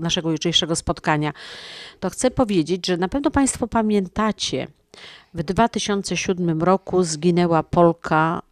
naszego 0.00 0.32
jutrzejszego 0.32 0.76
spotkania, 0.76 1.32
to 2.00 2.10
chcę 2.10 2.30
powiedzieć, 2.30 2.86
że 2.86 2.96
na 2.96 3.08
pewno 3.08 3.30
Państwo 3.30 3.66
pamiętacie, 3.68 4.66
w 5.34 5.42
2007 5.42 6.62
roku 6.62 7.02
zginęła 7.02 7.62
Polka 7.62 8.42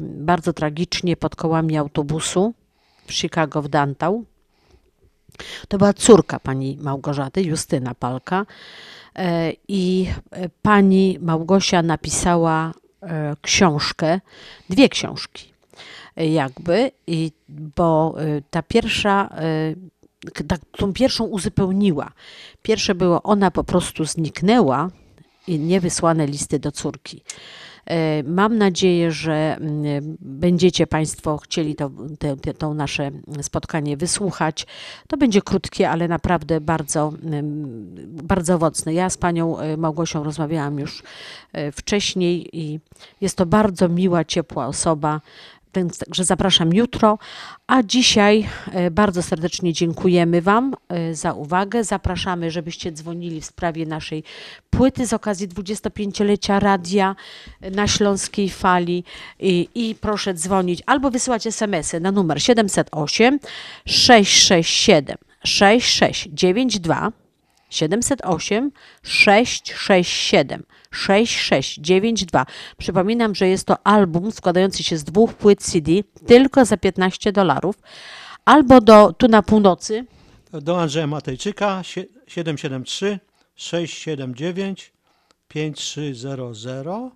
bardzo 0.00 0.52
tragicznie 0.52 1.16
pod 1.16 1.36
kołami 1.36 1.76
autobusu 1.76 2.54
w 3.06 3.12
Chicago 3.12 3.62
w 3.62 3.68
Dantał. 3.68 4.24
To 5.68 5.78
była 5.78 5.92
córka 5.92 6.40
pani 6.40 6.78
Małgorzaty, 6.80 7.42
Justyna 7.42 7.94
Palka. 7.94 8.46
E, 9.18 9.52
I 9.68 10.06
e, 10.30 10.48
pani 10.62 11.18
Małgosia 11.20 11.82
napisała 11.82 12.72
e, 13.02 13.36
książkę, 13.42 14.20
dwie 14.70 14.88
książki, 14.88 15.52
jakby, 16.16 16.90
i, 17.06 17.32
bo 17.48 18.14
ta 18.50 18.62
pierwsza, 18.62 19.30
tak, 20.48 20.60
tą 20.76 20.92
pierwszą 20.92 21.24
uzupełniła. 21.24 22.12
Pierwsze 22.62 22.94
było, 22.94 23.22
ona 23.22 23.50
po 23.50 23.64
prostu 23.64 24.04
zniknęła 24.04 24.90
i 25.46 25.58
niewysłane 25.58 26.26
listy 26.26 26.58
do 26.58 26.72
córki. 26.72 27.22
E, 27.88 28.22
Mam 28.22 28.58
nadzieję, 28.58 29.12
że 29.12 29.56
mm, 29.60 30.16
będziecie 30.20 30.86
Państwo 30.86 31.36
chcieli 31.36 31.74
to, 31.74 31.90
te, 32.18 32.36
te, 32.36 32.54
to 32.54 32.74
nasze 32.74 33.10
spotkanie 33.42 33.96
wysłuchać. 33.96 34.66
To 35.08 35.16
będzie 35.16 35.42
krótkie, 35.42 35.90
ale 35.90 36.08
naprawdę 36.08 36.60
bardzo, 36.60 37.12
mm, 37.22 37.86
bardzo 38.22 38.54
owocne. 38.54 38.94
Ja 38.94 39.10
z 39.10 39.16
Panią 39.16 39.58
e, 39.58 39.76
Małgosią 39.76 40.24
rozmawiałam 40.24 40.78
już 40.78 41.02
e, 41.52 41.72
wcześniej 41.72 42.48
i 42.52 42.80
jest 43.20 43.36
to 43.36 43.46
bardzo 43.46 43.88
miła, 43.88 44.24
ciepła 44.24 44.66
osoba. 44.66 45.20
Także 45.72 46.24
zapraszam 46.24 46.74
jutro, 46.74 47.18
a 47.66 47.82
dzisiaj 47.82 48.48
e, 48.72 48.90
bardzo 48.90 49.22
serdecznie 49.22 49.72
dziękujemy 49.72 50.42
Wam 50.42 50.74
e, 50.88 51.14
za 51.14 51.32
uwagę. 51.32 51.84
Zapraszamy, 51.84 52.50
żebyście 52.50 52.92
dzwonili 52.92 53.40
w 53.40 53.44
sprawie 53.44 53.86
naszej 53.86 54.24
płyty 54.70 55.06
z 55.06 55.12
okazji 55.12 55.48
25-lecia 55.48 56.58
radia 56.58 57.16
e, 57.60 57.70
na 57.70 57.86
Śląskiej 57.86 58.50
Fali. 58.50 59.04
I, 59.40 59.68
i 59.74 59.94
proszę 59.94 60.34
dzwonić 60.34 60.82
albo 60.86 61.10
wysyłać 61.10 61.46
SMS-y 61.46 62.00
na 62.00 62.12
numer 62.12 62.42
708 62.42 63.38
667 63.86 65.16
6692 65.44 67.12
708 67.70 68.70
667 69.02 70.62
6692. 70.90 72.46
Przypominam, 72.76 73.34
że 73.34 73.48
jest 73.48 73.66
to 73.66 73.86
album 73.86 74.32
składający 74.32 74.82
się 74.82 74.96
z 74.98 75.04
dwóch 75.04 75.34
płyt 75.34 75.62
CD 75.62 75.92
tylko 76.26 76.64
za 76.64 76.76
15 76.76 77.32
dolarów. 77.32 77.76
Albo 78.44 78.80
do 78.80 79.12
tu 79.12 79.28
na 79.28 79.42
północy 79.42 80.04
Do 80.52 80.80
Andrzeja 80.80 81.06
Matejczyka 81.06 81.82
sie- 81.82 82.04
773 82.26 83.18
679 83.56 84.92
5300 85.48 87.10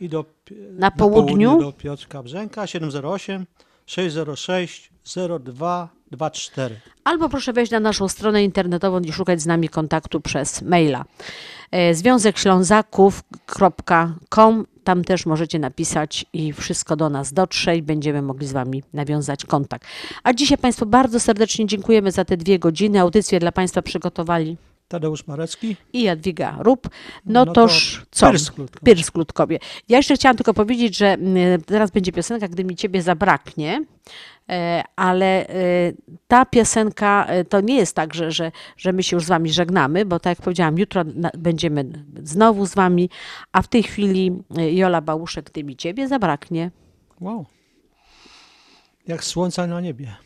i 0.00 0.08
do, 0.08 0.24
Na 0.70 0.90
południu? 0.90 1.60
do 1.60 1.72
Piotrka 1.72 2.22
Brzęka 2.22 2.66
708 2.66 3.46
606 3.86 4.90
0224. 6.16 6.80
Albo 7.04 7.28
proszę 7.28 7.52
wejść 7.52 7.72
na 7.72 7.80
naszą 7.80 8.08
stronę 8.08 8.44
internetową 8.44 9.00
i 9.00 9.12
szukać 9.12 9.42
z 9.42 9.46
nami 9.46 9.68
kontaktu 9.68 10.20
przez 10.20 10.62
maila. 10.62 11.04
E, 11.70 11.94
Związek 11.94 12.38
Ślązaków.com 12.38 14.66
Tam 14.84 15.04
też 15.04 15.26
możecie 15.26 15.58
napisać 15.58 16.26
i 16.32 16.52
wszystko 16.52 16.96
do 16.96 17.10
nas 17.10 17.32
dotrze 17.32 17.76
i 17.76 17.82
będziemy 17.82 18.22
mogli 18.22 18.46
z 18.46 18.52
Wami 18.52 18.82
nawiązać 18.92 19.44
kontakt. 19.44 19.88
A 20.22 20.32
dzisiaj 20.32 20.58
Państwu 20.58 20.86
bardzo 20.86 21.20
serdecznie 21.20 21.66
dziękujemy 21.66 22.12
za 22.12 22.24
te 22.24 22.36
dwie 22.36 22.58
godziny. 22.58 23.00
Audycję 23.00 23.40
dla 23.40 23.52
Państwa 23.52 23.82
przygotowali 23.82 24.56
Tadeusz 24.92 25.26
Marecki. 25.26 25.76
i 25.92 26.02
Jadwiga 26.02 26.56
Rup. 26.60 26.88
No, 27.26 27.44
No 27.44 27.46
to 27.46 27.52
toż 27.52 28.06
co? 28.10 28.32
Pyrsk 28.84 29.12
Klutkowie. 29.12 29.58
Ja 29.88 29.96
jeszcze 29.96 30.14
chciałam 30.14 30.36
tylko 30.36 30.54
powiedzieć, 30.54 30.96
że 30.96 31.06
mm, 31.06 31.62
teraz 31.62 31.90
będzie 31.90 32.12
piosenka, 32.12 32.48
gdy 32.48 32.64
mi 32.64 32.76
Ciebie 32.76 33.02
zabraknie. 33.02 33.84
E, 34.48 34.84
Ale 34.96 35.48
e, 35.48 35.54
ta 36.28 36.44
piosenka 36.44 37.26
e, 37.26 37.44
to 37.44 37.60
nie 37.60 37.76
jest 37.76 37.96
tak, 37.96 38.14
że, 38.14 38.30
że, 38.32 38.52
że 38.76 38.92
my 38.92 39.02
się 39.02 39.16
już 39.16 39.24
z 39.24 39.28
Wami 39.28 39.52
żegnamy, 39.52 40.04
bo 40.04 40.20
tak 40.20 40.30
jak 40.38 40.44
powiedziałam, 40.44 40.78
jutro 40.78 41.02
będziemy 41.38 41.84
znowu 42.22 42.66
z 42.66 42.74
Wami, 42.74 43.10
a 43.52 43.62
w 43.62 43.68
tej 43.68 43.82
chwili 43.82 44.42
Jola 44.72 45.00
Bałuszek, 45.00 45.50
gdy 45.50 45.64
mi 45.64 45.76
Ciebie 45.76 46.08
zabraknie. 46.08 46.70
Wow. 47.20 47.46
Jak 49.06 49.24
słońca 49.24 49.66
na 49.66 49.80
niebie. 49.80 50.16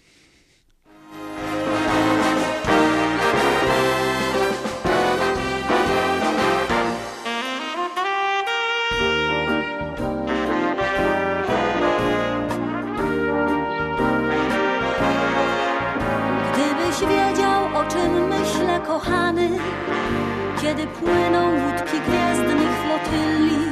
Płyną 21.01 21.51
łódki 21.51 21.97
gwiazdnych 22.09 22.73
flotyli, 22.83 23.67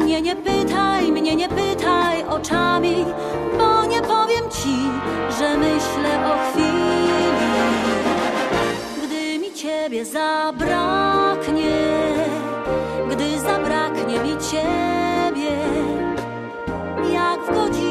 Mnie 0.00 0.22
nie 0.22 0.36
pytaj, 0.36 1.12
mnie 1.12 1.36
nie 1.36 1.48
pytaj 1.48 2.24
oczami, 2.28 3.04
bo 3.58 3.84
nie 3.84 4.02
powiem 4.02 4.50
ci, 4.50 4.76
że 5.38 5.58
myślę 5.58 6.32
o 6.32 6.50
chwili, 6.50 7.16
gdy 9.04 9.38
mi 9.38 9.52
ciebie 9.54 10.04
zabraknie, 10.04 11.76
gdy 13.10 13.38
zabraknie 13.40 14.18
mi 14.18 14.36
ciebie, 14.50 15.56
jak 17.12 17.40
w 17.40 17.54
godzinie 17.54 17.85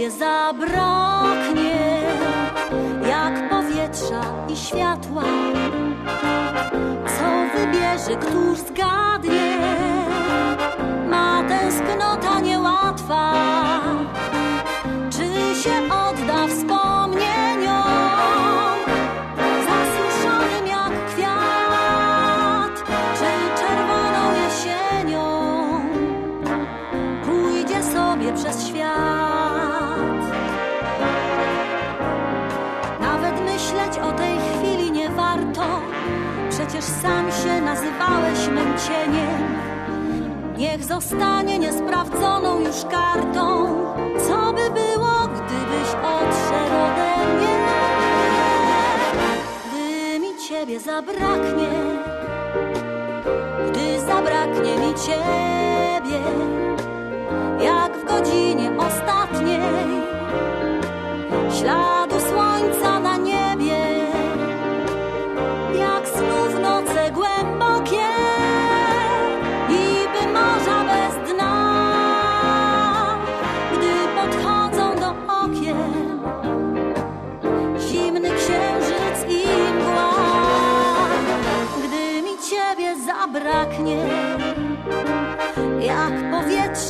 ciebie 0.00 0.10
zabraknie, 0.10 2.02
jak 3.08 3.50
powietrza 3.50 4.46
i 4.48 4.56
światła, 4.56 5.22
co 7.06 7.58
wybierze, 7.58 8.16
któż 8.16 8.58
zgadnie, 8.58 9.58
ma 11.10 11.42
tęsknota 11.48 12.40
niełatwa. 12.40 13.49
Zostanie 41.00 41.58
niesprawdzoną 41.58 42.60
już 42.60 42.84
kartą, 42.90 43.66
co 44.28 44.52
by 44.52 44.70
było, 44.70 45.28
gdybyś 45.34 45.88
odszedł 45.88 46.76
ode 46.86 47.34
mnie. 47.34 47.56
Gdy 49.66 50.20
mi 50.20 50.48
ciebie 50.48 50.80
zabraknie, 50.80 51.68
gdy 53.70 54.00
zabraknie 54.00 54.76
mi 54.76 54.94
ciebie, 54.94 56.20
jak 57.64 57.96
w 57.96 58.04
godzinie 58.04 58.70
ostatniej, 58.78 59.60
śladu 61.60 62.20
słońca 62.20 62.89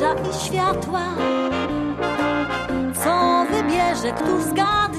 powietrza 0.01 0.31
i 0.31 0.44
światła, 0.44 1.01
co 3.05 3.44
wybierze, 3.51 4.12
któż 4.12 4.43
zgadnie, 4.43 4.89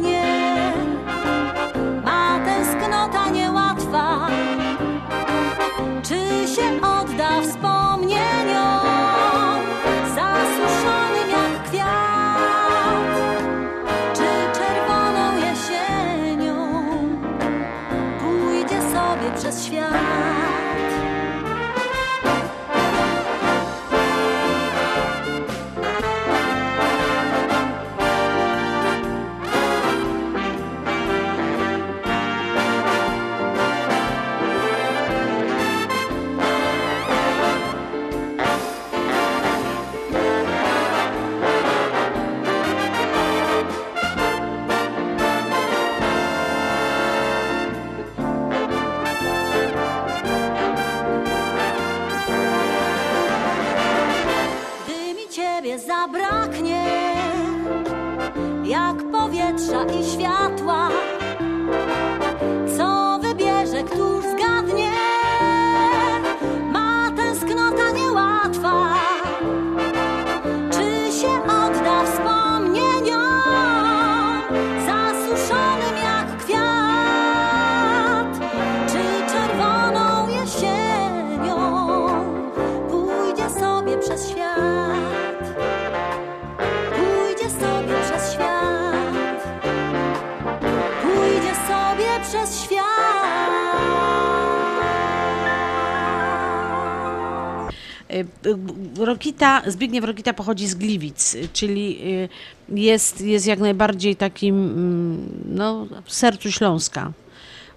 Rokita, 99.21 99.61
Zbigniew 99.67 100.05
Rokita 100.05 100.33
pochodzi 100.33 100.67
z 100.67 100.75
Gliwic, 100.75 101.33
y, 101.35 101.49
czyli 101.53 101.99
y, 102.05 102.29
jest, 102.69 103.21
jest 103.21 103.47
jak 103.47 103.59
najbardziej 103.59 104.15
takim 104.15 104.55
mm, 104.55 105.29
no, 105.45 105.87
w 106.05 106.13
sercu 106.13 106.51
Śląska. 106.51 107.11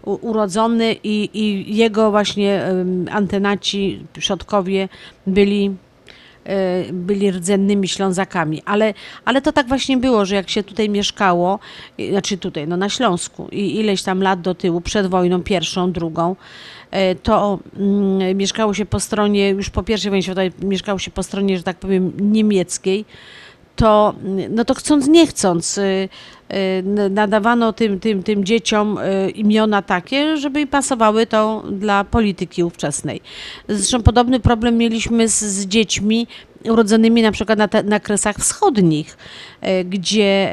Urodzony 0.02 0.96
i, 1.04 1.30
i 1.34 1.76
jego 1.76 2.10
właśnie 2.10 2.66
ym, 2.70 3.08
antenaci, 3.12 4.06
przodkowie 4.12 4.88
byli 5.26 5.76
y, 6.88 6.92
byli 6.92 7.30
rdzennymi 7.30 7.88
Ślązakami, 7.88 8.62
ale, 8.64 8.94
ale 9.24 9.42
to 9.42 9.52
tak 9.52 9.68
właśnie 9.68 9.96
było, 9.96 10.24
że 10.24 10.34
jak 10.34 10.50
się 10.50 10.62
tutaj 10.62 10.88
mieszkało, 10.88 11.58
y, 12.00 12.10
znaczy 12.10 12.38
tutaj, 12.38 12.68
no 12.68 12.76
na 12.76 12.88
Śląsku 12.88 13.48
i 13.52 13.76
ileś 13.76 14.02
tam 14.02 14.22
lat 14.22 14.40
do 14.40 14.54
tyłu, 14.54 14.80
przed 14.80 15.06
wojną 15.06 15.42
pierwszą, 15.42 15.92
drugą, 15.92 16.32
y, 16.32 16.36
to 17.22 17.58
mm, 17.76 18.36
mieszkało 18.36 18.74
się 18.74 18.86
po 18.86 19.00
stronie, 19.00 19.50
już 19.50 19.70
po 19.70 19.82
pierwszej 19.82 20.10
wojnie 20.10 20.22
światowej 20.22 20.52
mieszkało 20.62 20.98
się 20.98 21.10
po 21.10 21.22
stronie, 21.22 21.56
że 21.58 21.62
tak 21.62 21.76
powiem, 21.76 22.12
niemieckiej, 22.18 23.04
to, 23.76 24.14
no 24.50 24.64
to 24.64 24.74
chcąc 24.74 25.08
nie 25.08 25.26
chcąc, 25.26 25.78
y, 25.78 26.08
y, 26.52 26.82
nadawano 27.10 27.72
tym, 27.72 28.00
tym, 28.00 28.22
tym 28.22 28.44
dzieciom 28.44 28.98
y, 28.98 29.30
imiona 29.30 29.82
takie, 29.82 30.36
żeby 30.36 30.66
pasowały 30.66 31.26
to 31.26 31.64
dla 31.70 32.04
polityki 32.04 32.64
ówczesnej. 32.64 33.20
Zresztą 33.68 34.02
podobny 34.02 34.40
problem 34.40 34.76
mieliśmy 34.76 35.28
z, 35.28 35.40
z 35.40 35.66
dziećmi 35.66 36.26
urodzonymi 36.64 37.22
na 37.22 37.32
przykład 37.32 37.58
na, 37.58 37.68
te, 37.68 37.82
na 37.82 38.00
Kresach 38.00 38.36
Wschodnich, 38.36 39.16
gdzie 39.84 40.50